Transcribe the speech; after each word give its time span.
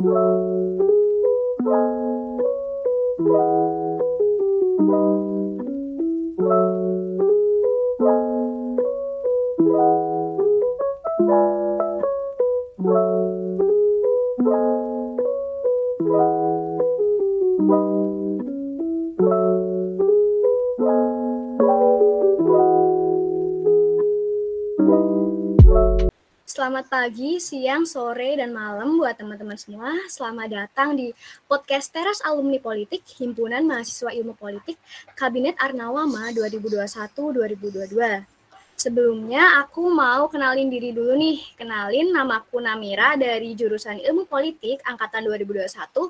Selamat 0.00 1.89
pagi, 27.00 27.40
siang, 27.40 27.88
sore, 27.88 28.36
dan 28.36 28.52
malam 28.52 29.00
buat 29.00 29.16
teman-teman 29.16 29.56
semua. 29.56 29.88
Selamat 30.04 30.52
datang 30.52 30.92
di 30.92 31.08
podcast 31.48 31.88
Teras 31.88 32.20
Alumni 32.20 32.60
Politik, 32.60 33.00
Himpunan 33.16 33.64
Mahasiswa 33.64 34.12
Ilmu 34.12 34.36
Politik, 34.36 34.76
Kabinet 35.16 35.56
Arnawama 35.56 36.28
2021-2022. 36.36 37.96
Sebelumnya 38.76 39.64
aku 39.64 39.88
mau 39.88 40.28
kenalin 40.28 40.68
diri 40.68 40.92
dulu 40.92 41.16
nih. 41.16 41.40
Kenalin 41.56 42.12
nama 42.12 42.44
aku 42.44 42.60
Namira 42.60 43.16
dari 43.16 43.56
jurusan 43.56 43.96
Ilmu 44.04 44.28
Politik 44.28 44.84
angkatan 44.84 45.24
2021. 45.24 46.04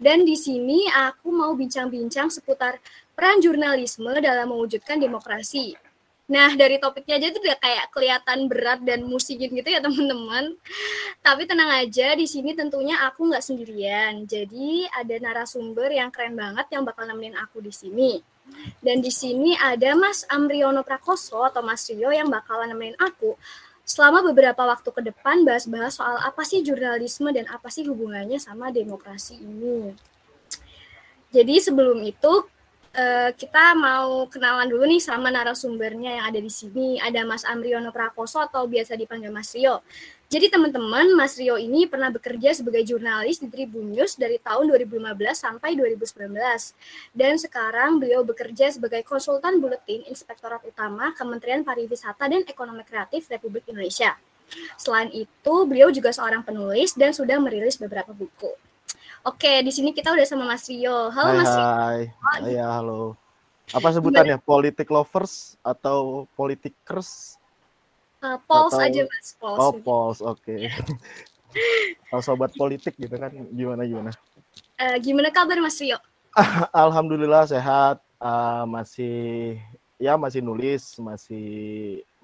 Dan 0.00 0.24
di 0.24 0.40
sini 0.40 0.88
aku 0.88 1.36
mau 1.36 1.52
bincang-bincang 1.52 2.32
seputar 2.32 2.80
peran 3.12 3.44
jurnalisme 3.44 4.16
dalam 4.24 4.56
mewujudkan 4.56 4.96
demokrasi. 4.96 5.89
Nah, 6.30 6.54
dari 6.54 6.78
topiknya 6.78 7.18
aja 7.18 7.34
tuh 7.34 7.42
udah 7.42 7.58
kayak 7.58 7.86
kelihatan 7.90 8.38
berat 8.46 8.80
dan 8.86 9.02
musikin 9.02 9.50
gitu 9.50 9.66
ya, 9.66 9.82
teman-teman. 9.82 10.54
Tapi 11.26 11.42
tenang 11.42 11.74
aja, 11.82 12.14
di 12.14 12.30
sini 12.30 12.54
tentunya 12.54 13.02
aku 13.02 13.26
nggak 13.26 13.42
sendirian. 13.42 14.30
Jadi 14.30 14.86
ada 14.94 15.14
narasumber 15.18 15.90
yang 15.90 16.14
keren 16.14 16.38
banget 16.38 16.70
yang 16.70 16.86
bakal 16.86 17.02
nemenin 17.02 17.34
aku 17.34 17.58
di 17.58 17.74
sini. 17.74 18.22
Dan 18.78 19.02
di 19.02 19.10
sini 19.10 19.58
ada 19.58 19.98
Mas 19.98 20.22
Amriono 20.30 20.86
Prakoso 20.86 21.42
atau 21.42 21.66
Mas 21.66 21.86
Rio 21.90 22.14
yang 22.14 22.30
bakalan 22.30 22.70
nemenin 22.70 22.98
aku 22.98 23.34
selama 23.90 24.22
beberapa 24.22 24.62
waktu 24.70 24.86
ke 24.86 25.02
depan 25.02 25.42
bahas-bahas 25.42 25.98
soal 25.98 26.14
apa 26.22 26.46
sih 26.46 26.62
jurnalisme 26.62 27.26
dan 27.34 27.50
apa 27.50 27.74
sih 27.74 27.82
hubungannya 27.90 28.38
sama 28.38 28.70
demokrasi 28.70 29.34
ini. 29.42 29.98
Jadi 31.34 31.58
sebelum 31.58 31.98
itu 32.06 32.46
uh, 32.94 33.30
kita 33.34 33.74
mau 33.78 34.26
kenalan 34.26 34.66
dulu 34.66 34.84
nih 34.86 35.02
sama 35.02 35.30
narasumbernya 35.30 36.20
yang 36.20 36.24
ada 36.30 36.40
di 36.40 36.50
sini. 36.50 36.98
Ada 36.98 37.22
Mas 37.22 37.46
Amriono 37.46 37.94
Prakoso 37.94 38.42
atau 38.42 38.66
biasa 38.66 38.98
dipanggil 38.98 39.30
Mas 39.30 39.52
Rio. 39.54 39.82
Jadi 40.30 40.46
teman-teman, 40.46 41.10
Mas 41.18 41.34
Rio 41.34 41.58
ini 41.58 41.90
pernah 41.90 42.06
bekerja 42.06 42.54
sebagai 42.54 42.86
jurnalis 42.86 43.42
di 43.42 43.50
Tribun 43.50 43.90
News 43.90 44.14
dari 44.14 44.38
tahun 44.38 44.70
2015 44.70 45.10
sampai 45.34 45.74
2019. 45.74 46.30
Dan 47.10 47.34
sekarang 47.34 47.98
beliau 47.98 48.22
bekerja 48.22 48.70
sebagai 48.70 49.02
konsultan 49.02 49.58
buletin 49.58 50.06
Inspektorat 50.06 50.62
Utama 50.62 51.10
Kementerian 51.18 51.66
Pariwisata 51.66 52.30
dan 52.30 52.46
Ekonomi 52.46 52.86
Kreatif 52.86 53.26
Republik 53.26 53.66
Indonesia. 53.66 54.14
Selain 54.78 55.10
itu, 55.10 55.54
beliau 55.66 55.90
juga 55.90 56.14
seorang 56.14 56.46
penulis 56.46 56.94
dan 56.94 57.10
sudah 57.10 57.38
merilis 57.42 57.74
beberapa 57.74 58.14
buku. 58.14 58.54
Oke, 59.20 59.60
di 59.60 59.68
sini 59.68 59.92
kita 59.92 60.16
udah 60.16 60.24
sama 60.24 60.48
Mas 60.48 60.64
Rio. 60.64 61.12
Halo 61.12 61.28
hai, 61.28 61.38
Mas 61.44 61.52
Rio. 61.52 61.68
Hai. 61.68 62.00
Oh, 62.40 62.48
ya, 62.48 62.66
halo. 62.80 63.00
Apa 63.68 63.92
sebutannya? 63.92 64.40
Politik 64.40 64.88
lovers 64.88 65.60
atau 65.60 66.24
politikers? 66.32 67.36
Uh, 68.24 68.40
Pols 68.48 68.72
atau... 68.72 68.88
aja 68.88 69.02
Mas, 69.04 69.28
Pols. 69.36 69.60
Oh, 69.60 69.72
Pols, 69.76 70.18
oke. 70.24 70.40
Okay. 70.40 70.72
Kalau 72.08 72.22
sobat 72.24 72.56
politik 72.56 72.96
gitu 72.96 73.12
kan 73.12 73.28
gimana 73.52 73.84
gimana? 73.84 74.10
Uh, 74.80 74.96
gimana 74.96 75.28
kabar 75.28 75.60
Mas 75.60 75.76
Rio? 75.76 76.00
Alhamdulillah 76.72 77.44
sehat. 77.44 78.00
Uh, 78.16 78.64
masih 78.72 79.60
ya 80.00 80.16
masih 80.16 80.40
nulis, 80.40 80.96
masih 80.96 81.44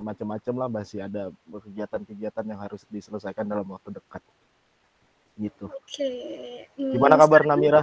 macam-macam 0.00 0.54
lah, 0.64 0.68
masih 0.72 1.04
ada 1.04 1.28
kegiatan-kegiatan 1.44 2.44
yang 2.48 2.60
harus 2.60 2.88
diselesaikan 2.88 3.44
dalam 3.44 3.68
waktu 3.68 3.92
dekat 4.00 4.24
gitu. 5.36 5.68
Oke. 5.68 5.92
Okay. 5.92 6.66
Hmm, 6.76 6.92
Gimana 6.96 7.14
kabar 7.20 7.44
Namira? 7.44 7.82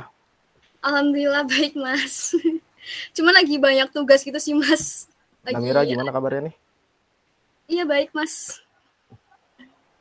Alhamdulillah 0.84 1.48
baik 1.48 1.74
Mas. 1.80 2.36
Cuma 3.16 3.32
lagi 3.32 3.56
banyak 3.56 3.88
tugas 3.94 4.26
gitu 4.26 4.36
sih 4.42 4.52
Mas. 4.58 5.08
Lagi, 5.46 5.56
Namira 5.56 5.88
gimana 5.88 6.12
kabarnya 6.12 6.52
nih? 6.52 6.56
Iya 7.72 7.84
baik 7.88 8.12
Mas. 8.12 8.60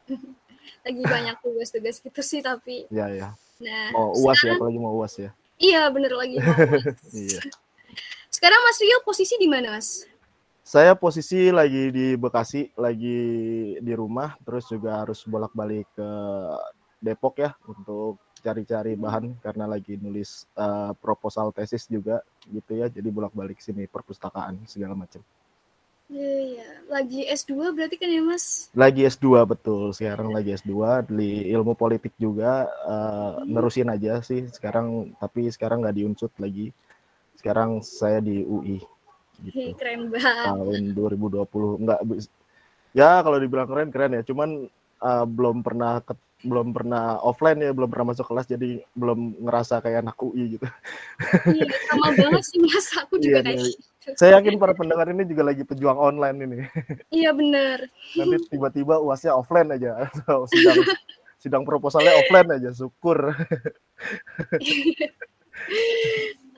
lagi 0.86 1.02
banyak 1.06 1.36
tugas-tugas 1.38 1.96
gitu 2.02 2.20
sih 2.24 2.42
tapi. 2.42 2.91
Iya 2.91 3.06
ya. 3.14 3.28
Nah. 3.62 3.88
Mau 3.94 4.10
uas 4.18 4.34
ya, 4.42 4.50
sekarang, 4.50 4.50
ya, 4.50 4.58
apalagi 4.58 4.78
mau 4.82 4.94
uas 4.98 5.14
ya. 5.14 5.30
Iya 5.62 5.82
bener 5.94 6.12
lagi 6.18 6.36
mau 6.42 6.50
uas. 6.58 6.98
iya. 7.14 7.41
Sekarang 8.32 8.60
Mas 8.66 8.78
Rio 8.82 8.98
posisi 9.06 9.38
di 9.38 9.46
mana 9.46 9.78
Mas? 9.78 10.02
Saya 10.62 10.94
posisi 10.94 11.50
lagi 11.50 11.91
di 11.91 12.14
Bekasi, 12.14 12.70
lagi 12.78 13.18
di 13.82 13.92
rumah, 13.98 14.38
terus 14.46 14.70
juga 14.70 15.02
harus 15.02 15.22
bolak-balik 15.26 15.86
ke 15.94 16.10
Depok 17.02 17.34
ya 17.42 17.50
untuk 17.66 18.22
cari-cari 18.42 18.94
bahan 18.94 19.38
karena 19.42 19.66
lagi 19.66 19.98
nulis 19.98 20.46
uh, 20.54 20.94
proposal 20.98 21.50
tesis 21.50 21.86
juga 21.90 22.22
gitu 22.46 22.78
ya 22.78 22.86
jadi 22.90 23.06
bolak-balik 23.10 23.58
sini 23.58 23.90
perpustakaan 23.90 24.62
segala 24.70 24.94
macam. 24.94 25.22
Iya, 26.12 26.34
iya, 26.44 26.68
lagi 26.92 27.24
S2 27.24 27.72
berarti 27.72 27.96
kan 27.96 28.10
ya 28.12 28.20
Mas? 28.20 28.68
Lagi 28.76 29.08
S2 29.08 29.48
betul, 29.48 29.96
sekarang 29.96 30.28
lagi 30.28 30.52
S2 30.52 31.08
di 31.08 31.48
ilmu 31.56 31.72
politik 31.72 32.12
juga 32.20 32.68
uh, 32.84 33.41
hmm. 33.41 33.48
nerusin 33.48 33.88
aja 33.88 34.20
sih 34.20 34.44
sekarang 34.52 35.16
tapi 35.16 35.48
sekarang 35.48 35.80
nggak 35.80 35.96
diunsut 35.96 36.32
lagi. 36.36 36.68
Sekarang 37.41 37.80
saya 37.80 38.20
di 38.20 38.44
UI. 38.44 38.84
Gitu. 39.41 39.56
Hei, 39.56 39.72
keren 39.72 40.12
banget. 40.12 40.52
Tahun 40.52 40.82
2020 40.92 41.80
enggak 41.80 42.00
ya 42.92 43.24
kalau 43.24 43.41
dibilang 43.41 43.64
keren 43.64 43.88
keren 43.88 44.12
ya, 44.20 44.22
cuman 44.22 44.68
uh, 45.00 45.24
belum 45.24 45.64
pernah 45.64 46.04
belum 46.42 46.75
pernah 46.75 47.19
offline 47.22 47.58
ya, 47.62 47.70
belum 47.70 47.88
pernah 47.88 48.14
masuk 48.14 48.26
kelas 48.26 48.47
jadi 48.50 48.82
belum 48.92 49.42
ngerasa 49.47 49.78
kayak 49.82 50.03
anak 50.03 50.19
UI 50.19 50.58
gitu. 50.58 50.66
Iya, 51.48 51.66
sama 51.91 52.06
banget 52.19 52.42
sih 52.47 52.58
Mas, 52.58 52.88
aku 52.98 53.14
juga 53.19 53.41
iya, 53.41 53.47
kayak 53.47 53.58
iya. 53.62 53.70
gitu. 53.70 54.10
Saya 54.19 54.30
yakin 54.42 54.58
para 54.58 54.75
pendengar 54.75 55.06
ini 55.14 55.22
juga 55.22 55.42
lagi 55.47 55.62
pejuang 55.62 55.94
online 55.94 56.38
ini. 56.42 56.58
Iya 57.14 57.30
benar. 57.30 57.86
Nanti 58.19 58.36
tiba-tiba 58.50 58.98
uasnya 58.98 59.38
offline 59.38 59.70
aja 59.70 60.10
atau 60.10 60.44
sidang 60.50 60.82
sidang 61.42 61.62
proposalnya 61.66 62.14
offline 62.19 62.50
aja, 62.59 62.70
syukur. 62.74 63.34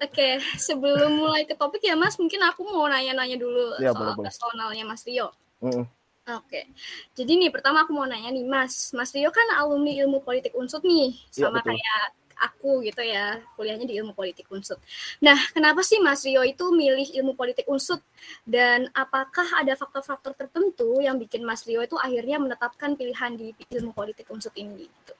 Oke, 0.04 0.28
sebelum 0.60 1.16
mulai 1.16 1.48
ke 1.48 1.56
topik 1.56 1.80
ya 1.80 1.96
Mas, 1.96 2.20
mungkin 2.20 2.40
aku 2.44 2.64
mau 2.68 2.84
nanya-nanya 2.88 3.36
dulu 3.40 3.80
ya, 3.80 3.92
soal 3.96 4.16
boleh, 4.16 4.28
personalnya 4.28 4.84
Mas 4.84 5.04
Rio. 5.08 5.32
Mm 5.64 5.70
-mm. 5.70 5.84
Oke, 6.24 6.64
jadi 7.12 7.36
nih 7.36 7.52
pertama 7.52 7.84
aku 7.84 7.92
mau 7.92 8.08
nanya 8.08 8.32
nih 8.32 8.48
Mas, 8.48 8.96
Mas 8.96 9.12
Rio 9.12 9.28
kan 9.28 9.44
alumni 9.60 9.92
ilmu 9.92 10.24
politik 10.24 10.56
unsut 10.56 10.80
nih, 10.80 11.12
iya, 11.12 11.52
sama 11.52 11.60
ya, 11.60 11.68
kayak 11.68 12.02
aku 12.40 12.80
gitu 12.80 13.04
ya, 13.04 13.44
kuliahnya 13.60 13.84
di 13.84 14.00
ilmu 14.00 14.16
politik 14.16 14.48
unsut. 14.48 14.80
Nah, 15.20 15.36
kenapa 15.52 15.84
sih 15.84 16.00
Mas 16.00 16.24
Rio 16.24 16.40
itu 16.40 16.72
milih 16.72 17.12
ilmu 17.20 17.36
politik 17.36 17.68
unsut? 17.68 18.00
Dan 18.40 18.88
apakah 18.96 19.60
ada 19.60 19.76
faktor-faktor 19.76 20.32
tertentu 20.32 20.96
yang 21.04 21.20
bikin 21.20 21.44
Mas 21.44 21.60
Rio 21.68 21.84
itu 21.84 22.00
akhirnya 22.00 22.40
menetapkan 22.40 22.96
pilihan 22.96 23.36
di 23.36 23.52
ilmu 23.76 23.92
politik 23.92 24.24
unsut 24.32 24.56
ini 24.56 24.88
gitu? 24.88 25.12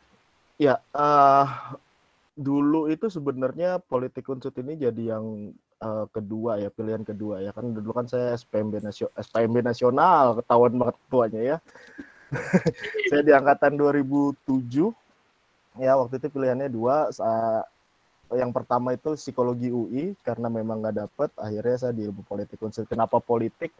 Ya, 0.56 0.80
uh, 0.96 1.76
dulu 2.32 2.88
itu 2.88 3.12
sebenarnya 3.12 3.76
politik 3.76 4.24
unsut 4.32 4.56
ini 4.56 4.80
jadi 4.80 5.20
yang 5.20 5.52
uh, 5.84 6.04
kedua 6.08 6.56
ya 6.56 6.72
pilihan 6.72 7.04
kedua 7.04 7.44
ya. 7.44 7.52
Kan 7.52 7.76
dulu 7.76 7.92
kan 7.92 8.08
saya 8.08 8.32
SPMB 8.34 8.80
nasional 8.80 9.12
SPMB 9.20 9.56
nasional 9.60 10.24
ketahuan 10.40 10.74
banget 10.80 10.96
tuanya 11.12 11.40
ya. 11.44 11.56
Saya 13.12 13.22
di 13.22 13.30
angkatan 13.30 13.78
2007 13.78 14.90
ya 15.78 15.94
waktu 15.94 16.18
itu 16.18 16.26
pilihannya 16.34 16.66
dua 16.66 17.10
yang 18.34 18.50
pertama 18.50 18.90
itu 18.94 19.14
psikologi 19.14 19.70
UI 19.70 20.18
karena 20.26 20.50
memang 20.50 20.82
nggak 20.82 20.96
dapet 21.06 21.30
akhirnya 21.38 21.76
saya 21.78 21.92
di 21.94 22.02
ilmu 22.10 22.26
politik 22.26 22.58
unsur. 22.58 22.82
Kenapa 22.90 23.22
politik? 23.22 23.70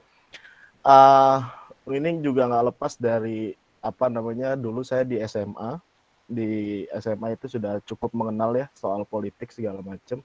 Uh, 0.84 1.42
ini 1.90 2.22
juga 2.22 2.46
nggak 2.46 2.66
lepas 2.70 2.94
dari 2.94 3.56
apa 3.82 4.06
namanya 4.06 4.54
dulu 4.54 4.86
saya 4.86 5.02
di 5.02 5.18
SMA 5.24 5.80
di 6.24 6.84
SMA 6.96 7.36
itu 7.36 7.56
sudah 7.56 7.80
cukup 7.84 8.12
mengenal 8.16 8.56
ya 8.56 8.66
soal 8.72 9.04
politik 9.04 9.52
segala 9.52 9.84
macam 9.84 10.24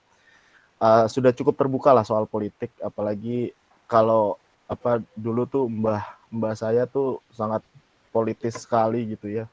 uh, 0.79 1.05
sudah 1.05 1.35
cukup 1.35 1.55
terbuka 1.59 1.91
lah 1.91 2.07
soal 2.07 2.25
politik 2.25 2.71
apalagi 2.79 3.51
kalau 3.85 4.39
apa 4.69 5.01
dulu 5.17 5.43
tuh 5.49 5.65
mbah 5.65 6.03
mbah 6.29 6.53
saya 6.53 6.85
tuh 6.85 7.19
sangat 7.33 7.65
politis 8.13 8.65
sekali 8.65 9.17
gitu 9.17 9.29
ya. 9.29 9.45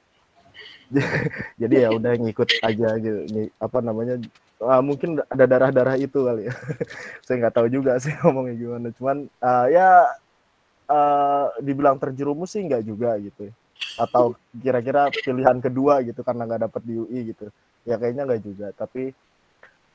Jadi 1.60 1.74
ya 1.82 1.90
udah 1.92 2.12
ngikut 2.16 2.62
aja 2.62 2.96
gitu 3.00 3.50
apa 3.58 3.78
namanya 3.82 4.22
uh, 4.62 4.82
mungkin 4.84 5.20
ada 5.28 5.44
darah 5.44 5.70
darah 5.72 5.96
itu 5.98 6.24
kali 6.24 6.48
ya. 6.48 6.54
Saya 7.24 7.36
nggak 7.44 7.54
tahu 7.56 7.68
juga 7.68 7.96
sih 8.00 8.12
ngomongnya 8.22 8.54
gimana. 8.56 8.88
Cuman 8.96 9.16
uh, 9.40 9.66
ya 9.68 9.88
uh, 10.88 11.46
dibilang 11.60 11.96
terjerumus 12.00 12.54
sih 12.54 12.64
nggak 12.64 12.84
juga 12.84 13.16
gitu 13.20 13.50
ya. 13.50 13.54
atau 14.00 14.32
kira-kira 14.56 15.12
pilihan 15.12 15.60
kedua 15.60 16.00
gitu 16.00 16.24
karena 16.24 16.48
nggak 16.48 16.62
dapet 16.68 16.82
di 16.84 16.94
UI 16.96 17.20
gitu. 17.32 17.52
Ya 17.84 18.00
kayaknya 18.00 18.24
nggak 18.24 18.42
juga. 18.44 18.68
Tapi 18.72 19.12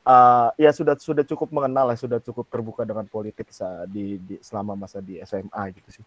uh, 0.05 0.49
ya 0.57 0.71
sudah 0.73 0.97
sudah 0.97 1.25
cukup 1.25 1.49
mengenal 1.53 1.89
ya 1.93 1.97
sudah 1.97 2.19
cukup 2.21 2.45
terbuka 2.49 2.81
dengan 2.85 3.05
politik 3.05 3.49
di, 3.89 4.17
di 4.21 4.35
selama 4.41 4.73
masa 4.73 5.01
di 5.01 5.21
SMA 5.25 5.63
gitu 5.77 6.01
sih. 6.01 6.05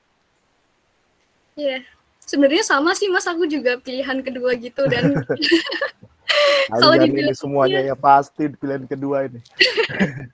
Iya, 1.55 1.79
yeah. 1.79 1.81
sebenarnya 2.27 2.65
sama 2.67 2.95
sih 2.99 3.07
mas. 3.11 3.27
Aku 3.31 3.47
juga 3.47 3.79
pilihan 3.79 4.19
kedua 4.23 4.59
gitu 4.59 4.83
dan 4.91 5.15
kalau 6.81 6.95
dibilang 6.99 7.37
semuanya 7.37 7.81
ya 7.83 7.95
pasti 7.95 8.51
pilihan 8.51 8.87
kedua 8.87 9.31
ini. 9.31 9.41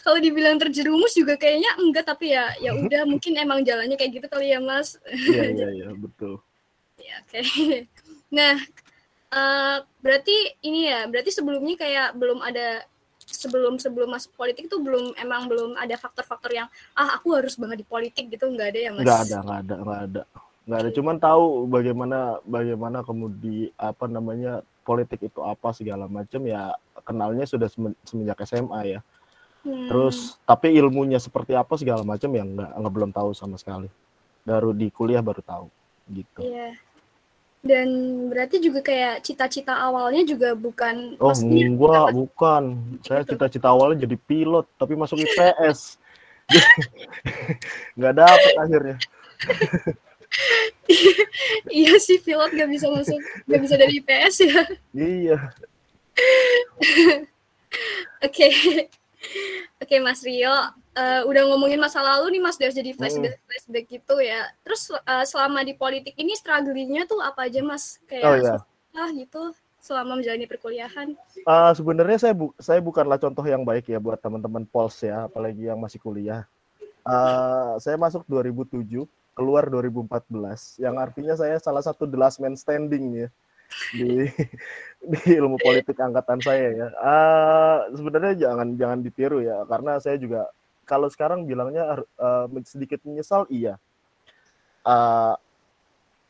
Kalau 0.00 0.16
dibilang 0.16 0.56
terjerumus 0.56 1.12
juga 1.12 1.36
kayaknya 1.36 1.76
enggak 1.76 2.08
tapi 2.08 2.32
ya 2.32 2.56
ya 2.56 2.72
udah 2.72 3.04
mungkin 3.04 3.36
emang 3.36 3.60
jalannya 3.60 4.00
kayak 4.00 4.16
gitu 4.16 4.26
kali 4.32 4.48
ya 4.48 4.60
mas. 4.62 4.96
Iya 5.04 5.44
iya 5.52 5.68
iya 5.84 5.88
betul. 5.92 6.40
Ya 6.96 7.20
oke. 7.20 7.36
Okay. 7.36 7.84
nah 8.32 8.56
uh, 9.34 9.78
berarti 10.02 10.36
ini 10.62 10.90
ya 10.90 11.06
berarti 11.06 11.30
sebelumnya 11.34 11.74
kayak 11.78 12.08
belum 12.18 12.38
ada 12.42 12.84
sebelum 13.30 13.78
sebelum 13.78 14.10
masuk 14.10 14.34
politik 14.34 14.66
itu 14.66 14.76
belum 14.82 15.14
emang 15.14 15.46
belum 15.46 15.78
ada 15.78 15.94
faktor-faktor 15.94 16.50
yang 16.50 16.68
ah 16.98 17.14
aku 17.14 17.38
harus 17.38 17.54
banget 17.54 17.82
di 17.82 17.86
politik 17.86 18.26
gitu 18.26 18.50
nggak 18.50 18.74
ada 18.74 18.78
ya 18.78 18.90
mas 18.90 19.04
nggak 19.06 19.20
ada 19.22 19.36
nggak 19.40 19.60
ada 19.62 19.74
nggak 19.78 20.00
ada 20.02 20.22
nggak 20.66 20.78
ada 20.82 20.90
cuman 20.90 21.16
tahu 21.22 21.44
bagaimana 21.70 22.18
bagaimana 22.42 22.98
kemudian 23.06 23.70
apa 23.78 24.04
namanya 24.10 24.66
politik 24.82 25.22
itu 25.22 25.40
apa 25.46 25.70
segala 25.70 26.10
macam 26.10 26.42
ya 26.42 26.74
kenalnya 27.06 27.46
sudah 27.46 27.70
semenjak 28.02 28.42
SMA 28.42 28.98
ya 28.98 29.00
Hmm. 29.60 29.88
Terus 29.92 30.40
tapi 30.48 30.72
ilmunya 30.72 31.20
seperti 31.20 31.52
apa 31.52 31.76
segala 31.76 32.00
macam 32.00 32.30
yang 32.32 32.56
nggak 32.56 32.70
nggak 32.80 32.94
belum 32.96 33.10
tahu 33.12 33.30
sama 33.36 33.60
sekali. 33.60 33.92
Baru 34.44 34.72
di 34.72 34.88
kuliah 34.88 35.20
baru 35.20 35.44
tahu 35.44 35.66
gitu. 36.10 36.40
Iya. 36.40 36.80
Dan 37.60 37.88
berarti 38.32 38.56
juga 38.56 38.80
kayak 38.80 39.20
cita-cita 39.20 39.76
awalnya 39.76 40.24
juga 40.24 40.56
bukan 40.56 41.20
Oh, 41.20 41.36
enggak, 41.36 42.16
bukan. 42.16 42.96
Saya 43.04 43.20
cita-cita 43.28 43.68
awalnya 43.68 44.08
jadi 44.08 44.16
pilot 44.16 44.64
tapi 44.80 44.96
masuk 44.96 45.20
IPS. 45.20 46.00
nggak 48.00 48.14
dapet 48.16 48.52
akhirnya. 48.56 48.96
iya 51.68 51.94
sih 52.00 52.16
pilot 52.18 52.50
nggak 52.56 52.70
bisa 52.72 52.88
masuk, 52.88 53.20
nggak 53.44 53.60
bisa 53.60 53.74
dari 53.76 54.00
IPS 54.00 54.34
ya. 54.40 54.60
Iya. 54.96 55.38
Oke. 58.26 58.48
Oke 59.80 59.96
Mas 60.00 60.20
Rio, 60.24 60.48
uh, 60.48 61.20
udah 61.28 61.42
ngomongin 61.52 61.80
masa 61.80 62.00
lalu 62.00 62.36
nih 62.36 62.42
Mas, 62.42 62.56
udah 62.56 62.72
jadi 62.72 62.90
flashback 62.96 63.36
hmm. 63.36 63.44
flashback 63.48 63.84
gitu 63.88 64.16
ya. 64.20 64.48
Terus 64.64 64.92
uh, 64.92 65.24
selama 65.28 65.60
di 65.64 65.76
politik 65.76 66.16
ini 66.16 66.32
strugglingnya 66.36 67.04
tuh 67.04 67.20
apa 67.20 67.48
aja 67.48 67.60
Mas? 67.60 68.00
Kayak 68.08 68.24
oh, 68.24 68.34
iya. 68.36 68.54
susah 68.60 69.08
gitu 69.16 69.42
selama 69.80 70.20
menjalani 70.20 70.44
perkuliahan? 70.48 71.08
Uh, 71.44 71.72
Sebenarnya 71.72 72.18
saya 72.20 72.34
bu 72.36 72.52
saya 72.60 72.80
bukanlah 72.80 73.16
contoh 73.16 73.44
yang 73.44 73.64
baik 73.64 73.88
ya 73.88 74.00
buat 74.00 74.20
teman-teman 74.20 74.64
Pols 74.68 75.00
ya, 75.00 75.28
apalagi 75.28 75.68
yang 75.68 75.80
masih 75.80 76.00
kuliah. 76.00 76.44
Uh, 77.00 77.80
saya 77.80 77.96
masuk 77.96 78.28
2007, 78.28 79.08
keluar 79.32 79.64
2014, 79.72 80.84
yang 80.84 81.00
artinya 81.00 81.32
saya 81.32 81.56
salah 81.56 81.80
satu 81.80 82.04
the 82.04 82.16
last 82.20 82.36
man 82.36 82.52
standing 82.52 83.24
ya 83.24 83.28
di 83.94 84.28
di 85.10 85.20
ilmu 85.40 85.56
politik 85.60 85.96
angkatan 85.96 86.40
saya 86.44 86.68
ya. 86.74 86.88
Uh, 87.00 87.78
sebenarnya 87.96 88.34
jangan 88.36 88.68
jangan 88.76 88.98
ditiru 89.00 89.40
ya 89.40 89.64
karena 89.64 89.96
saya 89.98 90.20
juga 90.20 90.50
kalau 90.84 91.06
sekarang 91.06 91.46
bilangnya 91.46 92.02
uh, 92.18 92.46
sedikit 92.66 93.00
menyesal 93.06 93.46
iya. 93.48 93.78
Uh, 94.80 95.36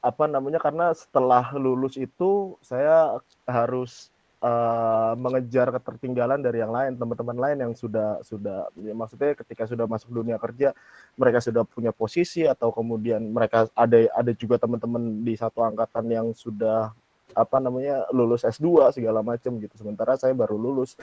apa 0.00 0.24
namanya 0.24 0.56
karena 0.56 0.96
setelah 0.96 1.52
lulus 1.52 2.00
itu 2.00 2.56
saya 2.64 3.20
harus 3.44 4.08
uh, 4.40 5.12
mengejar 5.16 5.68
ketertinggalan 5.76 6.40
dari 6.40 6.64
yang 6.64 6.72
lain 6.72 6.96
teman-teman 6.96 7.36
lain 7.36 7.58
yang 7.68 7.72
sudah 7.76 8.18
sudah 8.24 8.72
ya 8.80 8.96
maksudnya 8.96 9.36
ketika 9.36 9.68
sudah 9.68 9.84
masuk 9.84 10.10
dunia 10.10 10.40
kerja 10.40 10.72
mereka 11.14 11.38
sudah 11.44 11.62
punya 11.68 11.92
posisi 11.92 12.48
atau 12.48 12.72
kemudian 12.72 13.20
mereka 13.28 13.68
ada 13.76 14.08
ada 14.16 14.32
juga 14.32 14.56
teman-teman 14.56 15.20
di 15.20 15.36
satu 15.36 15.60
angkatan 15.60 16.04
yang 16.08 16.26
sudah 16.32 16.96
apa 17.34 17.56
namanya 17.62 18.06
lulus 18.10 18.42
S2 18.42 18.94
segala 18.94 19.22
macam 19.22 19.56
gitu. 19.58 19.74
Sementara 19.78 20.18
saya 20.18 20.34
baru 20.34 20.58
lulus. 20.58 20.98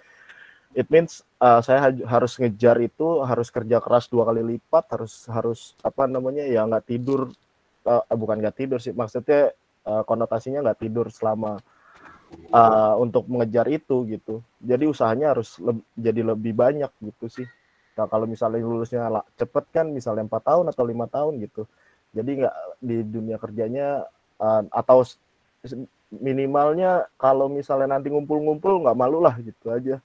It 0.76 0.92
means 0.92 1.24
uh, 1.40 1.64
saya 1.64 1.90
harus 2.06 2.36
ngejar 2.38 2.78
itu, 2.84 3.24
harus 3.24 3.48
kerja 3.48 3.80
keras 3.80 4.12
dua 4.12 4.28
kali 4.28 4.44
lipat, 4.44 4.86
harus 4.94 5.26
harus 5.32 5.60
apa 5.80 6.06
namanya 6.06 6.44
ya 6.44 6.68
nggak 6.68 6.86
tidur, 6.86 7.32
uh, 7.88 8.04
bukan 8.14 8.44
nggak 8.44 8.58
tidur 8.60 8.80
sih, 8.84 8.92
maksudnya 8.92 9.56
uh, 9.88 10.04
konotasinya 10.04 10.68
nggak 10.68 10.80
tidur 10.84 11.08
selama 11.08 11.64
uh, 12.52 12.94
untuk 13.00 13.26
mengejar 13.32 13.66
itu 13.72 14.04
gitu. 14.12 14.44
Jadi 14.60 14.84
usahanya 14.92 15.34
harus 15.34 15.56
le 15.64 15.80
jadi 15.96 16.36
lebih 16.36 16.52
banyak 16.52 16.92
gitu 17.00 17.32
sih. 17.32 17.48
Nah 17.98 18.06
kalau 18.12 18.28
misalnya 18.30 18.62
lulusnya 18.62 19.08
cepet 19.40 19.66
kan, 19.72 19.88
misalnya 19.90 20.28
empat 20.28 20.44
tahun 20.46 20.66
atau 20.70 20.84
lima 20.86 21.08
tahun 21.08 21.42
gitu. 21.42 21.66
Jadi 22.12 22.44
nggak 22.44 22.56
di 22.84 22.98
dunia 23.08 23.38
kerjanya 23.40 24.06
uh, 24.38 24.62
atau 24.70 25.02
minimalnya 26.12 27.04
kalau 27.20 27.52
misalnya 27.52 28.00
nanti 28.00 28.08
ngumpul-ngumpul 28.08 28.80
nggak 28.84 28.98
malu 28.98 29.20
lah 29.20 29.36
gitu 29.44 29.68
aja 29.68 30.00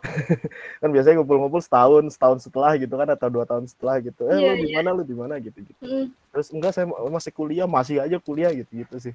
kan 0.80 0.88
biasanya 0.90 1.20
ngumpul-ngumpul 1.20 1.60
setahun 1.60 2.10
setahun 2.10 2.38
setelah 2.48 2.72
gitu 2.80 2.90
kan 2.96 3.08
atau 3.12 3.28
dua 3.28 3.44
tahun 3.44 3.68
setelah 3.68 4.00
gitu 4.00 4.26
eh 4.26 4.40
yeah, 4.40 4.56
lu 4.56 4.64
di 4.64 4.68
iya. 4.72 4.76
mana 4.80 4.88
yeah. 4.90 4.96
lu 4.96 5.02
di 5.04 5.16
mana 5.16 5.34
gitu 5.38 5.58
gitu 5.60 5.82
mm. 5.84 6.06
terus 6.34 6.48
enggak 6.50 6.72
saya 6.72 6.86
masih 6.88 7.32
kuliah 7.36 7.68
masih 7.68 8.00
aja 8.00 8.16
kuliah 8.18 8.50
gitu 8.50 8.72
gitu 8.82 8.96
sih 8.98 9.14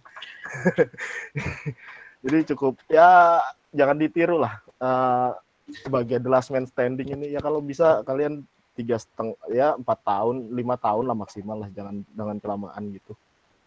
jadi 2.24 2.38
cukup 2.54 2.80
ya 2.88 3.42
jangan 3.76 3.98
ditiru 3.98 4.40
lah 4.40 4.62
uh, 4.80 5.36
sebagai 5.84 6.22
the 6.22 6.30
last 6.30 6.54
man 6.54 6.70
standing 6.70 7.12
ini 7.12 7.34
ya 7.34 7.42
kalau 7.42 7.60
bisa 7.60 8.06
kalian 8.06 8.46
tiga 8.78 9.02
setengah 9.02 9.36
ya 9.50 9.74
empat 9.76 10.00
tahun 10.06 10.54
lima 10.54 10.78
tahun 10.78 11.10
lah 11.10 11.18
maksimal 11.18 11.66
lah 11.66 11.70
jangan 11.74 12.06
jangan 12.14 12.38
kelamaan 12.40 12.84
gitu 12.94 13.14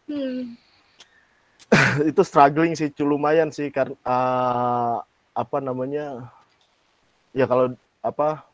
mm 0.09 0.68
itu 2.11 2.23
struggling 2.25 2.73
sih 2.73 2.89
lumayan 3.05 3.53
sih 3.53 3.69
karena 3.69 3.97
uh, 4.05 5.05
apa 5.37 5.59
namanya 5.61 6.33
ya 7.37 7.45
kalau 7.45 7.77
apa 8.01 8.49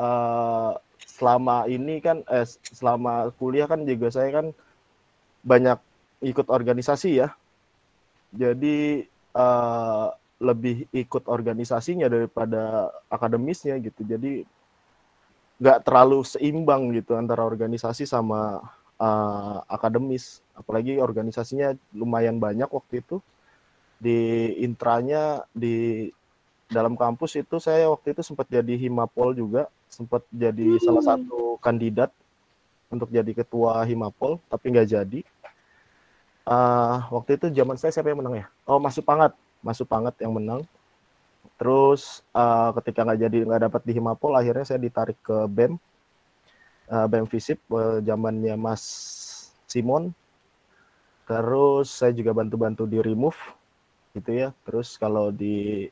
uh, 0.00 0.72
selama 1.04 1.66
ini 1.66 1.98
kan 1.98 2.22
eh, 2.30 2.46
selama 2.62 3.34
kuliah 3.36 3.66
kan 3.66 3.82
juga 3.82 4.08
saya 4.14 4.30
kan 4.30 4.46
banyak 5.42 5.78
ikut 6.22 6.46
organisasi 6.46 7.22
ya. 7.22 7.34
Jadi 8.30 9.08
uh, 9.34 10.12
lebih 10.38 10.86
ikut 10.94 11.26
organisasinya 11.26 12.06
daripada 12.06 12.92
akademisnya 13.10 13.80
gitu. 13.82 14.06
Jadi 14.06 14.46
nggak 15.58 15.82
terlalu 15.82 16.22
seimbang 16.22 16.94
gitu 16.94 17.18
antara 17.18 17.42
organisasi 17.42 18.06
sama 18.06 18.62
uh, 18.98 19.62
akademis. 19.70 20.42
Apalagi 20.52 20.98
organisasinya 20.98 21.74
lumayan 21.94 22.36
banyak 22.36 22.68
waktu 22.68 23.00
itu. 23.00 23.22
Di 23.98 24.54
intranya 24.62 25.42
di 25.50 26.06
dalam 26.68 26.94
kampus 26.94 27.40
itu 27.40 27.56
saya 27.58 27.88
waktu 27.90 28.12
itu 28.12 28.22
sempat 28.22 28.46
jadi 28.50 28.74
himapol 28.76 29.32
juga. 29.32 29.70
Sempat 29.88 30.22
jadi 30.28 30.76
hmm. 30.76 30.82
salah 30.84 31.02
satu 31.02 31.56
kandidat 31.58 32.12
untuk 32.88 33.08
jadi 33.08 33.32
ketua 33.32 33.84
himapol 33.88 34.42
tapi 34.52 34.74
nggak 34.74 34.88
jadi. 34.90 35.20
Uh, 36.48 37.04
waktu 37.12 37.36
itu 37.36 37.46
zaman 37.52 37.76
saya 37.76 37.92
siapa 37.92 38.08
yang 38.08 38.20
menang 38.20 38.44
ya? 38.44 38.46
Oh 38.64 38.80
masuk 38.80 39.04
pangat. 39.04 39.32
Masuk 39.60 39.84
pangat 39.88 40.16
yang 40.20 40.32
menang. 40.32 40.64
Terus 41.58 42.22
uh, 42.32 42.70
ketika 42.80 43.02
nggak 43.04 43.20
jadi 43.28 43.38
nggak 43.44 43.62
dapat 43.68 43.82
di 43.82 43.92
himapol 43.98 44.32
akhirnya 44.32 44.64
saya 44.64 44.80
ditarik 44.80 45.18
ke 45.20 45.44
bem 45.50 45.76
uh, 46.88 47.06
BEM 47.06 47.26
Visip 47.28 47.60
uh, 47.72 48.00
zamannya 48.02 48.56
Mas 48.56 48.82
Simon. 49.68 50.12
Terus 51.28 51.92
saya 51.92 52.12
juga 52.16 52.32
bantu-bantu 52.32 52.88
di 52.88 52.98
remove 52.98 53.36
gitu 54.16 54.32
ya. 54.32 54.48
Terus 54.64 54.96
kalau 54.96 55.28
di 55.28 55.88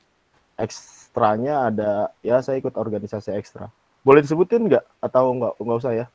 ekstranya 0.56 1.68
ada 1.68 2.08
ya 2.24 2.40
saya 2.40 2.56
ikut 2.58 2.72
organisasi 2.72 3.32
ekstra. 3.36 3.68
Boleh 4.00 4.24
disebutin 4.24 4.64
nggak 4.66 4.84
atau 5.04 5.36
nggak 5.36 5.52
nggak 5.60 5.80
usah 5.80 5.94
ya? 5.94 6.06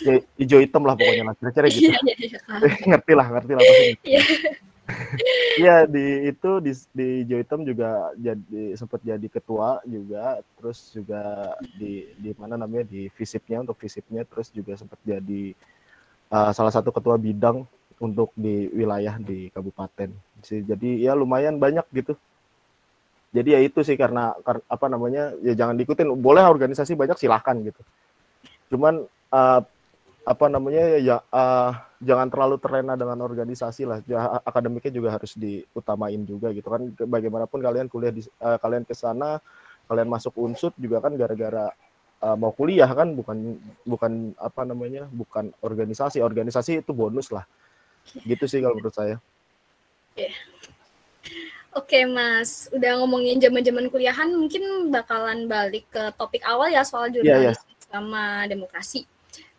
ya 0.00 0.24
hijau 0.40 0.56
hitam 0.56 0.88
lah 0.88 0.96
pokoknya 0.96 1.24
lah 1.28 1.34
kira-kira 1.36 1.68
gitu. 1.68 1.92
Iya, 1.92 2.00
iya, 2.00 2.16
iya. 2.16 2.40
ngerti 2.96 3.12
lah, 3.12 3.26
ngerti 3.28 3.52
lah 3.52 3.62
pasti. 3.62 3.90
Iya 5.56 5.88
di 5.88 6.28
itu 6.28 6.50
di 6.60 6.72
di 6.92 7.08
Joitem 7.24 7.64
juga 7.64 8.12
jadi 8.16 8.76
sempat 8.76 9.00
jadi 9.00 9.26
ketua 9.32 9.80
juga 9.88 10.44
terus 10.60 10.92
juga 10.92 11.54
di 11.80 12.12
di 12.20 12.30
mana 12.36 12.60
namanya 12.60 12.84
di 12.84 13.08
visipnya 13.16 13.64
untuk 13.64 13.80
visipnya 13.80 14.28
terus 14.28 14.52
juga 14.52 14.76
sempat 14.76 15.00
jadi 15.00 15.56
uh, 16.28 16.52
salah 16.52 16.72
satu 16.72 16.92
ketua 16.92 17.16
bidang 17.16 17.64
untuk 17.96 18.32
di 18.36 18.68
wilayah 18.72 19.16
di 19.16 19.48
kabupaten. 19.48 20.12
Jadi 20.44 21.00
ya 21.00 21.16
lumayan 21.16 21.56
banyak 21.56 21.86
gitu. 21.96 22.12
Jadi 23.32 23.52
ya 23.52 23.60
itu 23.60 23.80
sih 23.84 23.96
karena 23.96 24.32
apa 24.68 24.86
namanya 24.88 25.32
ya 25.44 25.52
jangan 25.56 25.76
diikutin 25.76 26.08
boleh 26.20 26.44
organisasi 26.44 26.96
banyak 26.96 27.16
silahkan 27.16 27.56
gitu. 27.64 27.80
Cuman 28.72 29.04
uh, 29.32 29.60
apa 30.26 30.50
namanya 30.50 30.98
ya 30.98 31.22
uh, 31.30 31.70
jangan 32.02 32.26
terlalu 32.26 32.58
terlena 32.58 32.98
dengan 32.98 33.22
organisasi 33.22 33.86
lah 33.86 34.02
ya, 34.10 34.42
akademiknya 34.42 34.90
juga 34.90 35.14
harus 35.14 35.38
diutamain 35.38 36.18
juga 36.26 36.50
gitu 36.50 36.66
kan 36.66 36.82
bagaimanapun 36.98 37.62
kalian 37.62 37.86
kuliah 37.86 38.10
di 38.10 38.26
uh, 38.42 38.58
kalian 38.58 38.82
ke 38.82 38.90
sana 38.90 39.38
kalian 39.86 40.10
masuk 40.10 40.34
unsut 40.34 40.74
juga 40.74 40.98
kan 40.98 41.14
gara-gara 41.14 41.70
uh, 42.26 42.34
mau 42.34 42.50
kuliah 42.50 42.90
kan 42.90 43.14
bukan 43.14 43.54
bukan 43.86 44.34
apa 44.42 44.66
namanya 44.66 45.06
bukan 45.14 45.54
organisasi 45.62 46.18
organisasi 46.18 46.82
itu 46.82 46.90
bonus 46.90 47.30
lah 47.30 47.46
gitu 48.26 48.50
sih 48.50 48.58
kalau 48.58 48.74
menurut 48.74 48.98
saya 48.98 49.22
yeah. 50.18 50.34
Oke 51.76 52.08
mas, 52.08 52.72
udah 52.72 53.04
ngomongin 53.04 53.36
zaman-zaman 53.36 53.92
kuliahan, 53.92 54.32
mungkin 54.32 54.88
bakalan 54.88 55.44
balik 55.44 55.84
ke 55.92 56.08
topik 56.16 56.40
awal 56.48 56.72
ya 56.72 56.80
soal 56.80 57.12
jurnalis 57.12 57.52
yeah, 57.52 57.52
yeah. 57.52 57.84
sama 57.92 58.48
demokrasi. 58.48 59.04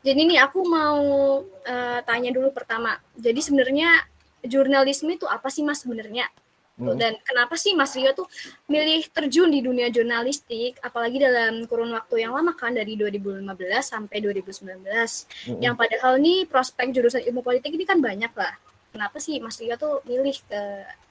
Jadi 0.07 0.21
nih 0.23 0.39
aku 0.39 0.63
mau 0.63 1.03
uh, 1.43 1.99
tanya 2.07 2.31
dulu 2.31 2.55
pertama. 2.55 2.95
Jadi 3.19 3.43
sebenarnya 3.43 4.07
jurnalisme 4.47 5.11
itu 5.11 5.27
apa 5.27 5.51
sih 5.51 5.67
mas 5.67 5.83
sebenarnya? 5.83 6.31
Hmm. 6.77 6.93
Dan 6.93 7.17
kenapa 7.25 7.57
sih 7.57 7.73
Mas 7.73 7.97
Rio 7.97 8.13
tuh 8.13 8.29
milih 8.69 9.09
terjun 9.09 9.49
di 9.49 9.65
dunia 9.65 9.89
jurnalistik, 9.89 10.77
apalagi 10.85 11.17
dalam 11.17 11.65
kurun 11.65 11.89
waktu 11.89 12.21
yang 12.21 12.37
lama 12.37 12.53
kan 12.53 12.69
dari 12.69 12.93
2015 12.93 13.41
sampai 13.81 14.21
2019, 14.21 14.85
hmm. 14.85 15.57
yang 15.57 15.73
padahal 15.73 16.21
nih 16.21 16.45
prospek 16.45 16.93
jurusan 16.93 17.25
ilmu 17.25 17.41
politik 17.41 17.73
ini 17.73 17.81
kan 17.81 17.97
banyak 17.97 18.29
lah. 18.37 18.53
Kenapa 18.93 19.17
sih 19.17 19.41
Mas 19.41 19.57
Rio 19.57 19.73
tuh 19.73 20.05
milih 20.05 20.37
ke 20.45 20.61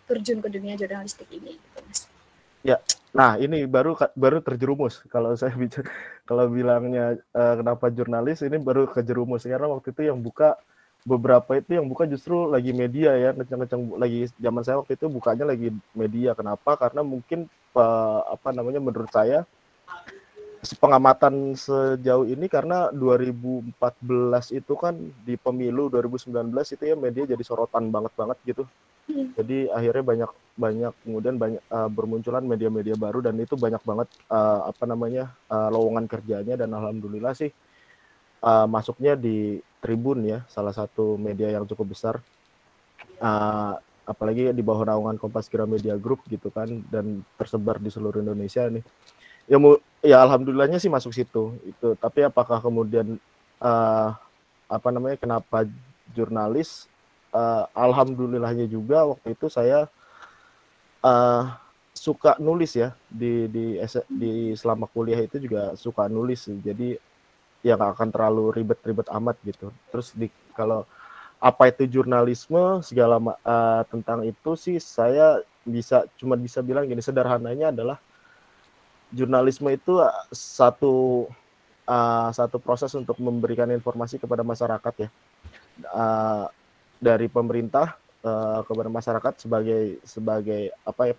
terjun 0.07 0.39
ke 0.39 0.49
dunia 0.49 0.79
jurnalistik 0.79 1.27
ini 1.35 1.59
gitu 1.59 1.79
mas 1.83 2.06
ya 2.67 2.77
nah 3.17 3.41
ini 3.41 3.65
baru 3.65 3.97
baru 4.13 4.45
terjerumus. 4.45 5.01
Kalau 5.09 5.33
saya 5.41 5.57
bicara 5.63 5.89
kalau 6.29 6.53
bilangnya 6.53 7.17
uh, 7.33 7.55
kenapa 7.57 7.89
jurnalis 7.89 8.45
ini 8.45 8.61
baru 8.61 8.85
kejerumus. 8.91 9.49
Karena 9.49 9.71
waktu 9.73 9.95
itu 9.95 10.03
yang 10.05 10.21
buka 10.21 10.61
beberapa 11.07 11.55
itu 11.57 11.79
yang 11.79 11.87
buka 11.87 12.05
justru 12.11 12.51
lagi 12.51 12.75
media 12.75 13.15
ya 13.15 13.31
kencang-kencang 13.33 13.95
lagi 13.95 14.27
zaman 14.43 14.63
saya 14.67 14.77
waktu 14.83 14.99
itu 15.01 15.07
bukanya 15.09 15.49
lagi 15.49 15.73
media. 15.97 16.37
Kenapa? 16.37 16.77
Karena 16.77 17.01
mungkin 17.01 17.49
uh, 17.73 18.21
apa 18.29 18.53
namanya 18.53 18.85
menurut 18.85 19.09
saya 19.09 19.49
pengamatan 20.75 21.55
sejauh 21.55 22.27
ini 22.27 22.51
karena 22.51 22.91
2014 22.91 23.79
itu 24.51 24.75
kan 24.75 24.99
di 25.23 25.39
pemilu 25.39 25.87
2019 25.87 26.51
itu 26.75 26.83
ya 26.83 26.97
media 26.99 27.23
jadi 27.23 27.43
sorotan 27.47 27.87
banget 27.95 28.11
banget 28.19 28.39
gitu 28.43 28.65
jadi 29.09 29.71
akhirnya 29.71 30.05
banyak 30.05 30.31
banyak 30.57 30.93
kemudian 31.05 31.37
banyak 31.37 31.63
uh, 31.69 31.91
bermunculan 31.93 32.43
media-media 32.43 32.97
baru 32.97 33.21
dan 33.21 33.37
itu 33.39 33.55
banyak 33.55 33.83
banget 33.85 34.09
uh, 34.33 34.73
apa 34.73 34.85
namanya 34.89 35.31
uh, 35.53 35.69
lowongan 35.69 36.09
kerjanya 36.09 36.57
dan 36.57 36.73
alhamdulillah 36.73 37.37
sih 37.37 37.53
uh, 38.43 38.67
masuknya 38.67 39.15
di 39.15 39.61
Tribun 39.81 40.27
ya 40.27 40.43
salah 40.51 40.75
satu 40.75 41.15
media 41.15 41.47
yang 41.53 41.63
cukup 41.69 41.95
besar. 41.95 42.19
Uh, 43.23 43.79
apalagi 44.03 44.51
di 44.51 44.63
bawah 44.63 44.87
naungan 44.87 45.19
Kompas 45.19 45.51
Media 45.51 45.95
Group 45.99 46.27
gitu 46.27 46.51
kan 46.51 46.67
dan 46.91 47.23
tersebar 47.39 47.79
di 47.79 47.91
seluruh 47.91 48.19
Indonesia 48.23 48.67
nih. 48.67 48.83
Ya 49.47 49.63
mu 49.63 49.79
ya 50.03 50.27
alhamdulillahnya 50.27 50.83
sih 50.83 50.91
masuk 50.91 51.15
situ 51.15 51.55
itu. 51.63 51.95
Tapi 52.03 52.27
apakah 52.27 52.59
kemudian 52.59 53.19
uh, 53.63 54.11
apa 54.67 54.89
namanya 54.91 55.15
kenapa 55.19 55.63
jurnalis 56.11 56.91
uh, 57.33 57.65
alhamdulillahnya 57.75 58.67
juga 58.71 59.07
waktu 59.07 59.35
itu 59.35 59.47
saya 59.51 59.91
uh, 61.03 61.55
suka 61.97 62.37
nulis 62.39 62.77
ya. 62.77 62.93
Di 63.09 63.49
di 63.49 63.81
di 64.13 64.33
selama 64.55 64.87
kuliah 64.91 65.23
itu 65.23 65.41
juga 65.41 65.75
suka 65.75 66.07
nulis 66.07 66.47
jadi 66.63 67.01
ya 67.65 67.75
gak 67.75 67.99
akan 67.99 68.09
terlalu 68.15 68.63
ribet-ribet 68.63 69.09
amat 69.11 69.37
gitu. 69.43 69.73
Terus 69.91 70.15
di 70.15 70.31
kalau 70.55 70.87
apa 71.37 71.69
itu 71.69 71.85
jurnalisme 72.01 72.81
segala 72.81 73.21
uh, 73.21 73.83
tentang 73.93 74.25
itu 74.25 74.57
sih 74.57 74.81
saya 74.81 75.45
bisa 75.67 76.07
cuma 76.17 76.39
bisa 76.39 76.65
bilang 76.65 76.87
gini 76.89 77.03
sederhananya 77.03 77.75
adalah 77.75 77.99
jurnalisme 79.13 79.69
itu 79.69 80.01
satu 80.33 81.27
uh, 81.87 82.31
satu 82.35 82.57
proses 82.59 82.91
untuk 82.95 83.19
memberikan 83.23 83.71
informasi 83.71 84.19
kepada 84.19 84.43
masyarakat 84.43 84.95
ya. 85.07 85.09
Uh, 85.93 86.47
dari 86.99 87.27
pemerintah 87.29 87.97
uh, 88.25 88.61
kepada 88.65 88.89
masyarakat 88.89 89.33
sebagai 89.43 90.01
sebagai 90.03 90.73
apa 90.83 91.13
ya 91.13 91.17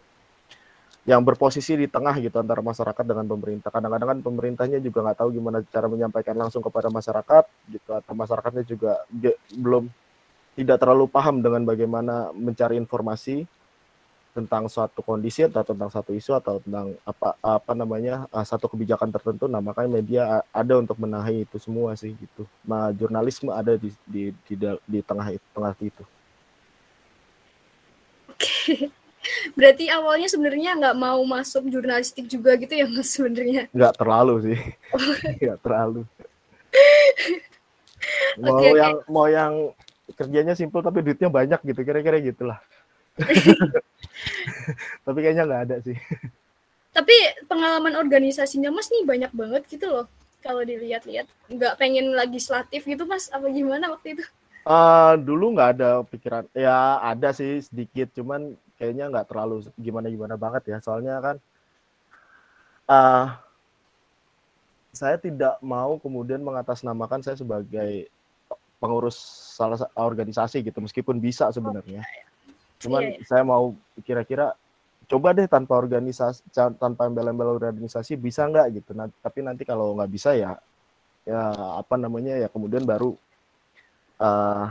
yang 1.08 1.24
berposisi 1.24 1.80
di 1.80 1.88
tengah 1.88 2.20
gitu 2.20 2.36
antara 2.36 2.60
masyarakat 2.60 3.00
dengan 3.08 3.24
pemerintah. 3.24 3.72
Kadang-kadang 3.72 4.10
kan 4.12 4.20
pemerintahnya 4.20 4.84
juga 4.84 5.08
nggak 5.08 5.24
tahu 5.24 5.40
gimana 5.40 5.64
cara 5.64 5.88
menyampaikan 5.88 6.36
langsung 6.36 6.60
kepada 6.60 6.92
masyarakat 6.92 7.48
gitu 7.72 7.96
atau 7.96 8.12
masyarakatnya 8.12 8.64
juga 8.68 9.00
belum 9.56 9.88
tidak 10.60 10.84
terlalu 10.84 11.08
paham 11.08 11.40
dengan 11.40 11.64
bagaimana 11.64 12.36
mencari 12.36 12.76
informasi 12.76 13.48
tentang 14.38 14.70
suatu 14.70 15.02
kondisi 15.02 15.50
atau 15.50 15.66
tentang 15.66 15.90
satu 15.90 16.14
isu 16.14 16.38
atau 16.38 16.62
tentang 16.62 16.94
apa 17.02 17.34
apa 17.42 17.74
namanya 17.74 18.30
uh, 18.30 18.46
satu 18.46 18.70
kebijakan 18.70 19.10
tertentu 19.10 19.50
nah 19.50 19.58
makanya 19.58 19.90
media 19.90 20.22
ada 20.54 20.78
untuk 20.78 21.02
menahi 21.02 21.42
itu 21.50 21.58
semua 21.58 21.98
sih 21.98 22.14
gitu. 22.14 22.46
Nah 22.62 22.94
jurnalisme 22.94 23.50
ada 23.50 23.74
di 23.74 23.90
di 24.06 24.30
di, 24.46 24.54
di 24.86 25.00
tengah 25.02 25.34
itu 25.34 25.48
tengah 25.58 25.74
itu. 25.82 26.04
Oke. 28.30 28.94
Berarti 29.58 29.90
awalnya 29.90 30.30
sebenarnya 30.30 30.78
nggak 30.78 30.96
mau 31.02 31.20
masuk 31.26 31.66
jurnalistik 31.68 32.30
juga 32.30 32.54
gitu 32.62 32.78
ya 32.78 32.86
mas 32.86 33.10
sebenarnya? 33.10 33.66
Nggak 33.74 33.94
terlalu 33.98 34.34
sih. 34.54 34.60
Nggak 35.42 35.60
terlalu. 35.66 36.02
Mau 38.38 38.62
okay, 38.62 38.78
yang 38.78 38.94
okay. 39.02 39.10
mau 39.10 39.28
yang 39.28 39.54
kerjanya 40.14 40.54
simpel 40.54 40.86
tapi 40.86 41.02
duitnya 41.02 41.28
banyak 41.28 41.60
gitu 41.66 41.82
kira-kira 41.82 42.22
gitulah 42.22 42.62
Tapi 45.06 45.18
kayaknya 45.24 45.44
nggak 45.48 45.64
ada 45.70 45.78
sih. 45.82 45.98
Tapi 46.96 47.16
pengalaman 47.46 47.94
organisasinya 47.94 48.74
Mas 48.74 48.90
nih 48.90 49.06
banyak 49.06 49.32
banget 49.36 49.64
gitu 49.70 49.86
loh. 49.86 50.06
Kalau 50.42 50.62
dilihat-lihat, 50.66 51.28
nggak 51.50 51.78
pengen 51.78 52.14
legislatif 52.14 52.86
gitu 52.86 53.04
Mas? 53.06 53.30
Apa 53.30 53.50
gimana 53.50 53.94
waktu 53.94 54.18
itu? 54.18 54.24
Uh, 54.68 55.16
dulu 55.24 55.56
nggak 55.56 55.80
ada 55.80 56.04
pikiran, 56.04 56.44
ya 56.52 57.00
ada 57.00 57.32
sih 57.32 57.64
sedikit, 57.64 58.12
cuman 58.12 58.52
kayaknya 58.76 59.08
nggak 59.08 59.32
terlalu 59.32 59.64
gimana-gimana 59.80 60.36
banget 60.36 60.76
ya. 60.76 60.78
Soalnya 60.84 61.24
kan 61.24 61.36
uh, 62.92 63.26
saya 64.92 65.16
tidak 65.16 65.56
mau 65.64 65.96
kemudian 65.96 66.44
mengatasnamakan 66.44 67.24
saya 67.24 67.40
sebagai 67.40 68.12
pengurus 68.78 69.16
salah 69.56 69.88
organisasi 69.96 70.60
gitu, 70.68 70.84
meskipun 70.84 71.16
bisa 71.16 71.48
sebenarnya. 71.50 72.04
Oh, 72.04 72.08
iya, 72.12 72.20
iya. 72.20 72.27
Cuman 72.78 73.02
yeah, 73.18 73.26
saya 73.26 73.44
mau 73.44 73.74
kira-kira 74.06 74.54
coba 75.08 75.32
deh 75.32 75.48
tanpa 75.48 75.80
organisasi 75.80 76.44
tanpa 76.54 77.08
embel-embel 77.08 77.58
organisasi 77.58 78.20
bisa 78.20 78.46
nggak 78.46 78.82
gitu. 78.82 78.92
Nah, 78.94 79.08
tapi 79.24 79.42
nanti 79.42 79.64
kalau 79.64 79.96
nggak 79.96 80.12
bisa 80.12 80.36
ya 80.36 80.60
ya 81.28 81.52
apa 81.80 81.96
namanya 82.00 82.40
ya 82.40 82.48
kemudian 82.48 82.88
baru 82.88 83.16
uh, 84.24 84.66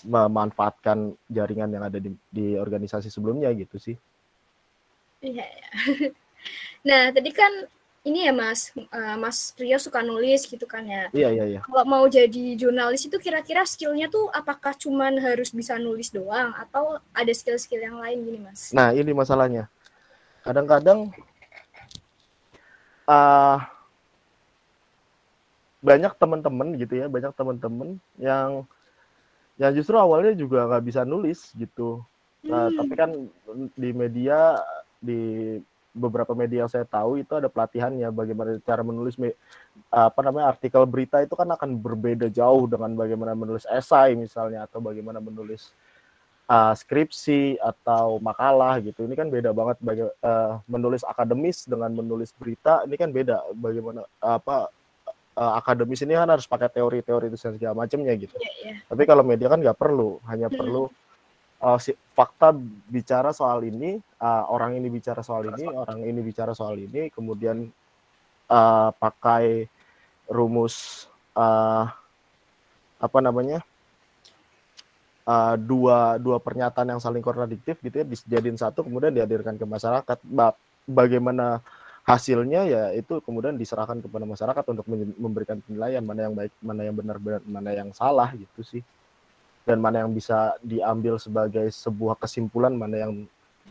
memanfaatkan 0.00 1.12
jaringan 1.28 1.70
yang 1.70 1.84
ada 1.84 2.00
di, 2.00 2.10
di 2.32 2.56
organisasi 2.56 3.12
sebelumnya 3.12 3.52
gitu 3.52 3.76
sih. 3.76 3.96
Iya. 5.20 5.44
Yeah, 5.44 6.10
nah 6.88 7.02
tadi 7.12 7.30
kan 7.36 7.52
ini 8.00 8.24
ya 8.24 8.32
Mas, 8.32 8.72
uh, 8.72 9.16
Mas 9.20 9.52
Rio 9.60 9.76
suka 9.76 10.00
nulis 10.00 10.48
gitu 10.48 10.64
kan 10.64 10.80
ya. 10.88 11.12
Iya 11.12 11.28
iya 11.36 11.44
iya. 11.56 11.60
Kalau 11.60 11.84
mau 11.84 12.04
jadi 12.08 12.56
jurnalis 12.56 13.04
itu 13.04 13.20
kira-kira 13.20 13.68
skillnya 13.68 14.08
tuh 14.08 14.32
apakah 14.32 14.72
cuman 14.72 15.20
harus 15.20 15.52
bisa 15.52 15.76
nulis 15.76 16.08
doang 16.08 16.56
atau 16.56 16.96
ada 17.12 17.32
skill-skill 17.32 17.84
yang 17.84 18.00
lain 18.00 18.24
gini 18.24 18.40
Mas? 18.40 18.72
Nah 18.72 18.96
ini 18.96 19.12
masalahnya. 19.12 19.68
Kadang-kadang 20.40 21.12
uh, 23.04 23.58
banyak 25.84 26.12
teman-teman 26.16 26.68
gitu 26.80 26.94
ya, 27.04 27.06
banyak 27.08 27.32
teman-teman 27.36 28.00
yang 28.16 28.64
yang 29.60 29.72
justru 29.76 29.92
awalnya 30.00 30.32
juga 30.32 30.64
nggak 30.64 30.84
bisa 30.88 31.04
nulis 31.04 31.52
gitu. 31.52 32.00
Nah, 32.40 32.72
hmm. 32.72 32.76
tapi 32.80 32.94
kan 32.96 33.10
di 33.76 33.90
media 33.92 34.56
di 34.96 35.56
beberapa 35.90 36.32
media 36.38 36.66
yang 36.66 36.72
saya 36.72 36.86
tahu 36.86 37.18
itu 37.18 37.32
ada 37.34 37.50
pelatihannya 37.50 38.08
bagaimana 38.14 38.56
cara 38.62 38.86
menulis 38.86 39.18
apa 39.90 40.20
namanya 40.22 40.54
artikel 40.54 40.86
berita 40.86 41.18
itu 41.18 41.34
kan 41.34 41.50
akan 41.50 41.78
berbeda 41.82 42.30
jauh 42.30 42.70
dengan 42.70 42.94
bagaimana 42.94 43.34
menulis 43.34 43.66
esai 43.66 44.14
misalnya 44.14 44.70
atau 44.70 44.78
bagaimana 44.78 45.18
menulis 45.18 45.74
uh, 46.50 46.74
skripsi 46.74 47.58
atau 47.62 48.18
makalah 48.18 48.82
gitu 48.82 49.06
ini 49.06 49.14
kan 49.14 49.30
beda 49.30 49.54
banget 49.54 49.76
baga, 49.78 50.06
uh, 50.22 50.58
menulis 50.66 51.06
akademis 51.06 51.66
dengan 51.70 51.94
menulis 51.94 52.34
berita 52.34 52.82
ini 52.84 52.98
kan 52.98 53.14
beda 53.14 53.46
bagaimana 53.54 54.02
apa 54.18 54.70
uh, 55.38 55.52
akademis 55.62 56.02
ini 56.02 56.18
kan 56.18 56.26
harus 56.26 56.50
pakai 56.50 56.70
teori-teori 56.70 57.30
itu 57.30 57.38
segala 57.38 57.78
macamnya 57.78 58.14
gitu 58.18 58.34
yeah, 58.42 58.74
yeah. 58.74 58.76
tapi 58.90 59.06
kalau 59.06 59.22
media 59.22 59.46
kan 59.46 59.62
nggak 59.62 59.78
perlu 59.78 60.18
hanya 60.26 60.50
hmm. 60.50 60.58
perlu 60.58 60.90
uh, 61.60 61.78
si, 61.80 61.92
fakta 62.16 62.52
bicara 62.88 63.30
soal 63.30 63.64
ini, 63.64 64.00
uh, 64.20 64.44
orang 64.48 64.76
ini 64.76 64.88
bicara 64.88 65.20
soal 65.20 65.48
ini, 65.48 65.64
orang 65.68 66.00
ini 66.04 66.20
bicara 66.24 66.52
soal 66.56 66.76
ini, 66.76 67.12
kemudian 67.12 67.68
uh, 68.50 68.90
pakai 68.96 69.68
rumus 70.30 71.06
uh, 71.36 71.86
apa 73.00 73.18
namanya 73.24 73.64
uh, 75.24 75.56
dua 75.56 76.20
dua 76.20 76.36
pernyataan 76.36 76.96
yang 76.96 77.00
saling 77.00 77.24
kontradiktif 77.24 77.80
gitu 77.80 78.02
ya 78.02 78.06
dijadiin 78.06 78.60
satu 78.60 78.84
kemudian 78.84 79.14
dihadirkan 79.14 79.56
ke 79.56 79.64
masyarakat. 79.64 80.18
Ba 80.26 80.52
bagaimana 80.84 81.62
hasilnya 82.04 82.66
ya 82.66 82.82
itu 82.96 83.20
kemudian 83.22 83.54
diserahkan 83.54 84.00
kepada 84.02 84.24
masyarakat 84.26 84.64
untuk 84.72 84.86
memberikan 85.20 85.62
penilaian 85.62 86.02
mana 86.02 86.26
yang 86.26 86.34
baik 86.34 86.52
mana 86.58 86.80
yang 86.82 86.96
benar 86.96 87.16
benar 87.20 87.40
mana 87.46 87.70
yang 87.70 87.90
salah 87.94 88.32
gitu 88.34 88.60
sih 88.64 88.82
dan 89.70 89.78
mana 89.78 90.02
yang 90.02 90.10
bisa 90.10 90.58
diambil 90.66 91.14
sebagai 91.22 91.70
sebuah 91.70 92.18
kesimpulan 92.18 92.74
mana 92.74 93.06
yang 93.06 93.12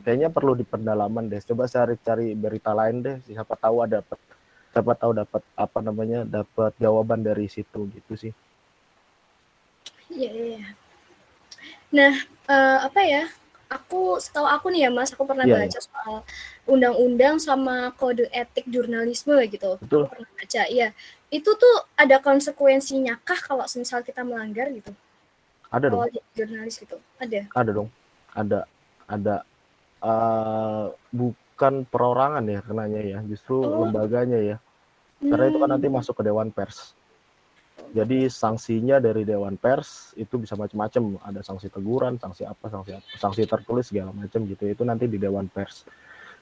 kayaknya 0.07 0.31
perlu 0.31 0.55
di 0.55 0.63
pendalaman 0.63 1.27
deh 1.27 1.43
coba 1.43 1.67
cari-cari 1.67 2.31
berita 2.39 2.71
lain 2.71 3.03
deh 3.03 3.15
siapa 3.27 3.59
tahu 3.59 3.83
ada 3.83 3.99
dapat 3.99 4.15
siapa 4.71 4.93
tahu 4.95 5.11
dapat 5.11 5.41
apa 5.59 5.79
namanya 5.83 6.23
dapat 6.23 6.71
jawaban 6.79 7.19
dari 7.19 7.51
situ 7.51 7.91
gitu 7.91 8.13
sih 8.15 8.31
iya 10.07 10.31
iya, 10.31 10.45
iya. 10.55 10.69
nah 11.91 12.13
uh, 12.47 12.87
apa 12.87 13.01
ya 13.03 13.23
aku 13.67 14.23
setahu 14.23 14.47
aku 14.47 14.71
nih 14.71 14.87
ya 14.87 14.89
mas 14.95 15.11
aku 15.11 15.27
pernah 15.27 15.43
yeah, 15.43 15.67
baca 15.67 15.67
yeah. 15.67 15.83
soal 15.83 16.15
undang-undang 16.63 17.35
sama 17.43 17.91
kode 17.99 18.31
etik 18.31 18.71
jurnalisme 18.71 19.35
gitu 19.51 19.75
Betul. 19.83 20.07
aku 20.07 20.15
pernah 20.15 20.31
baca 20.31 20.61
iya 20.71 20.95
itu 21.27 21.51
tuh 21.59 21.75
ada 21.99 22.23
konsekuensinya 22.23 23.19
kah 23.27 23.37
kalau 23.37 23.67
misal 23.75 23.99
kita 23.99 24.23
melanggar 24.23 24.71
gitu 24.71 24.95
ada 25.69 25.85
dong 25.89 26.01
jurnalis 26.33 26.75
gitu 26.81 26.97
ada 27.21 27.39
ada 27.53 27.71
dong 27.71 27.89
ada 28.33 28.59
ada 29.09 29.35
uh, 30.01 30.93
bukan 31.13 31.85
perorangan 31.89 32.45
ya 32.45 32.59
kenanya 32.65 33.01
ya 33.01 33.19
justru 33.25 33.61
oh. 33.61 33.85
lembaganya 33.85 34.39
ya 34.39 34.57
karena 35.19 35.43
hmm. 35.45 35.51
itu 35.51 35.57
kan 35.59 35.69
nanti 35.69 35.87
hmm. 35.87 35.95
masuk 35.99 36.13
ke 36.19 36.23
dewan 36.25 36.49
pers 36.49 36.97
jadi 37.89 38.29
sanksinya 38.29 39.01
dari 39.01 39.25
Dewan 39.25 39.57
Pers 39.57 40.13
itu 40.13 40.37
bisa 40.37 40.53
macam-macam. 40.53 41.17
Ada 41.25 41.41
sanksi 41.41 41.73
teguran, 41.73 42.21
sanksi 42.21 42.45
apa, 42.45 42.69
sanksi 42.69 42.93
apa, 42.93 43.07
sanksi 43.17 43.49
tertulis 43.49 43.89
segala 43.89 44.13
macam 44.13 44.45
gitu. 44.45 44.69
Itu 44.69 44.85
nanti 44.85 45.09
di 45.09 45.17
Dewan 45.17 45.49
Pers. 45.49 45.89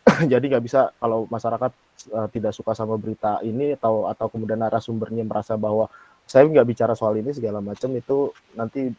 Jadi 0.31 0.45
nggak 0.51 0.63
bisa 0.63 0.91
kalau 0.99 1.23
masyarakat 1.31 1.71
uh, 2.11 2.27
tidak 2.31 2.51
suka 2.51 2.75
sama 2.75 2.99
berita 2.99 3.39
ini 3.47 3.79
atau 3.79 4.11
atau 4.11 4.27
kemudian 4.27 4.59
narasumbernya 4.59 5.23
merasa 5.23 5.55
bahwa 5.55 5.87
saya 6.27 6.43
nggak 6.45 6.67
bicara 6.67 6.93
soal 6.93 7.15
ini 7.17 7.31
segala 7.31 7.63
macam 7.63 7.89
itu 7.95 8.35
nanti 8.53 8.91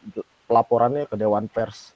laporannya 0.48 1.04
ke 1.04 1.14
Dewan 1.14 1.46
Pers. 1.46 1.92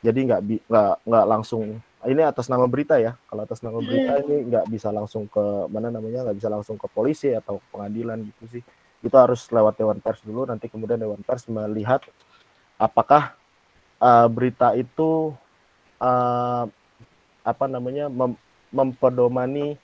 Jadi 0.00 0.32
nggak 0.32 0.40
nggak 0.66 0.92
nggak 1.04 1.24
langsung 1.28 1.78
ini 2.06 2.22
atas 2.24 2.48
nama 2.48 2.64
berita 2.64 2.96
ya. 2.96 3.14
Kalau 3.28 3.42
atas 3.44 3.60
nama 3.60 3.78
berita 3.84 4.16
hmm. 4.16 4.22
ini 4.24 4.36
nggak 4.48 4.66
bisa 4.72 4.88
langsung 4.88 5.28
ke 5.28 5.44
mana 5.68 5.92
namanya 5.92 6.26
nggak 6.26 6.38
bisa 6.40 6.48
langsung 6.48 6.80
ke 6.80 6.88
polisi 6.88 7.30
atau 7.36 7.60
pengadilan 7.68 8.24
gitu 8.24 8.58
sih 8.58 8.62
itu 9.04 9.16
harus 9.16 9.46
lewat 9.52 9.78
dewan 9.78 10.00
pers 10.00 10.18
dulu 10.24 10.48
nanti 10.48 10.66
kemudian 10.66 10.98
dewan 10.98 11.20
pers 11.22 11.46
melihat 11.46 12.02
apakah 12.80 13.36
uh, 14.00 14.26
berita 14.26 14.72
itu 14.74 15.30
uh, 16.00 16.64
apa 17.46 17.64
namanya 17.70 18.10
mem 18.10 18.34
mempedomani 18.74 19.78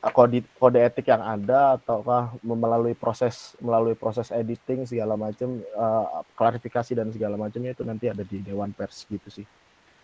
kode 0.00 0.44
kode 0.60 0.78
etik 0.78 1.10
yang 1.10 1.24
ada 1.24 1.80
ataukah 1.80 2.36
melalui 2.44 2.94
proses 2.94 3.58
melalui 3.58 3.98
proses 3.98 4.30
editing 4.30 4.86
segala 4.86 5.18
macam 5.18 5.58
uh, 5.74 6.22
klarifikasi 6.38 6.92
dan 6.94 7.10
segala 7.10 7.34
macamnya 7.34 7.74
itu 7.74 7.82
nanti 7.82 8.06
ada 8.06 8.22
di 8.22 8.38
dewan 8.38 8.70
pers 8.70 9.08
gitu 9.10 9.28
sih 9.32 9.46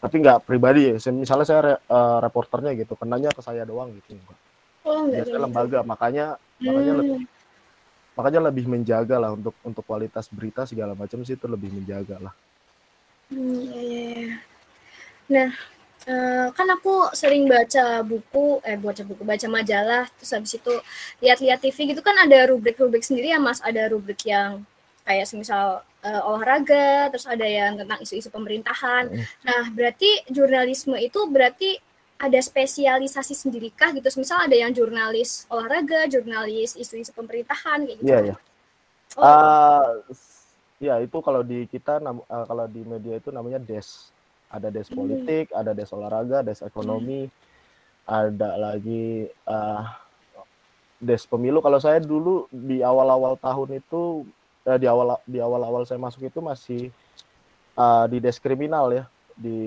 tapi 0.02 0.18
nggak 0.18 0.42
pribadi 0.42 0.90
ya 0.90 0.98
misalnya 1.14 1.46
saya 1.46 1.60
re, 1.62 1.74
uh, 1.86 2.18
reporternya 2.18 2.74
gitu 2.74 2.98
kenanya 2.98 3.30
ke 3.30 3.40
saya 3.44 3.62
doang 3.62 3.94
gitu 3.94 4.18
oh, 4.82 5.06
enggak 5.06 5.30
gitu. 5.30 5.38
lembaga 5.38 5.78
makanya 5.86 6.26
hmm. 6.58 6.66
makanya 6.66 6.94
lebih 6.98 7.18
makanya 8.12 8.40
lebih 8.52 8.64
menjaga 8.68 9.16
lah 9.16 9.30
untuk 9.32 9.56
untuk 9.64 9.84
kualitas 9.88 10.28
berita 10.28 10.68
segala 10.68 10.92
macam 10.92 11.24
sih 11.24 11.32
itu 11.36 11.48
lebih 11.48 11.72
menjaga 11.72 12.20
lah. 12.20 12.34
Hmm, 13.32 13.56
iya. 13.72 14.12
iya. 14.12 14.36
Nah, 15.32 15.50
uh, 16.06 16.48
kan 16.54 16.66
aku 16.70 17.10
sering 17.14 17.46
baca 17.46 18.02
buku, 18.02 18.58
eh 18.66 18.78
baca 18.78 19.02
buku, 19.02 19.22
baca 19.22 19.46
majalah, 19.46 20.04
terus 20.18 20.30
habis 20.34 20.52
itu 20.56 20.74
lihat-lihat 21.22 21.62
TV 21.62 21.94
gitu 21.94 22.00
kan 22.02 22.16
ada 22.18 22.50
rubrik-rubrik 22.50 23.02
sendiri 23.02 23.34
ya 23.34 23.40
mas, 23.42 23.62
ada 23.62 23.90
rubrik 23.90 24.22
yang 24.26 24.62
kayak 25.02 25.26
semisal 25.26 25.82
uh, 26.06 26.22
olahraga, 26.30 27.10
terus 27.10 27.26
ada 27.26 27.46
yang 27.46 27.78
tentang 27.78 27.98
isu-isu 28.02 28.30
pemerintahan. 28.30 29.10
Hmm. 29.10 29.24
Nah, 29.42 29.62
berarti 29.74 30.22
jurnalisme 30.30 30.94
itu 30.98 31.26
berarti 31.26 31.78
ada 32.22 32.38
spesialisasi 32.38 33.34
sendiri 33.34 33.74
kah 33.74 33.90
gitu? 33.90 34.06
Misal 34.14 34.46
ada 34.46 34.54
yang 34.54 34.70
jurnalis 34.70 35.50
olahraga, 35.50 36.06
jurnalis 36.06 36.78
isu-isu 36.78 37.10
pemerintahan 37.10 37.82
kayak 37.82 37.98
gitu. 37.98 38.06
Iya, 38.06 38.18
iya. 38.30 38.36
Oh. 39.18 39.26
Uh, 39.26 39.90
ya 40.78 40.94
itu 41.02 41.18
kalau 41.18 41.42
di 41.42 41.66
kita 41.66 41.98
uh, 41.98 42.44
kalau 42.46 42.64
di 42.70 42.86
media 42.86 43.18
itu 43.18 43.34
namanya 43.34 43.58
des. 43.58 44.10
Ada 44.52 44.68
des 44.68 44.84
hmm. 44.92 44.96
politik, 44.96 45.46
ada 45.56 45.72
des 45.72 45.88
olahraga, 45.88 46.44
des 46.44 46.60
ekonomi, 46.60 47.24
hmm. 47.24 47.32
ada 48.04 48.50
lagi 48.60 49.26
uh, 49.48 49.88
des 51.00 51.24
pemilu. 51.24 51.64
Kalau 51.64 51.80
saya 51.80 51.98
dulu 51.98 52.46
di 52.52 52.84
awal-awal 52.84 53.40
tahun 53.40 53.80
itu 53.80 54.28
uh, 54.68 54.78
di 54.78 54.86
awal 54.86 55.16
di 55.24 55.40
awal-awal 55.40 55.88
saya 55.88 55.98
masuk 55.98 56.28
itu 56.28 56.38
masih 56.38 56.82
uh, 57.80 58.04
di 58.06 58.20
des 58.20 58.36
kriminal 58.36 58.92
ya 58.92 59.04
di 59.32 59.58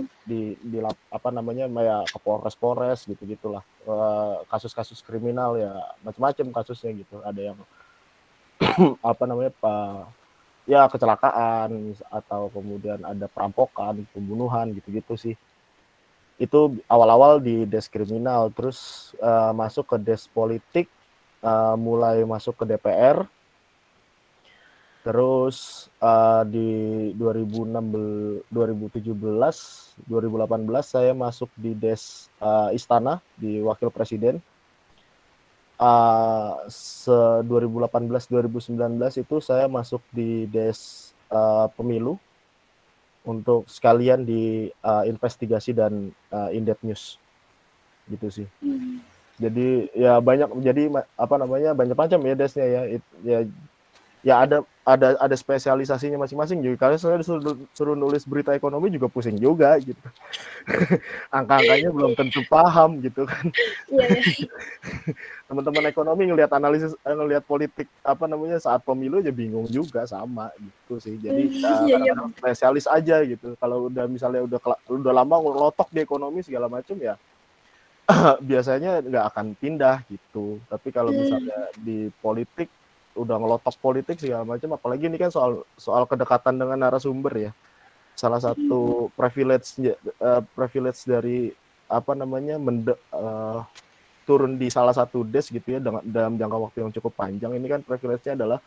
hmm. 0.00 0.04
di 0.24 0.40
di 0.58 0.78
apa 1.12 1.28
namanya 1.28 1.68
ya 1.68 1.96
ke 2.08 2.18
Polres 2.24 2.56
Polres 2.56 3.04
gitu 3.04 3.20
gitulah 3.28 3.60
uh, 3.84 4.40
kasus-kasus 4.48 5.04
kriminal 5.04 5.60
ya 5.60 5.76
macam-macam 6.00 6.50
kasusnya 6.56 7.04
gitu 7.04 7.20
ada 7.20 7.52
yang 7.52 7.58
apa 9.04 9.24
namanya 9.28 9.52
pak 9.60 10.08
ya 10.64 10.88
kecelakaan 10.88 11.92
atau 12.08 12.48
kemudian 12.52 13.00
ada 13.04 13.28
perampokan 13.28 14.04
pembunuhan 14.12 14.72
gitu-gitu 14.72 15.14
sih. 15.16 15.36
Itu 16.40 16.80
awal-awal 16.90 17.38
di 17.38 17.68
des 17.68 17.86
kriminal. 17.86 18.50
Terus 18.50 19.12
uh, 19.22 19.54
masuk 19.54 19.94
ke 19.94 19.96
des 20.00 20.24
politik 20.30 20.90
uh, 21.44 21.78
mulai 21.78 22.24
masuk 22.26 22.58
ke 22.58 22.64
DPR 22.64 23.22
Terus 25.04 25.92
uh, 26.00 26.48
di 26.48 27.12
2016, 27.20 28.48
2017, 28.48 29.04
2018 30.08 30.80
saya 30.80 31.12
masuk 31.12 31.52
di 31.60 31.76
Des 31.76 32.32
uh, 32.40 32.72
Istana 32.72 33.20
di 33.36 33.60
Wakil 33.60 33.92
Presiden. 33.92 34.40
Uh, 35.74 36.54
se 36.70 37.10
2018-2019 37.50 38.78
itu 39.18 39.36
saya 39.42 39.66
masuk 39.66 39.98
di 40.14 40.46
Des 40.46 41.10
uh, 41.34 41.66
Pemilu 41.74 42.14
untuk 43.26 43.66
sekalian 43.66 44.22
di 44.22 44.70
uh, 44.84 45.02
investigasi 45.02 45.74
dan 45.74 46.14
uh, 46.30 46.52
in-depth 46.54 46.84
news 46.86 47.18
gitu 48.06 48.28
sih. 48.30 48.48
Hmm. 48.62 49.00
Jadi 49.40 49.90
ya 49.98 50.22
banyak 50.22 50.46
jadi 50.62 50.94
apa 51.18 51.34
namanya 51.42 51.74
banyak 51.74 51.98
macam 51.98 52.22
ya 52.22 52.34
desnya 52.38 52.66
ya 52.70 52.82
it, 52.86 53.02
ya 53.26 53.38
ya 54.24 54.40
ada 54.40 54.64
ada 54.84 55.16
ada 55.20 55.36
spesialisasinya 55.36 56.16
masing-masing 56.16 56.64
juga 56.64 56.88
kalau 56.88 56.96
saya 56.96 57.20
disuruh, 57.20 57.56
suruh 57.76 57.96
nulis 57.96 58.24
berita 58.24 58.56
ekonomi 58.56 58.88
juga 58.88 59.08
pusing 59.08 59.36
juga 59.36 59.76
gitu 59.80 60.00
angka-angkanya 61.36 61.92
belum 61.92 62.16
tentu 62.16 62.40
paham 62.48 63.04
gitu 63.04 63.28
kan 63.28 63.44
iya, 63.92 64.06
iya. 64.16 64.48
teman-teman 65.48 65.84
ekonomi 65.92 66.28
ngelihat 66.28 66.56
analisis 66.56 66.96
eh, 67.04 67.16
ngelihat 67.16 67.44
politik 67.44 67.84
apa 68.00 68.24
namanya 68.24 68.56
saat 68.56 68.80
pemilu 68.80 69.20
aja 69.20 69.28
bingung 69.28 69.68
juga 69.68 70.08
sama 70.08 70.48
gitu 70.56 70.96
sih 71.00 71.20
jadi 71.20 71.44
uh, 71.64 71.84
iya, 71.84 71.96
iya. 72.00 72.12
spesialis 72.40 72.88
aja 72.88 73.20
gitu 73.28 73.56
kalau 73.60 73.92
udah 73.92 74.08
misalnya 74.08 74.40
udah 74.44 74.60
udah 74.88 75.12
lama 75.12 75.36
ngelotok 75.36 75.92
di 75.92 76.00
ekonomi 76.00 76.40
segala 76.40 76.68
macam 76.68 76.96
ya 76.96 77.20
biasanya 78.48 79.04
nggak 79.04 79.24
akan 79.32 79.46
pindah 79.56 80.00
gitu 80.08 80.60
tapi 80.68 80.88
kalau 80.92 81.12
hmm. 81.12 81.20
misalnya 81.20 81.60
di 81.76 82.08
politik 82.20 82.72
udah 83.14 83.36
ngelotok 83.38 83.76
politik 83.78 84.18
segala 84.18 84.42
macam 84.44 84.74
apalagi 84.74 85.06
ini 85.06 85.16
kan 85.18 85.30
soal 85.30 85.62
soal 85.78 86.04
kedekatan 86.04 86.58
dengan 86.58 86.78
narasumber 86.78 87.50
ya. 87.50 87.52
Salah 88.14 88.38
satu 88.38 89.10
privilege 89.18 89.74
uh, 90.22 90.42
privilege 90.54 91.02
dari 91.02 91.50
apa 91.90 92.14
namanya 92.14 92.58
mende, 92.58 92.94
uh, 93.10 93.62
turun 94.24 94.56
di 94.56 94.72
salah 94.72 94.96
satu 94.96 95.22
des 95.22 95.46
gitu 95.46 95.68
ya 95.76 95.78
dengan 95.78 96.02
dalam 96.02 96.34
jangka 96.40 96.56
waktu 96.58 96.78
yang 96.80 96.92
cukup 96.96 97.12
panjang 97.12 97.52
ini 97.54 97.66
kan 97.68 97.80
privilege-nya 97.84 98.34
adalah 98.40 98.58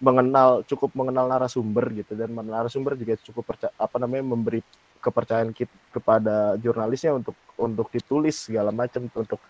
mengenal 0.00 0.64
cukup 0.64 0.96
mengenal 0.96 1.28
narasumber 1.28 1.84
gitu 1.92 2.16
dan 2.16 2.32
narasumber 2.32 2.96
juga 2.96 3.20
cukup 3.20 3.52
percaya, 3.52 3.72
apa 3.76 4.00
namanya 4.00 4.32
memberi 4.32 4.64
kepercayaan 5.00 5.52
kita, 5.52 5.72
kepada 5.92 6.56
jurnalisnya 6.56 7.12
untuk 7.16 7.36
untuk 7.60 7.92
ditulis 7.92 8.48
segala 8.48 8.72
macam 8.72 9.04
untuk 9.12 9.40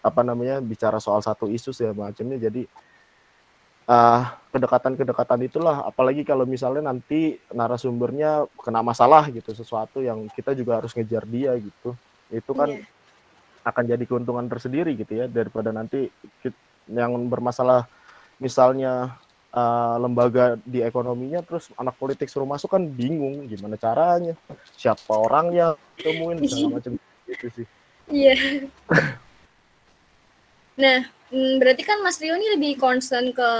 apa 0.00 0.20
namanya 0.24 0.64
bicara 0.64 0.96
soal 0.96 1.20
satu 1.20 1.48
isu 1.52 1.76
segala 1.76 2.08
macamnya. 2.08 2.40
Jadi 2.40 2.64
uh, 3.86 4.22
kedekatan-kedekatan 4.50 5.40
itulah. 5.46 5.86
Apalagi 5.86 6.26
kalau 6.26 6.44
misalnya 6.44 6.90
nanti 6.90 7.38
narasumbernya 7.54 8.50
kena 8.58 8.82
masalah 8.82 9.30
gitu 9.30 9.54
sesuatu 9.54 10.02
yang 10.02 10.26
kita 10.34 10.52
juga 10.52 10.82
harus 10.82 10.92
ngejar 10.92 11.24
dia 11.24 11.54
gitu. 11.56 11.94
Itu 12.28 12.52
kan 12.52 12.74
yeah. 12.74 12.84
akan 13.64 13.84
jadi 13.86 14.04
keuntungan 14.04 14.46
tersendiri 14.50 14.98
gitu 14.98 15.14
ya 15.14 15.30
daripada 15.30 15.70
nanti 15.70 16.10
yang 16.90 17.14
bermasalah 17.30 17.86
misalnya 18.42 19.14
uh, 19.54 19.96
lembaga 20.00 20.58
di 20.66 20.82
ekonominya 20.82 21.44
terus 21.44 21.70
anak 21.78 21.94
politik 22.00 22.26
suruh 22.26 22.48
masuk 22.48 22.72
kan 22.72 22.82
bingung 22.82 23.46
gimana 23.46 23.76
caranya 23.78 24.34
siapa 24.74 25.12
orangnya 25.12 25.76
temuin 26.00 26.42
segala 26.48 26.80
macam 26.80 26.92
gitu 27.30 27.46
sih. 27.54 27.66
Iya. 28.10 28.66
Nah 30.74 31.19
mm, 31.30 31.54
berarti 31.62 31.82
kan 31.86 31.98
Mas 32.02 32.18
Rio 32.18 32.34
ini 32.36 32.54
lebih 32.54 32.78
concern 32.78 33.30
ke 33.30 33.50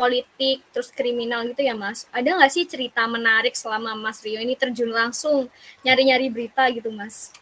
politik 0.00 0.64
terus 0.72 0.88
kriminal 0.88 1.44
gitu 1.50 1.60
ya 1.60 1.76
Mas? 1.76 2.08
Ada 2.08 2.40
nggak 2.40 2.52
sih 2.52 2.64
cerita 2.64 3.04
menarik 3.04 3.52
selama 3.52 3.92
Mas 3.92 4.24
Rio 4.24 4.40
ini 4.40 4.56
terjun 4.56 4.88
langsung 4.88 5.52
nyari-nyari 5.84 6.32
berita 6.32 6.64
gitu 6.72 6.88
Mas? 6.88 7.34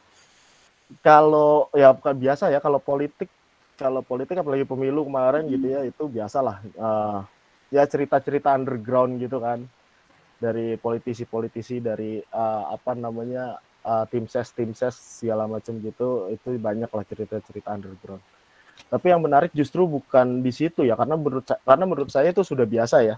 Kalau 1.05 1.69
ya 1.77 1.93
bukan 1.95 2.17
biasa 2.17 2.51
ya 2.51 2.59
kalau 2.59 2.81
politik 2.83 3.29
kalau 3.79 4.03
politik 4.03 4.41
apalagi 4.41 4.67
pemilu 4.67 5.07
kemarin 5.07 5.47
hmm. 5.47 5.53
gitu 5.55 5.67
ya 5.71 5.81
itu 5.87 6.05
biasalah 6.11 6.57
uh, 6.75 7.23
ya 7.71 7.87
cerita-cerita 7.87 8.51
underground 8.57 9.23
gitu 9.23 9.39
kan. 9.39 9.63
Dari 10.39 10.79
politisi-politisi 10.79 11.83
dari 11.83 12.23
uh, 12.23 12.71
apa 12.71 12.95
namanya 12.95 13.59
uh, 13.83 14.07
tim 14.07 14.27
ses 14.31 14.51
tim 14.55 14.71
ses 14.71 14.95
segala 14.95 15.51
macam 15.51 15.79
gitu 15.83 16.31
itu 16.31 16.55
banyak 16.59 16.91
lah 16.91 17.05
cerita-cerita 17.07 17.75
underground 17.75 18.23
tapi 18.87 19.11
yang 19.11 19.19
menarik 19.19 19.51
justru 19.51 19.83
bukan 19.85 20.41
di 20.41 20.55
situ 20.55 20.87
ya 20.87 20.95
karena 20.95 21.19
menurut 21.19 21.45
karena 21.45 21.85
menurut 21.85 22.11
saya 22.15 22.31
itu 22.31 22.47
sudah 22.47 22.65
biasa 22.65 23.03
ya 23.03 23.17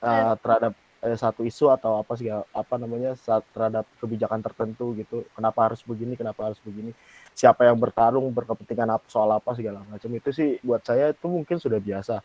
uh, 0.00 0.34
terhadap 0.38 0.72
eh, 1.02 1.16
satu 1.16 1.42
isu 1.44 1.72
atau 1.72 2.00
apa 2.00 2.12
sih 2.16 2.28
apa 2.30 2.74
namanya 2.76 3.16
saat 3.16 3.44
terhadap 3.52 3.88
kebijakan 3.98 4.40
tertentu 4.44 4.92
gitu. 4.96 5.24
Kenapa 5.32 5.68
harus 5.68 5.80
begini 5.84 6.14
kenapa 6.16 6.52
harus 6.52 6.60
begini. 6.60 6.92
Siapa 7.32 7.64
yang 7.64 7.76
bertarung 7.80 8.28
berkepentingan 8.32 9.00
apa 9.00 9.06
soal 9.08 9.30
apa 9.32 9.56
segala 9.56 9.84
macam. 9.88 10.10
Itu 10.12 10.30
sih 10.32 10.60
buat 10.60 10.84
saya 10.84 11.12
itu 11.12 11.26
mungkin 11.28 11.56
sudah 11.56 11.80
biasa. 11.80 12.20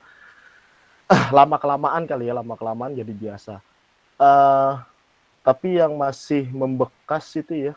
Lama 1.37 1.55
kelamaan 1.59 2.03
kali 2.07 2.27
ya 2.27 2.33
lama 2.35 2.55
kelamaan 2.59 2.95
jadi 2.95 3.13
biasa. 3.13 3.59
Uh, 4.15 4.79
tapi 5.43 5.77
yang 5.77 5.93
masih 5.99 6.47
membekas 6.49 7.29
itu 7.37 7.71
ya 7.71 7.73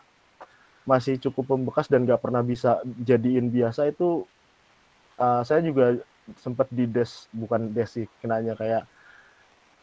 masih 0.88 1.20
cukup 1.20 1.52
membekas 1.52 1.84
dan 1.84 2.08
nggak 2.08 2.22
pernah 2.24 2.40
bisa 2.40 2.80
jadiin 3.04 3.52
biasa 3.52 3.92
itu 3.92 4.24
uh, 5.18 5.42
saya 5.44 5.60
juga 5.60 5.98
sempat 6.36 6.68
di 6.72 6.84
des 6.84 7.28
bukan 7.32 7.72
des 7.72 7.88
sih 7.88 8.06
kenanya 8.20 8.54
kayak 8.54 8.84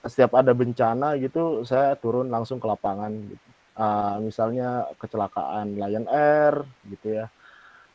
setiap 0.06 0.38
ada 0.38 0.54
bencana 0.54 1.18
gitu 1.18 1.66
saya 1.66 1.98
turun 1.98 2.30
langsung 2.30 2.62
ke 2.62 2.68
lapangan 2.70 3.12
gitu. 3.12 3.48
Uh, 3.76 4.24
misalnya 4.24 4.88
kecelakaan 5.04 5.76
Lion 5.76 6.08
Air 6.08 6.64
gitu 6.88 7.20
ya 7.20 7.28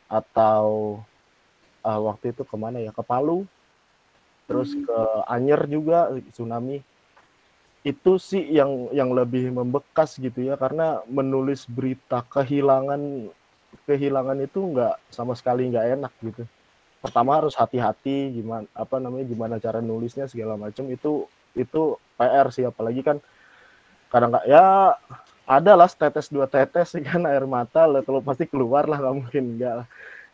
atau 0.05 0.99
uh, 1.81 1.99
waktu 2.05 2.37
itu 2.37 2.45
ke 2.45 2.53
mana 2.53 2.77
ya 2.77 2.93
ke 2.93 3.01
Palu 3.01 3.49
terus 4.45 4.77
hmm. 4.77 4.85
ke 4.85 4.99
Anyer 5.25 5.61
juga 5.65 6.13
tsunami 6.29 6.85
itu 7.81 8.21
sih 8.21 8.45
yang 8.53 8.93
yang 8.93 9.09
lebih 9.09 9.49
membekas 9.49 10.21
gitu 10.21 10.45
ya 10.45 10.53
karena 10.53 11.01
menulis 11.09 11.65
berita 11.65 12.21
kehilangan 12.29 13.33
kehilangan 13.89 14.37
itu 14.45 14.59
nggak 14.61 15.01
sama 15.09 15.33
sekali 15.33 15.73
nggak 15.73 15.87
enak 15.97 16.13
gitu 16.21 16.43
pertama 17.01 17.41
harus 17.41 17.57
hati-hati 17.57 18.37
gimana 18.37 18.69
apa 18.77 19.01
namanya 19.01 19.25
gimana 19.25 19.55
cara 19.57 19.81
nulisnya 19.81 20.29
segala 20.29 20.53
macam 20.53 20.85
itu 20.87 21.25
itu 21.57 21.97
PR 22.15 22.47
sih 22.53 22.63
apalagi 22.63 23.01
kan 23.01 23.17
kadang 24.13 24.31
nggak 24.31 24.45
ya 24.45 24.93
ada 25.51 25.71
lah 25.75 25.89
tetes 25.91 26.31
dua 26.31 26.47
tetes 26.47 26.95
kan 27.07 27.21
air 27.27 27.43
mata 27.43 27.83
lah 27.83 27.99
kalau 28.05 28.23
pasti 28.23 28.47
keluar 28.47 28.87
lah 28.87 29.01
nggak 29.01 29.15
mungkin 29.15 29.43
enggak 29.57 29.73
lah. 29.83 29.87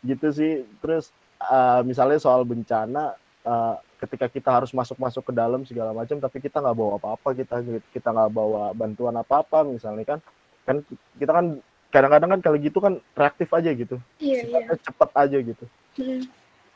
Gitu 0.04 0.26
sih. 0.30 0.52
Terus 0.78 1.10
uh, 1.42 1.82
misalnya 1.82 2.22
soal 2.22 2.46
bencana 2.46 3.18
uh, 3.42 3.74
ketika 3.98 4.30
kita 4.30 4.50
harus 4.54 4.70
masuk-masuk 4.70 5.26
ke 5.26 5.32
dalam 5.34 5.66
segala 5.66 5.90
macam 5.90 6.22
tapi 6.22 6.38
kita 6.38 6.62
nggak 6.62 6.76
bawa 6.78 7.02
apa-apa 7.02 7.28
kita 7.34 7.54
kita 7.90 8.08
nggak 8.14 8.30
bawa 8.30 8.70
bantuan 8.70 9.18
apa-apa 9.18 9.66
misalnya 9.66 10.06
kan 10.06 10.18
kan 10.62 10.76
kita 11.18 11.32
kan 11.34 11.46
kadang-kadang 11.90 12.30
kan 12.38 12.40
kalau 12.44 12.58
gitu 12.62 12.78
kan 12.78 12.94
reaktif 13.18 13.48
aja 13.50 13.70
gitu. 13.74 13.96
Iya, 14.22 14.40
iya. 14.46 14.76
cepat 14.78 15.10
aja 15.18 15.38
gitu. 15.40 15.64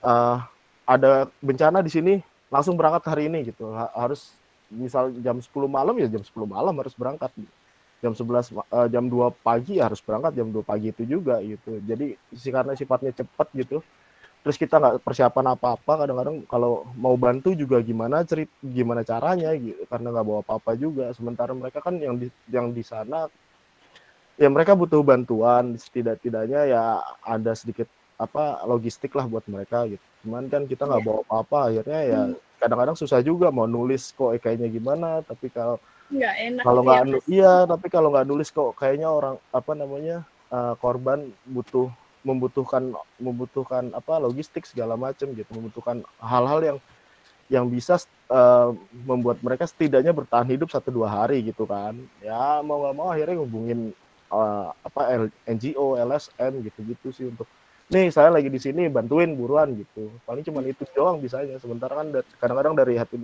Uh, 0.02 0.36
ada 0.84 1.30
bencana 1.38 1.80
di 1.80 1.90
sini 1.90 2.14
langsung 2.52 2.76
berangkat 2.76 3.06
hari 3.08 3.30
ini 3.30 3.48
gitu. 3.48 3.70
Harus 3.72 4.34
misal 4.68 5.14
jam 5.22 5.38
10 5.38 5.48
malam 5.70 5.94
ya 5.96 6.08
jam 6.10 6.22
10 6.22 6.30
malam 6.44 6.74
harus 6.76 6.92
berangkat. 6.92 7.30
Jam 8.02 8.12
11 8.18 8.50
uh, 8.50 8.88
jam 8.90 9.04
2 9.06 9.30
pagi 9.46 9.78
harus 9.78 10.02
berangkat 10.02 10.34
jam 10.34 10.50
2 10.50 10.60
pagi 10.66 10.90
itu 10.90 11.02
juga 11.06 11.38
gitu. 11.40 11.78
Jadi 11.86 12.18
sih 12.34 12.50
karena 12.50 12.74
sifatnya 12.74 13.14
cepat 13.14 13.48
gitu 13.54 13.80
terus 14.42 14.58
kita 14.58 14.74
nggak 14.74 15.06
persiapan 15.06 15.54
apa-apa 15.54 16.02
kadang-kadang 16.02 16.42
kalau 16.50 16.82
mau 16.98 17.14
bantu 17.14 17.54
juga 17.54 17.78
gimana 17.78 18.26
cerit 18.26 18.50
gimana 18.58 19.06
caranya 19.06 19.54
gitu 19.54 19.86
karena 19.86 20.10
nggak 20.10 20.26
bawa 20.26 20.40
apa-apa 20.42 20.74
juga. 20.74 21.14
Sementara 21.14 21.54
mereka 21.54 21.78
kan 21.78 21.94
yang 22.02 22.18
di 22.18 22.26
yang 22.50 22.74
di 22.74 22.82
sana 22.82 23.30
ya 24.34 24.50
mereka 24.50 24.74
butuh 24.74 24.98
bantuan 25.06 25.78
setidak-tidaknya 25.78 26.66
ya 26.66 26.82
ada 27.22 27.54
sedikit 27.54 27.86
apa 28.22 28.62
logistik 28.70 29.10
lah 29.18 29.26
buat 29.26 29.42
mereka 29.50 29.82
gitu 29.90 30.04
cuman 30.22 30.46
kan 30.46 30.62
kita 30.70 30.86
nggak 30.86 31.02
iya. 31.02 31.08
bawa 31.10 31.20
apa-apa 31.26 31.58
akhirnya 31.68 32.00
ya 32.06 32.20
hmm. 32.30 32.38
kadang-kadang 32.62 32.96
susah 32.96 33.18
juga 33.26 33.50
mau 33.50 33.66
nulis 33.66 34.14
kok 34.14 34.38
kayaknya 34.38 34.70
gimana 34.70 35.18
tapi 35.26 35.50
kalau 35.50 35.82
nggak 36.12 36.34
enak 36.38 36.62
kalau 36.62 36.80
nggak 36.86 36.98
ya, 37.02 37.18
iya 37.26 37.54
tapi 37.66 37.86
kalau 37.90 38.08
nggak 38.14 38.28
nulis 38.30 38.48
kok 38.54 38.78
kayaknya 38.78 39.08
orang 39.10 39.34
apa 39.50 39.72
namanya 39.74 40.16
uh, 40.54 40.78
korban 40.78 41.34
butuh 41.48 41.90
membutuhkan 42.22 42.94
membutuhkan 43.18 43.90
apa 43.90 44.22
logistik 44.22 44.62
segala 44.62 44.94
macam 44.94 45.34
gitu 45.34 45.50
membutuhkan 45.58 46.06
hal-hal 46.22 46.60
yang 46.62 46.78
yang 47.50 47.66
bisa 47.66 47.98
uh, 48.30 48.70
membuat 49.04 49.42
mereka 49.42 49.66
setidaknya 49.66 50.14
bertahan 50.14 50.46
hidup 50.46 50.70
satu 50.70 50.94
dua 50.94 51.10
hari 51.10 51.42
gitu 51.42 51.66
kan 51.66 51.98
ya 52.22 52.62
mau 52.62 52.78
nggak 52.86 52.94
mau 52.94 53.08
akhirnya 53.10 53.42
ngubungin 53.42 53.90
uh, 54.30 54.70
apa 54.86 55.28
NGO 55.50 55.98
LSM 55.98 56.62
gitu-gitu 56.64 57.08
sih 57.10 57.26
untuk 57.26 57.50
nih 57.92 58.08
saya 58.08 58.32
lagi 58.32 58.48
di 58.48 58.56
sini 58.56 58.88
bantuin 58.88 59.36
buruan 59.36 59.76
gitu. 59.76 60.08
Paling 60.24 60.40
cuma 60.48 60.64
itu 60.64 60.82
doang 60.96 61.20
bisanya. 61.20 61.60
Sementara 61.60 62.00
kan 62.00 62.08
kadang-kadang 62.40 62.74
dari 62.74 62.96
hati 62.96 63.20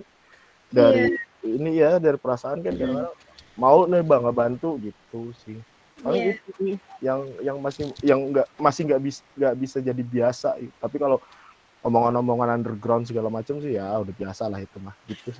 dari 0.69 1.17
yeah. 1.17 1.57
ini 1.57 1.71
ya 1.81 1.97
dari 1.97 2.21
perasaan 2.21 2.61
kan 2.61 2.77
kadang-kadang 2.77 3.17
mau 3.57 3.89
nih 3.89 4.05
bang 4.05 4.29
bantu 4.29 4.77
gitu 4.77 5.33
sih. 5.41 5.57
Paling 6.05 6.21
yeah. 6.21 6.35
itu 6.37 6.49
sih 6.61 6.73
yang 7.01 7.19
yang 7.41 7.57
masih 7.57 7.89
yang 8.05 8.19
nggak 8.29 8.47
masih 8.61 8.81
nggak 8.85 9.01
bisa 9.01 9.21
nggak 9.33 9.55
bisa 9.57 9.77
jadi 9.81 10.03
biasa 10.05 10.49
tapi 10.77 10.95
kalau 11.01 11.17
omongan-omongan 11.81 12.61
underground 12.61 13.09
segala 13.09 13.33
macam 13.33 13.57
sih 13.57 13.73
ya 13.73 13.89
udah 13.97 14.13
biasa 14.13 14.45
lah 14.45 14.61
itu 14.61 14.77
mah 14.77 14.93
gitu. 15.09 15.33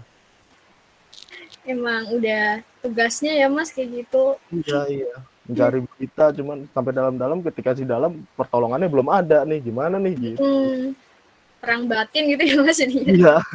Emang 1.70 2.10
udah 2.10 2.65
tugasnya 2.82 3.46
ya 3.46 3.46
mas 3.46 3.70
kayak 3.70 4.04
gitu. 4.04 4.42
Iya 4.50 4.82
iya 4.89 5.15
mencari 5.49 5.81
berita 5.81 6.25
cuman 6.29 6.69
sampai 6.69 6.93
dalam-dalam 6.93 7.41
ketika 7.41 7.73
di 7.73 7.81
dalam 7.89 8.21
pertolongannya 8.38 8.85
belum 8.85 9.09
ada 9.09 9.41
nih 9.49 9.59
gimana 9.65 9.97
nih 9.97 10.13
gitu. 10.13 10.39
Hmm, 10.45 10.93
perang 11.57 11.89
batin 11.89 12.23
gitu 12.38 12.43
ya 12.45 12.57
mas 12.62 12.77
ini 12.77 13.01
iya. 13.17 13.41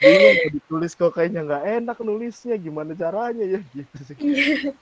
Iya, 0.00 0.48
ditulis 0.48 0.96
kok 0.96 1.12
kayaknya 1.12 1.44
nggak 1.44 1.64
enak 1.84 1.96
nulisnya 2.00 2.56
gimana 2.56 2.96
caranya 2.96 3.44
ya 3.44 3.60
gitu 3.76 4.00
sih. 4.00 4.16
Iya. 4.16 4.72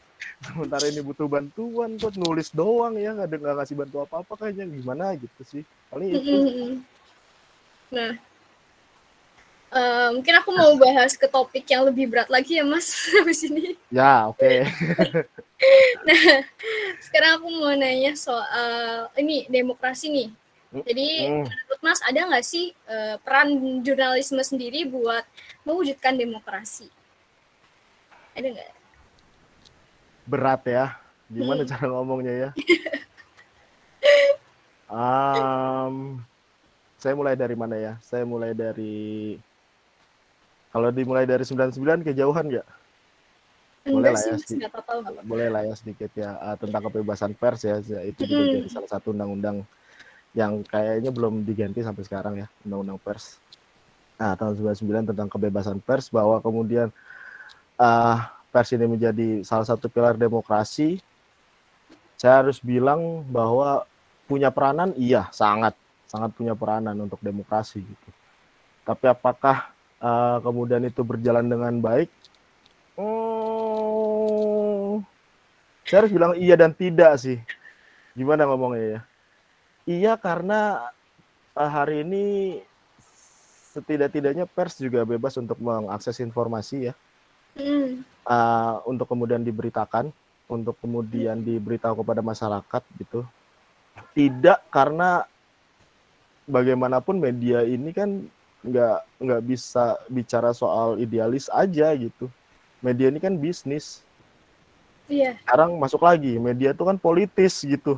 Sementara 0.47 0.87
ini 0.87 1.03
butuh 1.03 1.27
bantuan 1.27 1.99
kok 1.99 2.15
nulis 2.15 2.55
doang 2.55 2.95
ya 2.95 3.19
nggak 3.19 3.35
nggak 3.35 3.55
ngasih 3.59 3.77
bantu 3.83 4.07
apa 4.07 4.23
apa 4.23 4.33
kayaknya 4.39 4.71
gimana 4.71 5.19
gitu 5.19 5.43
sih. 5.43 5.63
Paling 5.91 6.23
itu. 6.23 6.35
Nah 7.91 8.15
uh, 9.73 10.09
mungkin 10.15 10.35
aku 10.39 10.51
mau 10.55 10.73
bahas 10.77 11.17
ke 11.17 11.27
topik 11.29 11.65
yang 11.69 11.85
lebih 11.89 12.09
berat 12.09 12.29
lagi 12.29 12.61
ya 12.61 12.65
mas 12.65 12.89
habis 13.17 13.45
ini 13.47 13.75
ya 13.93 14.29
oke 14.29 14.39
okay. 14.41 14.65
nah 16.07 16.23
sekarang 17.03 17.43
aku 17.43 17.47
mau 17.51 17.75
nanya 17.75 18.15
soal 18.15 19.11
ini 19.19 19.49
demokrasi 19.51 20.07
nih 20.13 20.29
hmm, 20.75 20.83
jadi 20.87 21.09
hmm. 21.29 21.45
menurut 21.47 21.81
mas 21.83 22.01
ada 22.07 22.21
nggak 22.29 22.45
sih 22.47 22.73
uh, 22.87 23.19
peran 23.21 23.81
jurnalisme 23.83 24.41
sendiri 24.45 24.87
buat 24.87 25.27
mewujudkan 25.67 26.15
demokrasi 26.15 26.87
ada 28.39 28.47
nggak 28.55 28.79
berat 30.29 30.63
ya. 30.69 30.87
Gimana 31.33 31.65
hmm. 31.65 31.71
cara 31.73 31.87
ngomongnya 31.89 32.33
ya? 32.37 32.51
um, 34.93 36.21
saya 37.01 37.17
mulai 37.17 37.35
dari 37.35 37.57
mana 37.57 37.77
ya? 37.81 37.97
Saya 38.05 38.29
mulai 38.29 38.53
dari 38.53 39.41
kalau 40.79 40.95
dimulai 40.95 41.27
dari 41.27 41.43
99 41.43 42.07
kejauhan 42.07 42.47
nggak? 42.55 42.69
Boleh 43.91 44.15
lah 44.15 44.23
ya, 44.23 44.37
sedikit, 44.39 44.71
boleh 45.27 45.49
lah 45.51 45.63
ya 45.67 45.75
sedikit 45.75 46.11
ya 46.15 46.39
uh, 46.39 46.55
tentang 46.55 46.87
kebebasan 46.87 47.35
pers 47.35 47.67
ya. 47.67 47.83
Itu 47.83 48.31
juga 48.31 48.47
hmm. 48.47 48.53
jadi 48.55 48.69
salah 48.71 48.91
satu 48.95 49.11
undang-undang 49.11 49.67
yang 50.39 50.63
kayaknya 50.63 51.11
belum 51.11 51.43
diganti 51.43 51.83
sampai 51.83 52.07
sekarang 52.07 52.39
ya, 52.39 52.47
undang-undang 52.63 53.03
pers. 53.03 53.43
Nah, 54.23 54.39
tahun 54.39 54.55
99 54.55 55.11
tentang 55.11 55.27
kebebasan 55.27 55.83
pers 55.83 56.07
bahwa 56.15 56.39
kemudian 56.39 56.95
uh, 57.75 58.23
pers 58.55 58.71
ini 58.71 58.87
menjadi 58.87 59.43
salah 59.43 59.67
satu 59.67 59.91
pilar 59.91 60.15
demokrasi, 60.15 61.03
saya 62.15 62.47
harus 62.47 62.63
bilang 62.63 63.27
bahwa 63.27 63.83
punya 64.31 64.55
peranan, 64.55 64.95
iya 64.95 65.27
sangat 65.35 65.75
sangat 66.07 66.31
punya 66.39 66.55
peranan 66.55 66.95
untuk 67.03 67.19
demokrasi 67.19 67.83
gitu. 67.83 68.09
Tapi 68.87 69.11
apakah 69.11 69.75
uh, 70.03 70.39
kemudian 70.43 70.83
itu 70.87 71.03
berjalan 71.03 71.47
dengan 71.47 71.75
baik. 71.79 72.11
Hmm, 72.99 75.07
saya 75.87 76.05
harus 76.05 76.13
bilang 76.13 76.35
iya 76.35 76.59
dan 76.59 76.75
tidak 76.75 77.15
sih. 77.23 77.39
Gimana 78.19 78.51
ngomongnya 78.51 78.85
ya? 78.85 79.01
Iya 79.89 80.13
karena 80.19 80.91
uh, 81.55 81.71
hari 81.71 82.03
ini 82.03 82.25
setidak-tidaknya 83.73 84.51
pers 84.51 84.83
juga 84.83 85.07
bebas 85.07 85.39
untuk 85.39 85.63
mengakses 85.63 86.19
informasi 86.19 86.91
ya. 86.91 86.95
Mm. 87.59 88.07
uh, 88.23 88.87
untuk 88.87 89.11
kemudian 89.11 89.43
diberitakan 89.43 90.15
untuk 90.49 90.79
kemudian 90.81 91.43
diberitahu 91.43 92.01
kepada 92.01 92.25
masyarakat 92.25 92.83
gitu. 93.03 93.21
Tidak 94.15 94.73
karena 94.73 95.27
bagaimanapun 96.49 97.21
media 97.21 97.67
ini 97.67 97.93
kan 97.93 98.25
nggak 98.63 98.99
nggak 99.23 99.43
bisa 99.47 99.99
bicara 100.11 100.51
soal 100.51 100.99
idealis 100.99 101.47
aja 101.51 101.95
gitu 101.95 102.27
media 102.83 103.07
ini 103.11 103.23
kan 103.23 103.39
bisnis 103.39 104.03
Iya. 105.09 105.41
Sekarang 105.41 105.81
masuk 105.81 106.05
lagi, 106.05 106.37
media 106.37 106.77
itu 106.77 106.85
kan 106.85 107.01
politis 107.01 107.65
gitu. 107.65 107.97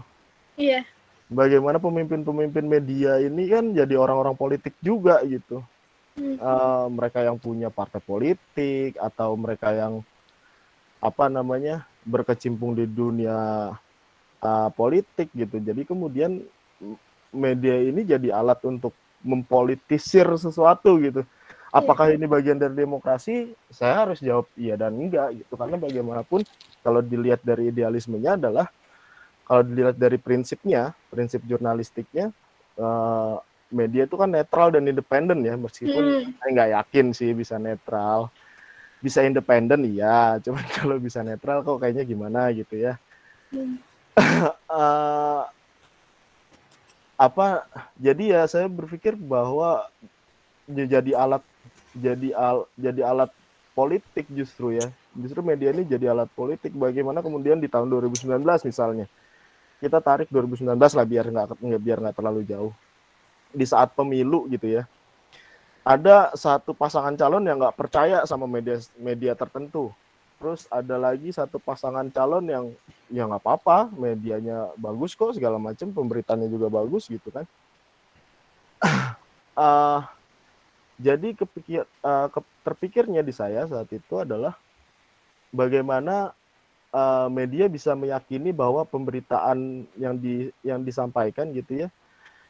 Iya. 0.54 0.86
Bagaimana 1.30 1.82
pemimpin-pemimpin 1.82 2.66
media 2.66 3.18
ini 3.18 3.50
kan 3.50 3.74
jadi 3.74 3.94
orang-orang 3.98 4.34
politik 4.38 4.74
juga 4.78 5.18
gitu. 5.26 5.62
Mm-hmm. 6.18 6.42
Uh, 6.42 6.86
mereka 6.90 7.22
yang 7.22 7.38
punya 7.38 7.70
partai 7.70 8.02
politik 8.02 8.98
atau 8.98 9.38
mereka 9.38 9.70
yang 9.74 10.02
apa 10.98 11.30
namanya 11.30 11.86
berkecimpung 12.02 12.74
di 12.74 12.86
dunia 12.86 13.70
uh, 14.42 14.70
politik 14.74 15.30
gitu. 15.34 15.58
Jadi 15.58 15.86
kemudian 15.86 16.42
media 17.30 17.78
ini 17.78 18.02
jadi 18.02 18.34
alat 18.34 18.58
untuk 18.66 18.94
mempolitisir 19.20 20.26
sesuatu 20.36 20.96
gitu. 21.00 21.22
Apakah 21.70 22.10
ini 22.10 22.26
bagian 22.26 22.58
dari 22.58 22.74
demokrasi? 22.74 23.54
Saya 23.70 24.02
harus 24.02 24.18
jawab 24.18 24.50
iya 24.58 24.74
dan 24.74 24.90
enggak 24.98 25.38
gitu 25.38 25.54
karena 25.54 25.78
bagaimanapun 25.78 26.42
kalau 26.82 26.98
dilihat 26.98 27.46
dari 27.46 27.70
idealismenya 27.70 28.34
adalah 28.34 28.66
kalau 29.46 29.62
dilihat 29.62 29.94
dari 29.94 30.18
prinsipnya, 30.18 30.94
prinsip 31.10 31.42
jurnalistiknya 31.46 32.34
uh, 32.78 33.38
media 33.70 34.06
itu 34.06 34.18
kan 34.18 34.30
netral 34.30 34.74
dan 34.74 34.82
independen 34.86 35.46
ya 35.46 35.54
meskipun 35.54 36.02
hmm. 36.02 36.42
saya 36.42 36.50
nggak 36.50 36.70
yakin 36.74 37.06
sih 37.14 37.30
bisa 37.34 37.54
netral. 37.58 38.34
Bisa 39.00 39.24
independen 39.24 39.86
iya, 39.86 40.34
cuman 40.44 40.66
kalau 40.74 40.98
bisa 40.98 41.22
netral 41.22 41.62
kok 41.62 41.78
kayaknya 41.78 42.02
gimana 42.02 42.50
gitu 42.50 42.82
ya. 42.82 42.98
Hmm. 43.54 43.78
uh, 44.66 45.46
apa 47.20 47.68
jadi 48.00 48.40
ya 48.40 48.42
saya 48.48 48.64
berpikir 48.64 49.12
bahwa 49.12 49.84
jadi 50.64 51.12
alat 51.12 51.44
jadi 51.92 52.32
al 52.32 52.64
jadi 52.80 53.04
alat 53.04 53.28
politik 53.76 54.24
justru 54.32 54.80
ya. 54.80 54.88
Justru 55.12 55.44
media 55.44 55.68
ini 55.68 55.84
jadi 55.84 56.16
alat 56.16 56.32
politik. 56.32 56.72
Bagaimana 56.72 57.20
kemudian 57.20 57.60
di 57.60 57.68
tahun 57.68 57.92
2019 57.92 58.40
misalnya 58.64 59.04
kita 59.84 60.00
tarik 60.00 60.28
2019 60.32 60.76
lah 60.76 61.06
biar 61.08 61.26
nggak 61.28 61.80
biar 61.84 61.98
nggak 62.00 62.16
terlalu 62.16 62.40
jauh. 62.48 62.72
Di 63.52 63.68
saat 63.68 63.92
pemilu 63.92 64.48
gitu 64.48 64.80
ya. 64.80 64.88
Ada 65.84 66.32
satu 66.36 66.72
pasangan 66.72 67.12
calon 67.20 67.44
yang 67.44 67.60
nggak 67.60 67.76
percaya 67.76 68.24
sama 68.24 68.48
media 68.48 68.80
media 68.96 69.36
tertentu 69.36 69.92
terus 70.40 70.64
ada 70.72 70.96
lagi 70.96 71.28
satu 71.36 71.60
pasangan 71.60 72.08
calon 72.08 72.48
yang 72.48 72.64
ya 73.12 73.28
nggak 73.28 73.44
apa-apa 73.44 73.92
medianya 73.92 74.72
bagus 74.80 75.12
kok 75.12 75.36
segala 75.36 75.60
macam 75.60 75.92
pemberitanya 75.92 76.48
juga 76.48 76.72
bagus 76.72 77.12
gitu 77.12 77.28
kan. 77.28 77.44
Uh, 79.52 80.00
jadi 81.06 81.36
kepikir 81.36 81.84
uh, 82.00 82.32
ke, 82.32 82.40
terpikirnya 82.64 83.20
di 83.20 83.36
saya 83.36 83.68
saat 83.68 83.92
itu 83.92 84.14
adalah 84.16 84.56
bagaimana 85.52 86.32
uh, 86.88 87.28
media 87.28 87.68
bisa 87.68 87.92
meyakini 87.92 88.48
bahwa 88.48 88.88
pemberitaan 88.88 89.84
yang 90.00 90.16
di 90.16 90.48
yang 90.64 90.80
disampaikan 90.80 91.52
gitu 91.52 91.84
ya 91.84 91.88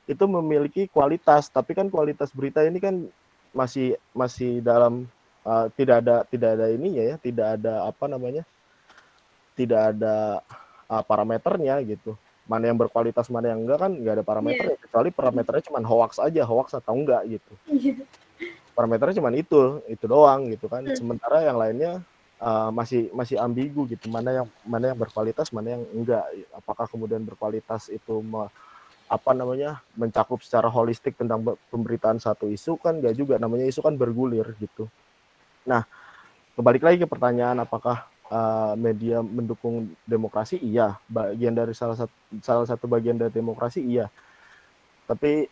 itu 0.07 0.25
memiliki 0.31 0.87
kualitas. 0.87 1.51
Tapi 1.51 1.75
kan 1.75 1.91
kualitas 1.91 2.31
berita 2.31 2.63
ini 2.63 2.79
kan 2.79 3.03
masih 3.51 3.99
masih 4.15 4.63
dalam 4.63 5.11
uh, 5.47 5.67
tidak 5.75 6.05
ada 6.05 6.25
tidak 6.29 6.59
ada 6.59 6.67
ininya 6.73 7.15
ya 7.15 7.17
tidak 7.21 7.61
ada 7.61 7.87
apa 7.87 8.05
namanya 8.09 8.43
tidak 9.55 9.97
ada 9.97 10.41
uh, 10.89 11.03
parameternya 11.05 11.81
gitu. 11.85 12.17
Mana 12.51 12.67
yang 12.67 12.79
berkualitas 12.81 13.31
mana 13.31 13.55
yang 13.55 13.63
enggak 13.63 13.79
kan 13.79 13.93
nggak 13.95 14.15
ada 14.21 14.25
parameter 14.27 14.65
yeah. 14.75 14.81
kecuali 14.81 15.09
parameternya 15.15 15.63
cuma 15.71 15.79
hoax 15.87 16.19
aja 16.19 16.43
hoax 16.43 16.75
atau 16.75 16.93
enggak 16.99 17.23
gitu. 17.39 17.53
Yeah 17.71 18.03
parameternya 18.81 19.21
cuma 19.21 19.31
itu 19.37 19.85
itu 19.93 20.05
doang 20.09 20.49
gitu 20.49 20.65
kan. 20.71 20.81
Hmm. 20.81 20.97
sementara 20.97 21.45
yang 21.45 21.61
lainnya 21.61 22.01
uh, 22.41 22.73
masih 22.73 23.13
masih 23.13 23.37
ambigu 23.37 23.85
gitu 23.93 24.09
mana 24.09 24.43
yang 24.43 24.47
mana 24.65 24.95
yang 24.95 24.99
berkualitas 24.99 25.53
mana 25.53 25.77
yang 25.77 25.85
enggak. 25.93 26.25
Apakah 26.57 26.89
kemudian 26.89 27.21
berkualitas 27.21 27.93
itu 27.93 28.25
me, 28.25 28.49
apa 29.11 29.31
namanya 29.37 29.85
mencakup 29.99 30.41
secara 30.41 30.73
holistik 30.73 31.19
tentang 31.21 31.45
pemberitaan 31.69 32.17
satu 32.17 32.49
isu 32.49 32.81
kan 32.81 32.97
enggak 32.97 33.21
juga. 33.21 33.37
Namanya 33.37 33.69
isu 33.69 33.85
kan 33.85 33.93
bergulir 34.01 34.49
gitu 34.57 34.89
nah 35.65 35.85
kembali 36.57 36.79
lagi 36.81 36.99
ke 37.05 37.09
pertanyaan 37.09 37.63
apakah 37.63 38.11
uh, 38.31 38.73
media 38.79 39.21
mendukung 39.21 39.93
demokrasi? 40.07 40.57
Iya. 40.63 40.97
Bagian 41.11 41.53
dari 41.53 41.75
salah 41.75 41.99
satu 41.99 42.15
salah 42.41 42.65
satu 42.65 42.87
bagian 42.87 43.19
dari 43.19 43.35
demokrasi? 43.35 43.83
Iya. 43.83 44.09
Tapi 45.05 45.51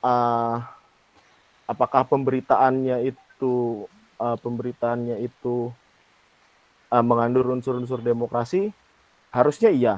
uh, 0.00 0.56
apakah 1.66 2.06
pemberitaannya 2.06 3.10
itu 3.10 3.84
uh, 4.22 4.38
pemberitaannya 4.38 5.18
itu 5.20 5.74
uh, 6.88 7.04
mengandung 7.04 7.58
unsur-unsur 7.58 8.00
demokrasi? 8.00 8.70
Harusnya 9.34 9.74
iya. 9.74 9.94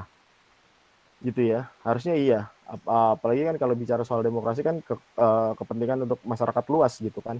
Gitu 1.21 1.53
ya. 1.53 1.69
Harusnya 1.85 2.17
iya. 2.17 2.49
Apalagi 2.65 3.45
kan 3.45 3.55
kalau 3.61 3.77
bicara 3.77 4.01
soal 4.01 4.25
demokrasi 4.25 4.65
kan 4.65 4.81
ke, 4.81 4.97
uh, 5.21 5.53
kepentingan 5.53 6.09
untuk 6.09 6.17
masyarakat 6.25 6.65
luas 6.73 6.97
gitu 6.97 7.21
kan. 7.21 7.37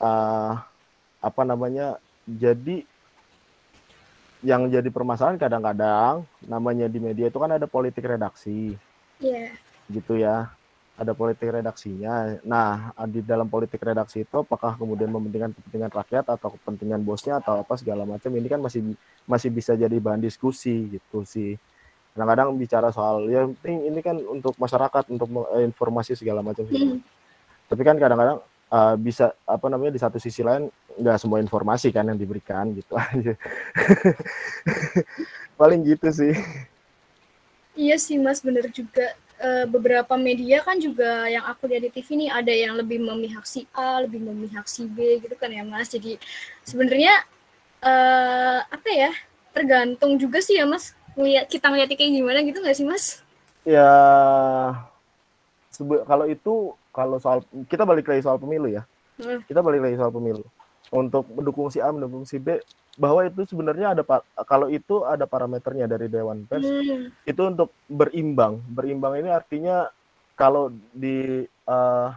Uh, 0.00 0.56
apa 1.20 1.42
namanya 1.44 2.00
jadi 2.24 2.84
yang 4.40 4.72
jadi 4.72 4.88
permasalahan 4.88 5.36
kadang-kadang 5.36 6.24
namanya 6.48 6.88
di 6.88 6.96
media 6.96 7.28
itu 7.28 7.36
kan 7.36 7.52
ada 7.52 7.68
politik 7.68 8.08
redaksi 8.08 8.72
yeah. 9.20 9.52
gitu 9.92 10.16
ya 10.16 10.48
ada 11.00 11.16
politik 11.16 11.48
redaksinya. 11.48 12.36
Nah, 12.44 12.92
di 13.08 13.24
dalam 13.24 13.48
politik 13.48 13.80
redaksi 13.80 14.20
itu 14.20 14.44
apakah 14.44 14.76
kemudian 14.76 15.08
mementingkan 15.08 15.56
kepentingan 15.56 15.88
rakyat 15.88 16.28
atau 16.28 16.52
kepentingan 16.60 17.00
bosnya 17.00 17.40
atau 17.40 17.64
apa 17.64 17.72
segala 17.80 18.04
macam 18.04 18.28
ini 18.36 18.44
kan 18.52 18.60
masih 18.60 18.92
masih 19.24 19.48
bisa 19.48 19.72
jadi 19.72 19.96
bahan 19.96 20.20
diskusi 20.20 20.92
gitu 20.92 21.24
sih. 21.24 21.56
Kadang-kadang 22.12 22.52
bicara 22.52 22.92
soal 22.92 23.32
ya 23.32 23.48
penting 23.48 23.88
ini 23.88 24.00
kan 24.04 24.20
untuk 24.28 24.52
masyarakat 24.60 25.08
untuk 25.08 25.32
informasi 25.56 26.20
segala 26.20 26.44
macam. 26.44 26.68
Hmm. 26.68 27.00
Tapi 27.72 27.80
kan 27.80 27.96
kadang-kadang 27.96 28.44
uh, 28.68 28.94
bisa 29.00 29.32
apa 29.48 29.72
namanya 29.72 29.96
di 29.96 30.00
satu 30.04 30.20
sisi 30.20 30.44
lain 30.44 30.68
nggak 30.98 31.18
semua 31.20 31.38
informasi 31.38 31.94
kan 31.94 32.08
yang 32.08 32.18
diberikan 32.18 32.74
gitu 32.74 32.96
aja. 32.98 33.34
Paling 35.60 35.86
gitu 35.86 36.08
sih. 36.10 36.34
Iya 37.78 37.96
sih 37.96 38.18
Mas 38.18 38.42
bener 38.42 38.66
juga 38.74 39.14
uh, 39.40 39.64
beberapa 39.70 40.18
media 40.18 40.60
kan 40.60 40.76
juga 40.76 41.30
yang 41.30 41.46
aku 41.46 41.70
lihat 41.70 41.86
di 41.86 41.90
TV 41.94 42.26
nih 42.26 42.30
ada 42.30 42.52
yang 42.52 42.74
lebih 42.76 42.98
memihak 42.98 43.46
si 43.46 43.64
A, 43.72 44.02
lebih 44.02 44.20
memihak 44.20 44.66
si 44.66 44.84
B 44.84 45.22
gitu 45.22 45.34
kan 45.38 45.52
ya 45.52 45.62
Mas. 45.62 45.88
Jadi 45.92 46.18
sebenarnya 46.66 47.14
uh, 47.84 48.60
apa 48.66 48.90
ya? 48.90 49.12
Tergantung 49.50 50.14
juga 50.18 50.38
sih 50.42 50.58
ya 50.58 50.66
Mas. 50.66 50.94
Ngeliat 51.18 51.50
kita 51.50 51.66
ngeliatnya 51.70 51.96
kayak 51.98 52.12
gimana 52.14 52.38
gitu 52.46 52.58
nggak 52.62 52.76
sih 52.76 52.86
Mas? 52.86 53.04
Ya 53.64 53.90
kalau 56.04 56.26
itu 56.28 56.74
kalau 56.92 57.16
soal 57.16 57.40
kita 57.70 57.88
balik 57.88 58.06
lagi 58.10 58.22
soal 58.22 58.36
pemilu 58.36 58.68
ya. 58.68 58.82
Hmm. 59.20 59.40
Kita 59.44 59.60
balik 59.60 59.84
lagi 59.84 59.96
soal 59.96 60.12
pemilu. 60.12 60.44
Untuk 60.90 61.30
mendukung 61.30 61.70
si 61.70 61.78
A, 61.78 61.94
mendukung 61.94 62.26
si 62.26 62.42
B, 62.42 62.58
bahwa 62.98 63.24
itu 63.24 63.46
sebenarnya 63.46 63.94
ada 63.94 64.02
kalau 64.44 64.66
itu 64.66 65.06
ada 65.06 65.24
parameternya 65.24 65.86
dari 65.86 66.10
Dewan 66.10 66.44
Pers 66.44 66.66
hmm. 66.66 67.24
itu 67.24 67.42
untuk 67.46 67.70
berimbang 67.86 68.60
berimbang 68.66 69.22
ini 69.22 69.30
artinya 69.32 69.88
kalau 70.34 70.68
di 70.90 71.46
uh, 71.64 72.10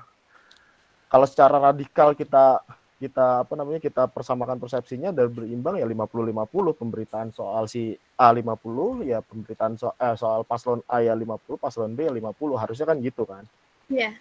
kalau 1.07 1.27
secara 1.29 1.71
radikal 1.71 2.11
kita 2.17 2.59
kita 2.97 3.43
apa 3.43 3.53
namanya 3.59 3.83
kita 3.83 4.07
persamakan 4.11 4.59
persepsinya 4.59 5.11
dan 5.11 5.27
berimbang 5.31 5.75
ya 5.75 5.85
50-50 5.85 6.79
pemberitaan 6.79 7.29
soal 7.35 7.67
si 7.67 7.95
A 8.15 8.31
50 8.31 9.03
ya 9.03 9.19
pemberitaan 9.19 9.75
so, 9.75 9.91
eh, 9.99 10.15
soal 10.15 10.47
paslon 10.47 10.79
A 10.87 11.03
ya 11.03 11.11
50 11.15 11.59
paslon 11.59 11.95
B 11.95 12.07
ya 12.07 12.13
50 12.15 12.59
harusnya 12.59 12.85
kan 12.87 12.97
gitu 13.03 13.23
kan 13.27 13.43
Iya 13.91 14.09
yeah. 14.09 14.13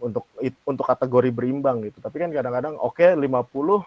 Untuk 0.00 0.24
untuk 0.64 0.84
kategori 0.88 1.30
berimbang 1.30 1.84
gitu 1.84 2.00
tapi 2.00 2.18
kan 2.24 2.32
kadang-kadang 2.32 2.74
oke 2.80 2.96
okay, 2.96 3.12
50 3.12 3.84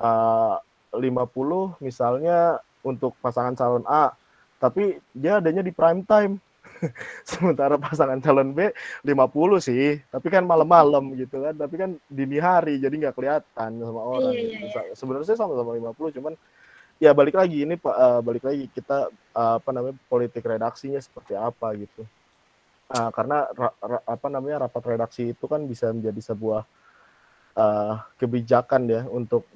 uh, 0.00 0.56
50 0.96 1.78
misalnya 1.84 2.58
untuk 2.82 3.14
pasangan 3.20 3.54
calon 3.54 3.84
A, 3.86 4.10
tapi 4.58 4.98
dia 5.14 5.38
adanya 5.38 5.62
di 5.62 5.70
prime 5.70 6.02
time. 6.04 6.40
Sementara 7.28 7.76
pasangan 7.76 8.20
calon 8.20 8.56
B 8.56 8.72
50 9.04 9.60
sih, 9.60 10.00
tapi 10.08 10.28
kan 10.32 10.44
malam-malam 10.44 11.12
gitu 11.16 11.44
kan, 11.44 11.54
tapi 11.56 11.74
kan 11.76 11.90
dini 12.08 12.40
hari 12.40 12.80
jadi 12.80 12.92
nggak 12.92 13.16
kelihatan 13.16 13.70
sama 13.80 14.00
orang. 14.00 14.32
Iya, 14.32 14.44
iya, 14.48 14.58
gitu. 14.64 14.96
Sebenarnya 14.96 15.36
sama-sama 15.36 15.76
50 15.76 16.16
cuman 16.20 16.34
ya 17.00 17.16
balik 17.16 17.36
lagi 17.36 17.64
ini 17.64 17.80
Pak 17.80 17.96
uh, 17.96 18.20
balik 18.20 18.44
lagi 18.44 18.68
kita 18.72 19.08
uh, 19.32 19.56
apa 19.56 19.70
namanya 19.72 19.96
politik 20.08 20.44
redaksinya 20.44 21.00
seperti 21.00 21.36
apa 21.36 21.68
gitu. 21.76 22.04
Uh, 22.90 23.10
karena 23.14 23.46
ra, 23.54 23.70
ra, 23.78 23.98
apa 24.02 24.26
namanya 24.26 24.66
rapat 24.66 24.82
redaksi 24.98 25.30
itu 25.30 25.46
kan 25.46 25.62
bisa 25.62 25.94
menjadi 25.94 26.34
sebuah 26.34 26.66
uh, 27.54 27.94
kebijakan 28.18 28.82
ya 28.90 29.02
untuk 29.06 29.46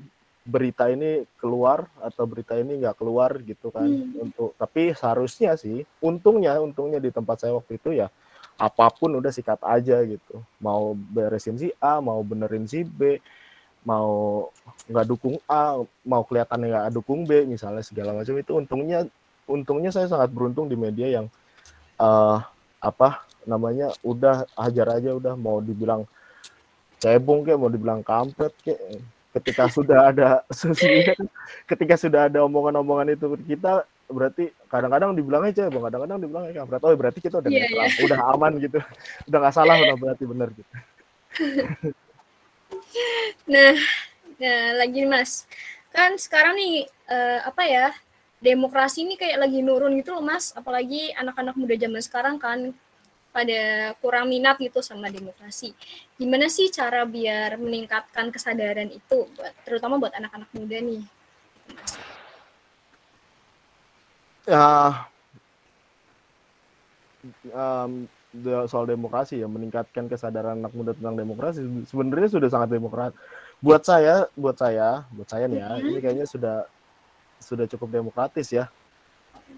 berita 0.44 0.92
ini 0.92 1.24
keluar 1.40 1.88
atau 2.04 2.28
berita 2.28 2.52
ini 2.54 2.76
nggak 2.78 3.00
keluar 3.00 3.40
gitu 3.40 3.72
kan 3.72 3.88
hmm. 3.88 4.28
untuk 4.28 4.52
tapi 4.60 4.92
seharusnya 4.92 5.56
sih 5.56 5.82
untungnya 6.04 6.60
untungnya 6.60 7.00
di 7.00 7.08
tempat 7.08 7.42
saya 7.42 7.56
waktu 7.56 7.80
itu 7.80 7.96
ya 7.96 8.12
apa 8.60 8.92
pun 8.92 9.16
udah 9.18 9.32
sikat 9.32 9.58
aja 9.64 10.04
gitu 10.04 10.44
mau 10.60 10.92
beresin 10.94 11.56
si 11.56 11.72
A 11.80 11.98
mau 11.98 12.20
benerin 12.20 12.68
si 12.68 12.84
B 12.84 13.18
mau 13.88 14.46
nggak 14.86 15.06
dukung 15.08 15.40
A 15.48 15.80
mau 16.04 16.22
kelihatannya 16.28 16.68
nggak 16.70 16.92
dukung 16.92 17.24
B 17.24 17.48
misalnya 17.48 17.80
segala 17.80 18.12
macam 18.12 18.36
itu 18.36 18.52
untungnya 18.52 19.08
untungnya 19.48 19.90
saya 19.90 20.12
sangat 20.12 20.28
beruntung 20.28 20.68
di 20.68 20.76
media 20.76 21.08
yang 21.08 21.26
uh, 21.96 22.44
apa 22.84 23.24
namanya 23.48 23.88
udah 24.04 24.44
hajar 24.60 25.00
aja 25.00 25.16
udah 25.16 25.32
mau 25.40 25.64
dibilang 25.64 26.04
cebong 27.00 27.48
kayak 27.48 27.60
mau 27.60 27.72
dibilang 27.72 28.04
kampret 28.04 28.52
kayak 28.60 29.00
ketika 29.40 29.64
sudah 29.76 30.12
ada 30.12 30.44
ketika 31.64 31.94
sudah 31.96 32.28
ada 32.28 32.44
omongan-omongan 32.44 33.16
itu 33.16 33.26
kita 33.48 33.88
berarti 34.04 34.52
kadang-kadang 34.68 35.16
dibilangnya 35.16 35.72
bang 35.72 35.84
kadang-kadang 35.88 36.18
dibilangnya 36.20 36.52
kampret. 36.60 36.82
Oh 36.84 36.92
berarti 36.92 37.18
kita 37.24 37.40
udah 37.40 37.50
yeah, 37.50 37.66
yeah. 37.72 38.04
udah 38.04 38.18
aman 38.36 38.52
gitu. 38.60 38.78
Udah 39.26 39.38
nggak 39.40 39.54
salah 39.56 39.74
udah 39.80 39.96
berarti 39.96 40.24
benar 40.28 40.48
gitu. 40.52 40.72
Nah 43.50 43.74
nah 44.38 44.62
lagi 44.78 45.02
mas. 45.02 45.50
Kan 45.90 46.14
sekarang 46.14 46.54
nih 46.54 46.86
uh, 47.10 47.42
apa 47.42 47.62
ya 47.66 47.86
demokrasi 48.44 49.08
ini 49.08 49.16
kayak 49.16 49.40
lagi 49.40 49.64
nurun 49.64 49.96
gitu 49.96 50.12
loh 50.12 50.20
mas 50.20 50.52
apalagi 50.52 51.16
anak-anak 51.16 51.56
muda 51.56 51.74
zaman 51.80 52.02
sekarang 52.04 52.36
kan 52.36 52.76
pada 53.34 53.90
kurang 53.98 54.30
minat 54.30 54.54
gitu 54.62 54.78
sama 54.78 55.10
demokrasi. 55.10 55.74
Gimana 56.14 56.46
sih 56.46 56.70
cara 56.70 57.02
biar 57.02 57.58
meningkatkan 57.58 58.30
kesadaran 58.30 58.86
itu, 58.94 59.26
buat, 59.34 59.52
terutama 59.66 59.98
buat 59.98 60.14
anak-anak 60.14 60.46
muda 60.54 60.78
nih? 60.78 61.02
Ya, 64.46 64.70
um, 67.50 68.06
soal 68.70 68.86
demokrasi 68.86 69.42
ya 69.42 69.50
meningkatkan 69.50 70.06
kesadaran 70.06 70.62
anak 70.62 70.70
muda 70.70 70.94
tentang 70.94 71.18
demokrasi 71.18 71.66
sebenarnya 71.90 72.38
sudah 72.38 72.48
sangat 72.54 72.70
demokrat. 72.70 73.10
Buat 73.58 73.82
saya, 73.82 74.30
buat 74.38 74.54
saya, 74.54 75.10
buat 75.10 75.26
saya 75.26 75.50
nih 75.50 75.58
ya, 75.58 75.70
mm 75.74 75.74
-hmm. 75.74 75.88
ini 75.90 75.98
kayaknya 75.98 76.26
sudah 76.30 76.56
sudah 77.40 77.66
cukup 77.68 77.88
demokratis 77.90 78.50
ya 78.52 78.68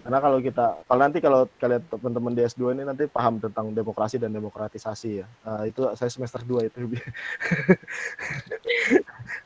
karena 0.03 0.19
kalau 0.23 0.37
kita, 0.39 0.65
kalau 0.87 0.99
nanti 1.03 1.17
kalau 1.19 1.39
kalian 1.59 1.83
teman-teman 1.89 2.31
di 2.31 2.41
S2 2.47 2.79
ini 2.79 2.83
nanti 2.87 3.03
paham 3.11 3.43
tentang 3.43 3.75
demokrasi 3.75 4.15
dan 4.15 4.31
demokratisasi 4.31 5.09
ya. 5.23 5.27
Uh, 5.43 5.63
itu 5.67 5.81
saya 5.99 6.07
semester 6.11 6.39
2 6.43 6.69
itu. 6.69 6.79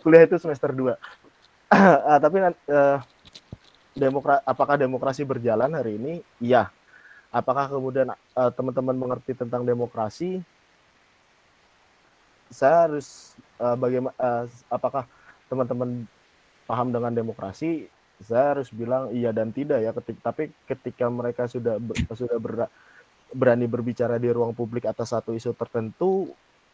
Kuliah 0.05 0.23
itu 0.27 0.37
semester 0.37 0.69
2. 0.69 0.85
uh, 0.85 0.95
ah, 2.13 2.19
tapi 2.21 2.37
uh, 2.45 2.99
demokra 3.95 4.43
apakah 4.45 4.75
demokrasi 4.77 5.25
berjalan 5.25 5.71
hari 5.71 5.97
ini? 5.97 6.13
Iya. 6.37 6.69
Apakah 7.31 7.71
kemudian 7.71 8.11
uh, 8.11 8.51
teman-teman 8.51 8.97
mengerti 8.97 9.33
tentang 9.33 9.63
demokrasi? 9.63 10.43
Saya 12.51 12.91
harus 12.91 13.39
uh, 13.55 13.79
bagaimana 13.79 14.13
uh, 14.19 14.45
apakah 14.67 15.07
teman-teman 15.47 16.05
paham 16.67 16.91
dengan 16.91 17.15
demokrasi? 17.15 17.87
Saya 18.21 18.57
harus 18.57 18.69
bilang 18.69 19.09
iya 19.11 19.33
dan 19.33 19.49
tidak 19.49 19.81
ya 19.81 19.91
ketik 19.91 20.17
tapi 20.21 20.43
ketika 20.69 21.09
mereka 21.09 21.49
sudah 21.49 21.81
sudah 22.13 22.37
ber, 22.37 22.69
berani 23.31 23.65
berbicara 23.65 24.19
di 24.19 24.29
ruang 24.29 24.51
publik 24.51 24.85
atas 24.85 25.15
satu 25.15 25.33
isu 25.33 25.55
tertentu 25.55 26.29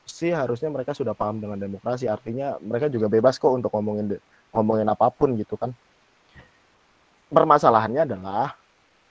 sih 0.08 0.32
harusnya 0.32 0.72
mereka 0.72 0.96
sudah 0.96 1.12
paham 1.12 1.44
dengan 1.44 1.60
demokrasi. 1.60 2.08
Artinya 2.08 2.56
mereka 2.64 2.88
juga 2.88 3.12
bebas 3.12 3.36
kok 3.38 3.52
untuk 3.52 3.70
ngomongin 3.76 4.18
ngomongin 4.56 4.88
apa 4.88 5.12
pun 5.12 5.36
gitu 5.36 5.60
kan. 5.60 5.76
Permasalahannya 7.28 8.08
adalah 8.08 8.56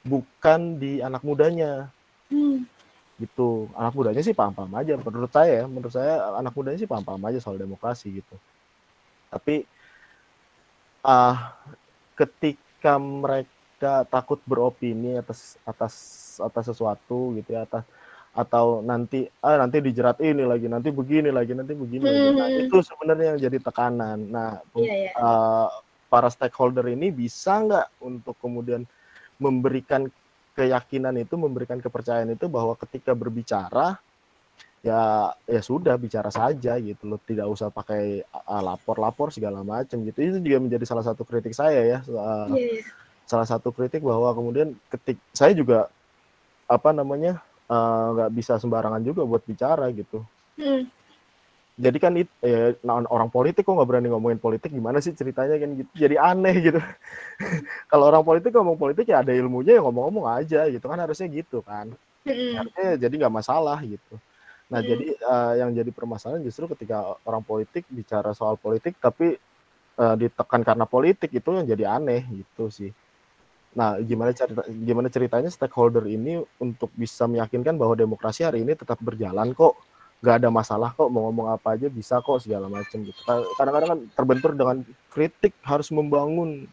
bukan 0.02 0.80
di 0.80 1.04
anak 1.04 1.20
mudanya. 1.22 1.92
Hmm. 2.26 2.66
gitu. 3.16 3.70
Anak 3.72 3.96
mudanya 3.96 4.20
sih 4.20 4.36
paham-paham 4.36 4.72
aja. 4.76 4.96
Menurut 5.00 5.32
saya 5.32 5.64
menurut 5.68 5.94
saya 5.94 6.36
anak 6.36 6.52
mudanya 6.56 6.78
sih 6.80 6.90
paham-paham 6.90 7.22
aja 7.28 7.38
soal 7.40 7.56
demokrasi 7.60 8.20
gitu. 8.20 8.36
Tapi 9.32 9.64
uh, 11.04 11.36
ketika 12.16 12.96
mereka 12.96 14.08
takut 14.08 14.40
beropini 14.48 15.20
atas 15.20 15.60
atas 15.68 15.94
atas 16.40 16.64
sesuatu 16.72 17.36
gitu 17.36 17.52
ya 17.52 17.68
atas 17.68 17.84
atau 18.36 18.84
nanti 18.84 19.24
ah 19.40 19.56
nanti 19.56 19.80
dijerat 19.80 20.20
ini 20.20 20.44
lagi 20.44 20.68
nanti 20.68 20.92
begini 20.92 21.32
lagi 21.32 21.56
nanti 21.56 21.72
begini 21.72 22.04
hmm. 22.04 22.12
lagi 22.12 22.32
nah, 22.36 22.48
hmm. 22.52 22.64
itu 22.68 22.76
sebenarnya 22.84 23.26
yang 23.32 23.38
jadi 23.40 23.58
tekanan 23.64 24.18
nah 24.28 24.60
yeah, 24.76 25.08
yeah. 25.08 25.14
Uh, 25.16 25.68
para 26.12 26.28
stakeholder 26.28 26.84
ini 26.92 27.08
bisa 27.08 27.64
nggak 27.64 27.86
untuk 28.04 28.36
kemudian 28.40 28.84
memberikan 29.40 30.08
keyakinan 30.52 31.16
itu 31.20 31.36
memberikan 31.36 31.80
kepercayaan 31.80 32.32
itu 32.32 32.48
bahwa 32.48 32.76
ketika 32.76 33.12
berbicara 33.12 34.00
ya 34.84 35.32
ya 35.48 35.60
sudah 35.64 35.94
bicara 35.96 36.28
saja 36.28 36.76
gitu 36.78 37.04
loh. 37.08 37.20
Tidak 37.22 37.46
usah 37.46 37.72
pakai 37.72 38.22
lapor-lapor 38.48 39.32
segala 39.32 39.62
macam 39.66 40.02
gitu. 40.04 40.18
Itu 40.22 40.38
juga 40.42 40.58
menjadi 40.62 40.84
salah 40.86 41.04
satu 41.06 41.22
kritik 41.26 41.56
saya 41.56 41.80
ya 41.82 41.98
uh, 42.10 42.50
yeah, 42.54 42.82
yeah. 42.82 42.84
salah 43.26 43.46
satu 43.48 43.74
kritik 43.74 44.02
bahwa 44.04 44.30
kemudian 44.36 44.78
ketik 44.92 45.18
saya 45.34 45.52
juga 45.56 45.90
apa 46.66 46.90
namanya 46.90 47.42
nggak 48.14 48.30
uh, 48.30 48.34
bisa 48.34 48.58
sembarangan 48.58 49.02
juga 49.02 49.22
buat 49.26 49.42
bicara 49.42 49.90
gitu. 49.94 50.22
Mm. 50.56 50.88
jadi 51.76 51.98
kan 52.00 52.16
it, 52.16 52.32
ya, 52.40 52.72
orang 52.88 53.28
politik 53.28 53.60
kok 53.60 53.76
nggak 53.76 53.84
berani 53.84 54.08
ngomongin 54.08 54.40
politik 54.40 54.72
gimana 54.72 54.96
sih 55.04 55.12
ceritanya 55.12 55.60
kan 55.60 55.70
gitu. 55.76 55.90
Jadi 55.92 56.16
aneh 56.16 56.56
gitu. 56.64 56.80
Kalau 57.92 58.08
orang 58.08 58.24
politik 58.24 58.56
ngomong 58.56 58.80
politik 58.80 59.04
ya 59.12 59.20
ada 59.20 59.36
ilmunya 59.36 59.76
ya 59.76 59.84
ngomong-ngomong 59.84 60.24
aja 60.24 60.64
gitu. 60.72 60.88
Kan 60.88 60.96
harusnya 60.96 61.28
gitu 61.28 61.60
kan. 61.60 61.92
Mm. 62.26 62.58
harusnya 62.58 62.88
jadi 63.06 63.14
nggak 63.22 63.34
masalah 63.38 63.78
gitu 63.86 64.18
Nah, 64.66 64.82
hmm. 64.82 64.88
jadi 64.88 65.06
uh, 65.22 65.52
yang 65.62 65.70
jadi 65.70 65.90
permasalahan 65.94 66.42
justru 66.42 66.66
ketika 66.74 67.14
orang 67.22 67.42
politik 67.46 67.86
bicara 67.86 68.34
soal 68.34 68.58
politik 68.58 68.98
tapi 68.98 69.38
uh, 69.98 70.14
ditekan 70.18 70.66
karena 70.66 70.84
politik 70.84 71.30
itu 71.30 71.48
yang 71.54 71.66
jadi 71.66 71.84
aneh 71.98 72.26
gitu 72.34 72.66
sih. 72.70 72.90
Nah, 73.76 74.00
gimana 74.00 74.32
cerita 74.32 74.64
gimana 74.66 75.08
ceritanya 75.12 75.50
stakeholder 75.52 76.08
ini 76.08 76.40
untuk 76.58 76.88
bisa 76.96 77.28
meyakinkan 77.28 77.76
bahwa 77.76 77.92
demokrasi 77.92 78.42
hari 78.42 78.64
ini 78.64 78.72
tetap 78.72 78.96
berjalan 79.04 79.52
kok, 79.52 79.76
nggak 80.24 80.42
ada 80.42 80.48
masalah 80.48 80.90
kok 80.96 81.12
mau 81.12 81.28
ngomong 81.28 81.52
apa 81.52 81.76
aja 81.76 81.92
bisa 81.92 82.18
kok 82.24 82.40
segala 82.40 82.72
macam 82.72 83.04
gitu. 83.04 83.20
Kadang-kadang 83.60 83.88
kan 83.92 84.00
terbentur 84.16 84.52
dengan 84.56 84.76
kritik 85.12 85.52
harus 85.62 85.92
membangun. 85.92 86.64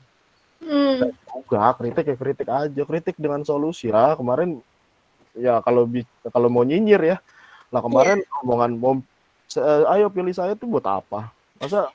Hmm. 0.64 1.12
Enggak, 1.12 1.76
kritik 1.84 2.06
ya 2.08 2.16
kritik 2.16 2.48
aja, 2.48 2.82
kritik 2.88 3.16
dengan 3.20 3.44
solusi 3.44 3.92
ya. 3.92 4.16
Kemarin 4.16 4.64
ya 5.36 5.60
kalau 5.60 5.92
kalau 6.32 6.48
mau 6.48 6.64
nyinyir 6.64 7.04
ya 7.04 7.18
Nah 7.74 7.82
kemarin 7.82 8.22
yeah. 8.22 8.42
omongan 8.46 8.72
mau 8.78 8.94
ayo 9.90 10.06
pilih 10.14 10.34
saya 10.34 10.54
tuh 10.54 10.70
buat 10.70 10.86
apa? 10.86 11.34
Masa 11.58 11.90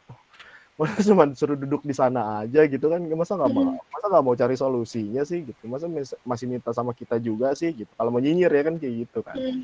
masa 0.79 1.03
cuma 1.03 1.27
suruh 1.35 1.59
duduk 1.59 1.83
di 1.87 1.95
sana 1.95 2.43
aja 2.43 2.67
gitu 2.67 2.91
kan? 2.91 2.99
Masa 3.15 3.39
nggak 3.39 3.51
mau 3.55 3.79
masa 3.79 4.07
nggak 4.11 4.25
mau 4.27 4.35
cari 4.35 4.59
solusinya 4.59 5.23
sih 5.23 5.47
gitu? 5.47 5.63
Masa 5.71 5.87
masih 6.27 6.47
minta 6.51 6.75
sama 6.75 6.91
kita 6.91 7.23
juga 7.23 7.55
sih 7.55 7.71
gitu? 7.71 7.91
Kalau 7.95 8.11
mau 8.11 8.19
nyinyir 8.19 8.51
ya 8.51 8.63
kan 8.67 8.75
kayak 8.75 8.95
gitu 9.07 9.19
kan? 9.23 9.39
Hmm. 9.39 9.63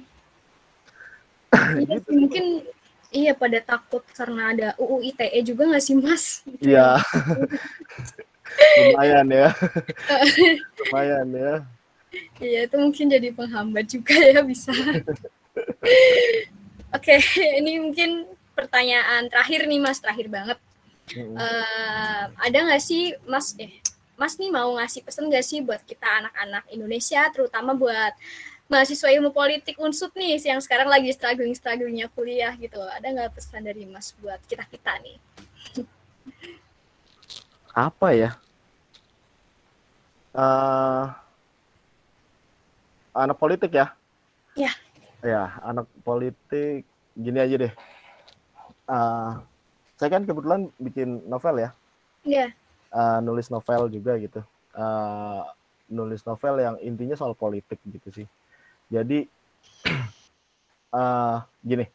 gitu. 1.90 2.08
Mungkin 2.14 2.62
iya 3.10 3.34
pada 3.34 3.58
takut 3.58 4.06
karena 4.14 4.54
ada 4.54 4.68
UU 4.78 5.10
ITE 5.10 5.38
juga 5.42 5.66
nggak 5.66 5.82
sih 5.82 5.98
mas? 5.98 6.46
Iya. 6.62 6.98
Lumayan 8.78 9.26
ya. 9.34 9.50
Lumayan 10.78 11.28
ya. 11.34 11.54
Iya 12.38 12.70
itu 12.70 12.76
mungkin 12.78 13.10
jadi 13.10 13.34
penghambat 13.34 13.86
juga 13.90 14.14
ya 14.14 14.38
bisa 14.46 14.70
Oke, 16.96 17.16
ini 17.60 17.82
mungkin 17.82 18.24
pertanyaan 18.54 19.26
terakhir 19.26 19.66
nih 19.66 19.80
Mas, 19.82 19.98
terakhir 19.98 20.30
banget. 20.30 20.58
Uh, 21.12 22.24
ada 22.40 22.58
nggak 22.64 22.80
sih 22.80 23.12
Mas, 23.28 23.52
eh, 23.60 23.82
Mas 24.16 24.40
nih 24.40 24.48
mau 24.48 24.72
ngasih 24.80 25.04
pesan 25.04 25.28
nggak 25.28 25.44
sih 25.44 25.60
buat 25.60 25.82
kita 25.84 26.06
anak-anak 26.06 26.64
Indonesia, 26.72 27.28
terutama 27.34 27.76
buat 27.76 28.14
mahasiswa 28.64 29.12
ilmu 29.12 29.28
politik 29.34 29.76
unsut 29.76 30.16
nih 30.16 30.40
yang 30.40 30.56
sekarang 30.64 30.88
lagi 30.88 31.12
struggling 31.12 31.52
strugglingnya 31.52 32.08
kuliah 32.16 32.56
gitu 32.56 32.80
Ada 32.80 33.12
nggak 33.12 33.36
pesan 33.36 33.68
dari 33.68 33.84
Mas 33.84 34.16
buat 34.16 34.40
kita 34.48 34.64
kita 34.72 34.96
nih? 35.04 35.16
Apa 37.74 38.08
ya? 38.14 38.30
Uh, 40.34 41.10
anak 43.14 43.38
politik 43.38 43.70
ya? 43.74 43.92
Ya. 44.54 44.70
Ya, 45.24 45.56
anak 45.64 45.88
politik 46.04 46.84
gini 47.16 47.40
aja 47.40 47.56
deh. 47.56 47.72
Uh, 48.84 49.40
saya 49.96 50.12
kan 50.12 50.28
kebetulan 50.28 50.68
bikin 50.76 51.24
novel 51.24 51.64
ya. 51.64 51.70
Iya. 52.28 52.52
Uh, 52.92 53.24
nulis 53.24 53.48
novel 53.48 53.88
juga 53.88 54.20
gitu. 54.20 54.44
Uh, 54.76 55.48
nulis 55.88 56.20
novel 56.28 56.60
yang 56.60 56.76
intinya 56.84 57.16
soal 57.16 57.32
politik 57.32 57.80
gitu 57.88 58.12
sih. 58.12 58.26
Jadi 58.92 59.24
uh, 60.92 61.40
gini. 61.72 61.88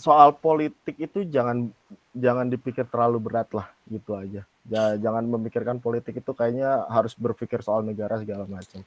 Soal 0.00 0.32
politik 0.32 0.96
itu 0.96 1.28
jangan 1.28 1.68
jangan 2.16 2.48
dipikir 2.48 2.88
terlalu 2.88 3.20
berat 3.20 3.52
lah 3.52 3.68
gitu 3.84 4.16
aja. 4.16 4.48
Jangan 4.96 5.28
memikirkan 5.28 5.76
politik 5.76 6.24
itu 6.24 6.32
kayaknya 6.32 6.88
harus 6.88 7.12
berpikir 7.12 7.60
soal 7.60 7.84
negara 7.84 8.16
segala 8.16 8.48
macam. 8.48 8.80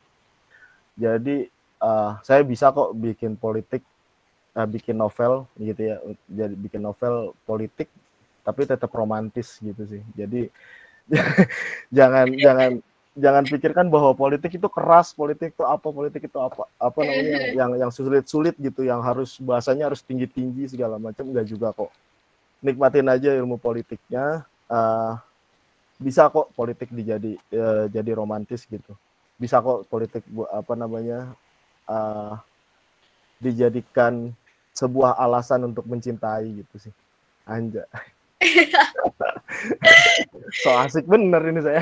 Jadi 0.99 1.47
uh, 1.81 2.19
saya 2.21 2.41
bisa 2.43 2.69
kok 2.71 2.93
bikin 2.95 3.35
politik, 3.39 3.83
uh, 4.55 4.67
bikin 4.67 4.95
novel 4.99 5.47
gitu 5.59 5.81
ya. 5.81 5.97
Jadi 6.29 6.53
bikin 6.55 6.81
novel 6.83 7.35
politik 7.47 7.87
tapi 8.41 8.65
tetap 8.65 8.89
romantis 8.93 9.61
gitu 9.61 9.83
sih. 9.85 10.01
Jadi 10.17 10.49
jangan 11.97 12.27
jangan 12.33 12.71
jangan 13.17 13.43
pikirkan 13.43 13.87
bahwa 13.91 14.15
politik 14.15 14.55
itu 14.55 14.67
keras, 14.71 15.11
politik 15.11 15.51
itu 15.51 15.63
apa, 15.67 15.87
politik 15.91 16.31
itu 16.31 16.37
apa, 16.39 16.63
apa 16.79 16.99
namanya 17.03 17.51
yang 17.51 17.71
yang 17.75 17.91
sulit-sulit 17.91 18.55
gitu, 18.55 18.87
yang 18.87 19.03
harus 19.03 19.35
bahasanya 19.41 19.91
harus 19.91 19.99
tinggi-tinggi 20.01 20.71
segala 20.71 20.95
macam 20.95 21.27
enggak 21.27 21.47
juga 21.47 21.75
kok. 21.75 21.91
Nikmatin 22.61 23.09
aja 23.09 23.33
ilmu 23.35 23.57
politiknya, 23.57 24.45
uh, 24.69 25.17
bisa 25.99 26.29
kok 26.31 26.53
politik 26.55 26.89
dijadi 26.93 27.35
uh, 27.53 27.85
jadi 27.91 28.11
romantis 28.15 28.63
gitu. 28.65 28.95
Bisa 29.41 29.57
kok 29.57 29.89
politik 29.89 30.21
apa 30.53 30.73
namanya 30.77 31.33
uh, 31.89 32.37
dijadikan 33.41 34.29
sebuah 34.77 35.17
alasan 35.17 35.65
untuk 35.65 35.89
mencintai 35.89 36.61
gitu 36.61 36.75
sih. 36.77 36.93
Anja. 37.49 37.89
so 40.61 40.69
asik 40.81 41.05
bener 41.05 41.41
ini 41.49 41.61
saya. 41.61 41.81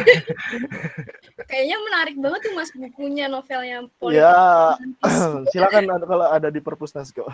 Kayaknya 1.47 1.78
menarik 1.80 2.16
banget 2.20 2.39
tuh 2.47 2.53
mas 2.55 2.72
bukunya 2.72 3.26
novelnya 3.32 3.88
politik. 3.99 4.24
Ya, 4.24 4.76
silakan 5.51 5.84
kalau 6.03 6.28
ada 6.28 6.51
di 6.51 6.60
perpusnas 6.60 7.12
kok. 7.12 7.28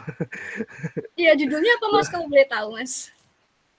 Iya 1.15 1.31
judulnya 1.39 1.79
apa 1.79 1.85
mas 1.95 2.07
kalau 2.11 2.27
boleh 2.27 2.45
tahu 2.45 2.67
mas? 2.75 3.09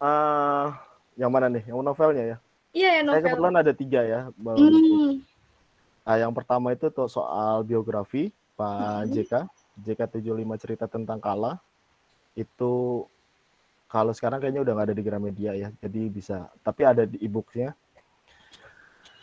Uh, 0.00 0.72
yang 1.14 1.28
mana 1.28 1.52
nih? 1.52 1.68
Yang 1.68 1.84
novelnya 1.84 2.24
ya? 2.24 2.36
Iya 2.72 2.88
ya 3.00 3.02
novel. 3.04 3.14
Saya 3.14 3.24
kebetulan 3.28 3.56
ada 3.60 3.72
tiga 3.76 4.00
ya. 4.02 4.20
Hmm. 4.40 5.20
Nah, 6.06 6.16
yang 6.22 6.30
pertama 6.30 6.70
itu 6.70 6.86
tuh 6.94 7.10
soal 7.10 7.66
biografi 7.66 8.30
Pak 8.54 9.10
hmm. 9.10 9.10
JK. 9.10 9.32
JK 9.76 10.00
75 10.22 10.62
cerita 10.62 10.84
tentang 10.86 11.18
Kala. 11.18 11.58
Itu 12.38 13.04
kalau 13.90 14.14
sekarang 14.14 14.38
kayaknya 14.38 14.62
udah 14.62 14.72
nggak 14.72 14.86
ada 14.92 14.96
di 14.96 15.04
Gramedia 15.04 15.52
ya, 15.58 15.68
jadi 15.82 16.00
bisa. 16.06 16.46
Tapi 16.62 16.82
ada 16.86 17.02
di 17.04 17.18
e-booknya. 17.22 17.74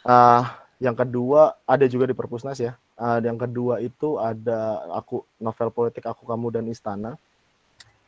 Uh, 0.04 0.44
yang 0.84 1.00
kedua 1.00 1.56
ada 1.64 1.88
juga 1.88 2.04
di 2.04 2.16
Perpusnas 2.16 2.60
ya. 2.60 2.76
Uh, 3.00 3.18
yang 3.24 3.40
kedua 3.40 3.80
itu 3.80 4.20
ada 4.20 4.84
aku 4.94 5.24
novel 5.40 5.72
politik 5.72 6.04
aku 6.04 6.28
kamu 6.28 6.52
dan 6.52 6.66
istana. 6.68 7.16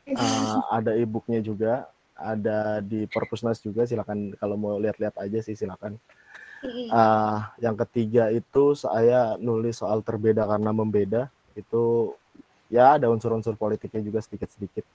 Uh, 0.06 0.60
ada 0.70 0.94
e-booknya 0.94 1.42
juga, 1.42 1.88
ada 2.14 2.84
di 2.84 3.08
Perpusnas 3.08 3.64
juga. 3.64 3.88
Silakan 3.88 4.36
kalau 4.36 4.60
mau 4.60 4.76
lihat-lihat 4.78 5.16
aja 5.18 5.40
sih 5.42 5.56
silakan. 5.58 5.96
Uh, 6.90 7.40
yang 7.62 7.76
ketiga 7.86 8.34
itu 8.34 8.74
saya 8.74 9.38
nulis 9.38 9.80
soal 9.80 10.02
terbeda 10.02 10.46
karena 10.50 10.72
membeda. 10.74 11.22
Itu 11.54 12.16
ya 12.68 12.98
ada 12.98 13.08
unsur-unsur 13.08 13.56
politiknya 13.56 14.02
juga 14.02 14.20
sedikit-sedikit 14.26 14.86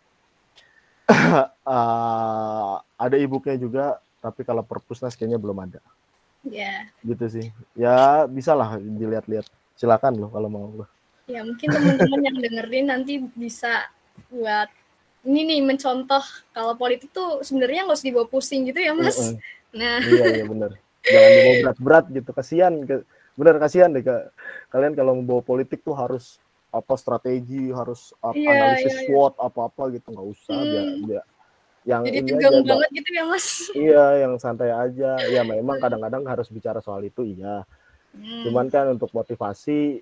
uh, 1.67 2.75
ada 3.05 3.17
e-booknya 3.19 3.57
juga, 3.59 3.85
tapi 4.23 4.47
kalau 4.47 4.63
perpusnas 4.63 5.15
kayaknya 5.19 5.41
belum 5.41 5.59
ada. 5.59 5.81
Ya. 6.47 6.89
Yeah. 7.05 7.05
Gitu 7.05 7.25
sih. 7.29 7.47
Ya 7.77 8.25
bisa 8.31 8.55
lah 8.57 8.79
dilihat-lihat. 8.81 9.47
Silakan 9.77 10.21
loh 10.21 10.31
kalau 10.33 10.49
mau. 10.53 10.69
Ya 11.31 11.41
mungkin 11.47 11.69
teman-teman 11.71 12.21
yang 12.27 12.37
dengerin 12.37 12.87
nanti 12.91 13.23
bisa 13.33 13.89
buat 14.29 14.69
ini 15.25 15.57
nih 15.57 15.61
mencontoh 15.65 16.25
kalau 16.53 16.75
politik 16.77 17.13
tuh 17.13 17.45
sebenarnya 17.45 17.85
nggak 17.89 17.97
usah 17.97 18.09
dibawa 18.09 18.27
pusing 18.29 18.69
gitu 18.69 18.81
ya 18.81 18.93
mas. 18.97 19.17
Uh 19.17 19.25
-uh. 19.25 19.37
Nah. 19.71 19.99
Iya 20.05 20.25
iya 20.43 20.45
benar. 20.45 20.71
Jangan 21.07 21.31
dibawa 21.33 21.55
berat-berat 21.65 22.05
gitu. 22.13 22.31
Kasihan. 22.35 22.73
Bener 23.39 23.57
kasihan 23.57 23.89
deh 23.89 24.05
kak. 24.05 24.35
Kalian 24.69 24.93
kalau 24.93 25.17
membawa 25.17 25.41
politik 25.41 25.81
tuh 25.81 25.97
harus 25.97 26.37
apa 26.71 26.95
strategi 26.95 27.75
harus 27.75 28.15
apa, 28.23 28.39
iya, 28.39 28.51
analisis 28.55 28.95
iya, 28.95 28.99
iya. 29.03 29.07
SWOT 29.11 29.35
apa-apa 29.43 29.83
gitu 29.91 30.07
nggak 30.15 30.29
usah 30.39 30.55
hmm. 30.55 30.71
biar, 30.71 30.87
biar 31.03 31.25
yang 31.81 32.03
Jadi 32.05 32.19
ini 32.21 32.31
aja 32.37 32.61
banget 32.63 32.91
gitu 32.95 33.11
ya 33.11 33.25
mas 33.27 33.47
iya 33.75 34.07
yang 34.23 34.33
santai 34.39 34.71
aja 34.71 35.19
ya 35.27 35.43
memang 35.43 35.83
kadang-kadang 35.83 36.23
harus 36.31 36.47
bicara 36.47 36.79
soal 36.79 37.03
itu 37.03 37.27
iya 37.27 37.67
hmm. 38.15 38.47
cuman 38.47 38.67
kan 38.71 38.87
untuk 38.95 39.11
motivasi 39.11 39.99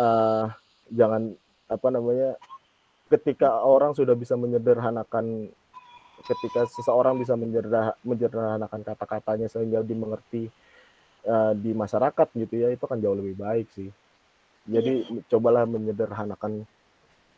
uh, 0.00 0.48
jangan 0.88 1.36
apa 1.68 1.88
namanya 1.92 2.40
ketika 3.12 3.60
orang 3.60 3.92
sudah 3.92 4.16
bisa 4.16 4.32
menyederhanakan 4.32 5.52
ketika 6.26 6.66
seseorang 6.66 7.20
bisa 7.20 7.38
menyederhanakan 8.02 8.80
kata-katanya 8.82 9.46
sehingga 9.46 9.84
dimengerti 9.84 10.50
uh, 11.28 11.54
di 11.54 11.70
masyarakat 11.76 12.28
gitu 12.34 12.54
ya 12.58 12.68
itu 12.74 12.84
kan 12.88 12.98
jauh 12.98 13.14
lebih 13.14 13.38
baik 13.38 13.68
sih 13.76 13.88
jadi 14.68 15.08
yeah. 15.08 15.24
cobalah 15.32 15.64
menyederhanakan 15.64 16.68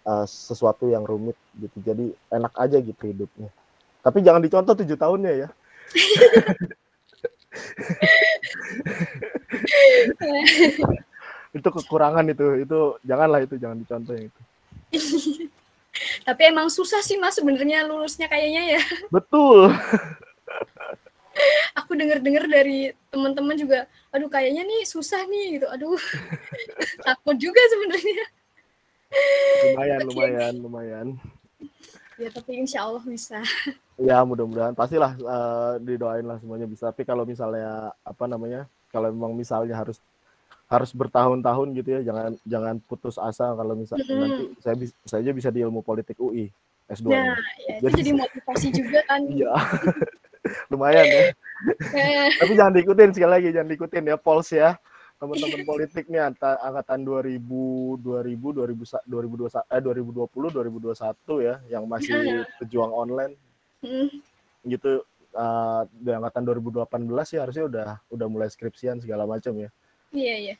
uh, 0.04 0.26
sesuatu 0.26 0.90
yang 0.90 1.06
rumit 1.06 1.38
gitu. 1.56 1.78
Jadi 1.80 2.10
enak 2.34 2.52
aja 2.58 2.82
gitu 2.82 3.02
hidupnya. 3.06 3.48
Tapi 4.02 4.18
jangan 4.26 4.42
dicontoh 4.42 4.74
tujuh 4.74 4.98
tahunnya 4.98 5.46
ya. 5.46 5.48
itu 11.50 11.66
kekurangan 11.66 12.22
itu 12.30 12.62
itu 12.62 12.94
janganlah 13.02 13.42
itu 13.42 13.58
jangan 13.58 13.82
dicontoh 13.82 14.14
yang 14.14 14.30
itu 14.30 14.40
tapi 16.24 16.48
emang 16.48 16.68
susah 16.72 17.00
sih 17.04 17.16
mas 17.20 17.36
sebenarnya 17.36 17.84
lulusnya 17.86 18.26
kayaknya 18.26 18.78
ya. 18.78 18.82
Betul. 19.14 19.72
Aku 21.78 21.96
dengar-dengar 21.96 22.44
dari 22.50 22.92
teman-teman 23.08 23.56
juga 23.56 23.88
aduh 24.12 24.28
kayaknya 24.28 24.66
nih 24.66 24.82
susah 24.84 25.24
nih 25.28 25.60
gitu. 25.60 25.66
Aduh 25.70 26.00
takut 27.06 27.36
juga 27.38 27.60
sebenarnya. 27.70 28.24
Lumayan 29.74 30.00
lumayan 30.06 30.54
lumayan. 30.60 31.06
Ya 32.20 32.28
tapi 32.28 32.60
insya 32.60 32.84
Allah 32.84 33.00
bisa. 33.00 33.40
Ya 33.96 34.20
mudah-mudahan. 34.20 34.76
Pastilah 34.76 35.16
uh, 35.24 35.80
didoain 35.80 36.24
lah 36.24 36.36
semuanya 36.36 36.68
bisa. 36.68 36.92
Tapi 36.92 37.08
kalau 37.08 37.24
misalnya 37.24 37.96
apa 38.04 38.24
namanya 38.28 38.68
kalau 38.92 39.08
memang 39.08 39.32
misalnya 39.32 39.72
harus 39.72 39.96
harus 40.70 40.90
bertahun-tahun 40.94 41.68
gitu 41.82 41.88
ya 41.98 42.00
jangan 42.06 42.38
jangan 42.46 42.74
putus 42.86 43.18
asa 43.18 43.50
kalau 43.58 43.74
misalnya 43.74 44.06
mm 44.06 44.14
-hmm. 44.14 44.22
nanti 44.22 44.44
saya 44.62 44.74
saya 45.02 45.20
aja 45.26 45.32
bisa 45.34 45.48
di 45.50 45.66
ilmu 45.66 45.82
politik 45.82 46.14
UI 46.22 46.46
S2 46.86 47.10
nah 47.10 47.34
ya, 47.66 47.74
itu 47.82 47.86
jadi, 47.90 47.98
jadi 47.98 48.12
motivasi 48.14 48.68
juga 48.70 48.98
kan 49.10 49.20
iya 49.34 49.50
lumayan 50.72 51.06
ya. 51.06 51.22
Tapi 52.40 52.52
jangan 52.56 52.72
diikutin 52.76 53.10
sekali 53.12 53.30
lagi, 53.30 53.48
jangan 53.52 53.68
diikutin 53.68 54.04
ya 54.08 54.16
Pols 54.16 54.50
ya. 54.52 54.76
Teman-teman 55.20 55.68
politik 55.68 56.08
nih 56.08 56.32
angkatan 56.40 57.04
2000 57.04 57.36
2000 57.36 58.56
2000 58.56 59.04
2021 59.04 59.68
eh 59.68 59.80
2020 59.84 60.24
2021 60.32 61.44
ya 61.44 61.54
yang 61.68 61.84
masih 61.84 62.48
pejuang 62.56 62.88
online. 62.88 63.36
Hmm. 63.84 64.08
Gitu 64.64 65.04
uh, 65.36 65.82
di 65.92 66.10
angkatan 66.16 66.42
2018 66.48 66.88
sih 67.28 67.36
harusnya 67.36 67.64
udah 67.68 67.88
udah 68.08 68.26
mulai 68.32 68.48
skripsian 68.48 69.04
segala 69.04 69.28
macam 69.28 69.52
ya. 69.60 69.68
Iya, 70.10 70.34
iya. 70.36 70.54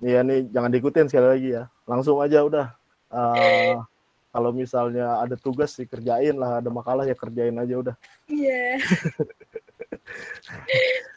Iya 0.00 0.18
nih 0.24 0.48
jangan 0.48 0.70
diikutin 0.72 1.06
sekali 1.06 1.26
lagi 1.28 1.48
ya. 1.60 1.64
Langsung 1.84 2.18
aja 2.24 2.40
udah. 2.42 2.66
Uh, 3.10 3.84
kalau 4.30 4.50
misalnya 4.54 5.18
ada 5.20 5.36
tugas 5.36 5.76
sih 5.76 5.86
kerjain 5.86 6.34
lah. 6.38 6.58
Ada 6.62 6.70
makalah 6.72 7.04
ya 7.06 7.14
kerjain 7.14 7.56
aja 7.58 7.74
udah. 7.76 7.94
Iya. 8.26 8.78
Yeah. 8.78 8.78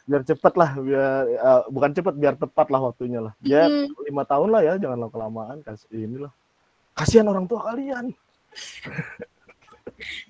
biar 0.04 0.22
cepet 0.22 0.54
lah 0.54 0.70
biar 0.78 1.26
uh, 1.40 1.62
bukan 1.66 1.90
cepet 1.96 2.14
biar 2.14 2.34
tepat 2.36 2.68
lah 2.70 2.80
waktunya 2.92 3.24
lah. 3.24 3.32
Ya 3.42 3.66
mm. 3.66 3.90
lima 4.06 4.22
tahun 4.28 4.52
lah 4.52 4.62
ya 4.62 4.74
jangan 4.78 4.98
lama 5.00 5.10
kelamaan. 5.10 5.56
Kas 5.64 5.88
ini 5.90 6.20
lah 6.28 6.32
kasihan 6.94 7.26
orang 7.26 7.50
tua 7.50 7.60
kalian. 7.66 8.14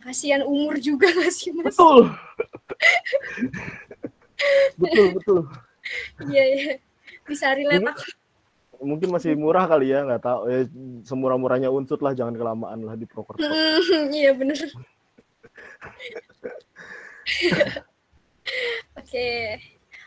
Kasihan 0.04 0.44
umur 0.44 0.76
juga 0.76 1.08
gak 1.08 1.32
sih 1.32 1.52
mas? 1.52 1.72
Betul. 1.72 2.08
Betul 4.80 5.06
betul. 5.16 5.40
Iya 6.28 6.44
iya 6.52 6.72
bisa 7.28 7.52
relate 7.56 7.84
aku 7.84 8.04
mungkin 8.84 9.08
masih 9.14 9.32
murah 9.38 9.64
kali 9.64 9.94
ya 9.94 10.04
nggak 10.04 10.22
tahu 10.22 10.40
ya 10.50 10.68
semurah 11.06 11.38
murahnya 11.40 11.72
unsur 11.72 11.96
lah 12.02 12.12
jangan 12.12 12.36
kelamaan 12.36 12.84
lah 12.84 12.94
di 12.98 13.06
Prokerto 13.08 13.40
mm, 13.40 14.12
iya 14.12 14.32
bener 14.36 14.58
oke 19.00 19.26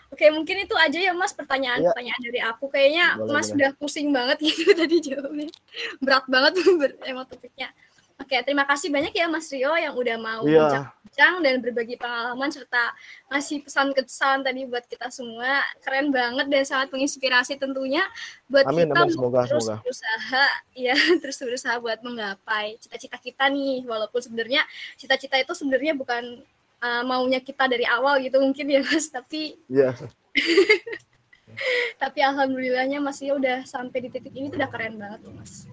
Oke, 0.08 0.32
mungkin 0.32 0.64
itu 0.64 0.72
aja 0.72 0.96
ya 0.96 1.12
Mas 1.12 1.36
pertanyaan-pertanyaan 1.36 2.22
ya. 2.24 2.26
dari 2.32 2.40
aku. 2.40 2.72
Kayaknya 2.72 3.20
boleh, 3.20 3.34
Mas 3.36 3.52
boleh. 3.52 3.56
udah 3.60 3.72
pusing 3.76 4.08
banget 4.16 4.38
gitu 4.48 4.72
tadi 4.72 4.96
jawabnya. 5.04 5.52
Berat 6.00 6.26
banget 6.32 6.54
emang 7.12 7.28
topiknya. 7.28 7.76
Oke, 8.18 8.34
terima 8.42 8.66
kasih 8.66 8.90
banyak 8.90 9.14
ya 9.14 9.30
Mas 9.30 9.46
Rio 9.54 9.78
yang 9.78 9.94
udah 9.94 10.18
mau 10.18 10.42
yeah. 10.50 10.90
bincang 11.06 11.38
dan 11.46 11.62
berbagi 11.62 12.02
pengalaman 12.02 12.50
serta 12.50 12.90
ngasih 13.30 13.62
pesan-kesan 13.62 14.42
tadi 14.42 14.66
buat 14.66 14.90
kita 14.90 15.14
semua. 15.14 15.62
Keren 15.86 16.10
banget 16.10 16.50
dan 16.50 16.66
sangat 16.66 16.90
menginspirasi 16.90 17.62
tentunya 17.62 18.02
buat 18.50 18.66
amin, 18.66 18.90
kita 18.90 19.02
amin. 19.06 19.14
Semoga, 19.14 19.42
terus 19.46 19.70
semoga. 19.70 19.86
berusaha 19.86 20.46
ya 20.74 20.96
terus 21.22 21.38
berusaha 21.38 21.76
buat 21.78 22.00
menggapai 22.02 22.82
cita-cita 22.82 23.22
kita 23.22 23.54
nih 23.54 23.86
walaupun 23.86 24.18
sebenarnya 24.18 24.66
cita-cita 24.98 25.38
itu 25.38 25.54
sebenarnya 25.54 25.94
bukan 25.94 26.42
uh, 26.82 27.04
maunya 27.06 27.38
kita 27.38 27.70
dari 27.70 27.86
awal 27.86 28.18
gitu 28.18 28.42
mungkin 28.42 28.66
ya 28.66 28.82
Mas, 28.82 29.14
tapi 29.14 29.62
yeah. 29.70 29.94
tapi 32.02 32.20
alhamdulillahnya 32.26 32.98
Mas 32.98 33.22
Rio 33.22 33.38
udah 33.38 33.62
sampai 33.62 34.06
di 34.06 34.10
titik 34.10 34.34
ini 34.34 34.50
tuh 34.50 34.58
udah 34.58 34.70
keren 34.74 34.98
banget 34.98 35.22
tuh 35.22 35.34
Mas 35.38 35.70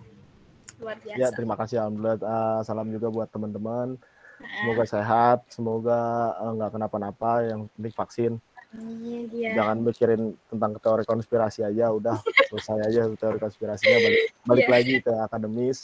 luar 0.81 0.97
biasa. 1.01 1.19
Ya, 1.19 1.29
terima 1.35 1.55
kasih 1.59 1.77
alhamdulillah. 1.83 2.19
Uh, 2.21 2.61
salam 2.67 2.89
juga 2.91 3.09
buat 3.11 3.29
teman-teman. 3.31 3.99
Semoga 4.45 4.85
sehat, 4.85 5.39
semoga 5.49 6.01
eh, 6.43 6.53
nggak 6.59 6.71
uh, 6.71 6.75
kenapa-napa. 6.75 7.31
Yang 7.47 7.61
penting 7.77 7.95
vaksin. 7.95 8.33
Iya. 8.75 9.55
Jangan 9.55 9.77
mikirin 9.87 10.23
tentang 10.51 10.75
teori 10.83 11.05
konspirasi 11.07 11.63
aja, 11.63 11.95
udah 11.95 12.19
selesai 12.51 12.91
aja 12.91 13.01
teori 13.15 13.39
konspirasinya 13.39 13.99
balik 14.03 14.23
balik 14.43 14.67
yeah. 14.67 14.75
lagi 14.75 14.95
ke 14.99 15.13
akademis, 15.15 15.79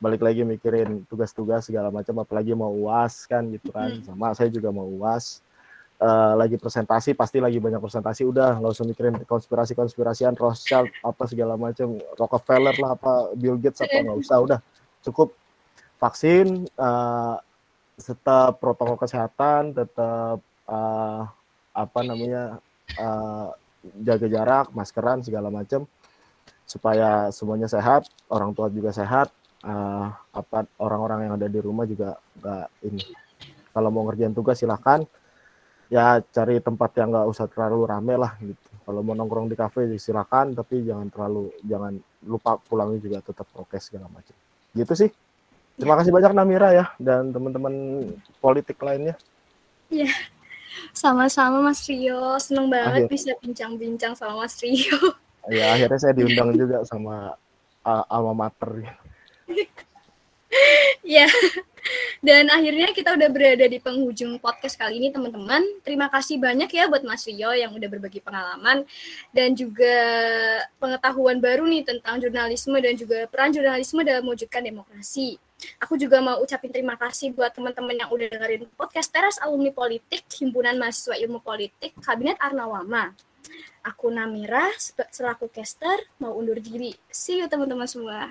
balik 0.00 0.24
lagi 0.24 0.40
mikirin 0.40 1.04
tugas-tugas 1.12 1.68
segala 1.68 1.92
macam, 1.92 2.24
apalagi 2.24 2.56
mau 2.56 2.72
uas 2.72 3.28
kan 3.28 3.44
gitu 3.52 3.68
kan. 3.68 4.00
Hmm. 4.00 4.04
Sama 4.08 4.32
saya 4.32 4.48
juga 4.48 4.72
mau 4.72 4.88
uas 4.88 5.44
uh, 6.02 6.34
lagi 6.34 6.58
presentasi 6.58 7.14
pasti 7.14 7.38
lagi 7.38 7.62
banyak 7.62 7.78
presentasi. 7.78 8.26
Udah 8.26 8.58
nggak 8.58 8.72
usah 8.74 8.86
mikirin 8.86 9.14
konspirasi 9.22 9.78
konspirasian 9.78 10.34
Rothschild 10.34 10.90
apa 11.06 11.22
segala 11.30 11.54
macam 11.54 11.94
Rockefeller 12.18 12.74
lah 12.82 12.98
apa 12.98 13.12
Bill 13.38 13.56
Gates 13.62 13.86
apa 13.86 14.02
nggak 14.02 14.18
usah 14.18 14.36
udah. 14.42 14.58
Cukup. 15.06 15.38
Vaksin 16.02 16.66
uh, 16.82 17.38
tetap 17.94 18.58
protokol 18.58 18.98
kesehatan 18.98 19.70
tetap 19.70 20.42
uh, 20.66 21.22
apa 21.70 22.00
namanya 22.02 22.58
uh, 22.98 23.54
jaga 24.02 24.26
jarak 24.26 24.66
maskeran 24.74 25.22
segala 25.22 25.46
macam 25.46 25.86
supaya 26.66 27.30
semuanya 27.30 27.70
sehat 27.70 28.10
orang 28.26 28.50
tua 28.50 28.66
juga 28.66 28.90
sehat 28.90 29.30
uh, 29.62 30.10
apa 30.10 30.66
orang-orang 30.82 31.30
yang 31.30 31.34
ada 31.38 31.46
di 31.46 31.60
rumah 31.62 31.86
juga 31.86 32.18
nggak 32.42 32.66
ini. 32.90 33.02
Kalau 33.72 33.88
mau 33.94 34.02
ngerjain 34.04 34.34
tugas 34.34 34.58
silahkan 34.58 35.06
ya 35.92 36.24
cari 36.24 36.56
tempat 36.64 36.96
yang 36.96 37.12
nggak 37.12 37.28
usah 37.28 37.44
terlalu 37.52 37.84
rame 37.84 38.16
lah 38.16 38.32
gitu. 38.40 38.68
Kalau 38.82 39.04
mau 39.04 39.12
nongkrong 39.12 39.52
di 39.52 39.54
kafe 39.54 39.92
silakan, 40.00 40.56
tapi 40.56 40.88
jangan 40.88 41.12
terlalu 41.12 41.52
jangan 41.68 42.00
lupa 42.24 42.56
pulangnya 42.56 42.98
juga 42.98 43.18
tetap 43.20 43.44
prokes 43.52 43.92
segala 43.92 44.08
macam. 44.08 44.32
Gitu 44.72 44.92
sih. 44.96 45.10
Terima 45.76 45.96
kasih 46.00 46.12
banyak 46.12 46.32
Namira 46.32 46.72
ya 46.72 46.86
dan 46.96 47.28
teman-teman 47.28 47.72
politik 48.40 48.80
lainnya. 48.80 49.20
Iya. 49.92 50.08
Sama-sama 50.96 51.60
Mas 51.60 51.84
Rio, 51.84 52.40
seneng 52.40 52.72
banget 52.72 53.04
Akhir. 53.04 53.12
bisa 53.12 53.30
bincang-bincang 53.44 54.16
sama 54.16 54.40
Mas 54.40 54.56
Rio. 54.64 54.96
Ya, 55.52 55.76
akhirnya 55.76 55.98
saya 56.00 56.14
diundang 56.16 56.56
juga 56.56 56.80
sama 56.88 57.36
uh, 57.84 58.04
alma 58.08 58.48
mater. 58.48 58.96
Ya. 61.04 61.26
Dan 62.22 62.46
akhirnya 62.48 62.94
kita 62.94 63.18
udah 63.18 63.28
berada 63.30 63.66
di 63.66 63.78
penghujung 63.82 64.38
podcast 64.38 64.78
kali 64.78 65.02
ini 65.02 65.08
teman-teman. 65.10 65.62
Terima 65.82 66.06
kasih 66.06 66.38
banyak 66.38 66.70
ya 66.70 66.86
buat 66.86 67.02
Mas 67.02 67.26
Rio 67.26 67.50
yang 67.50 67.74
udah 67.74 67.88
berbagi 67.90 68.22
pengalaman 68.22 68.86
dan 69.34 69.58
juga 69.58 69.96
pengetahuan 70.78 71.42
baru 71.42 71.66
nih 71.66 71.82
tentang 71.82 72.22
jurnalisme 72.22 72.78
dan 72.78 72.94
juga 72.94 73.26
peran 73.26 73.50
jurnalisme 73.50 74.00
dalam 74.06 74.22
mewujudkan 74.22 74.62
demokrasi. 74.62 75.38
Aku 75.78 75.94
juga 75.94 76.18
mau 76.18 76.42
ucapin 76.42 76.74
terima 76.74 76.98
kasih 76.98 77.30
buat 77.34 77.54
teman-teman 77.54 77.94
yang 77.94 78.10
udah 78.10 78.26
dengerin 78.34 78.66
podcast 78.74 79.14
Teras 79.14 79.38
Alumni 79.38 79.70
Politik 79.70 80.26
Himpunan 80.38 80.74
Mahasiswa 80.74 81.14
Ilmu 81.18 81.38
Politik 81.38 81.94
Kabinet 82.02 82.38
Arnawama. 82.42 83.14
Aku 83.82 84.10
Namira 84.10 84.70
selaku 85.10 85.50
caster 85.50 86.06
mau 86.22 86.34
undur 86.34 86.58
diri. 86.62 86.94
See 87.10 87.42
you 87.42 87.50
teman-teman 87.50 87.86
semua. 87.86 88.30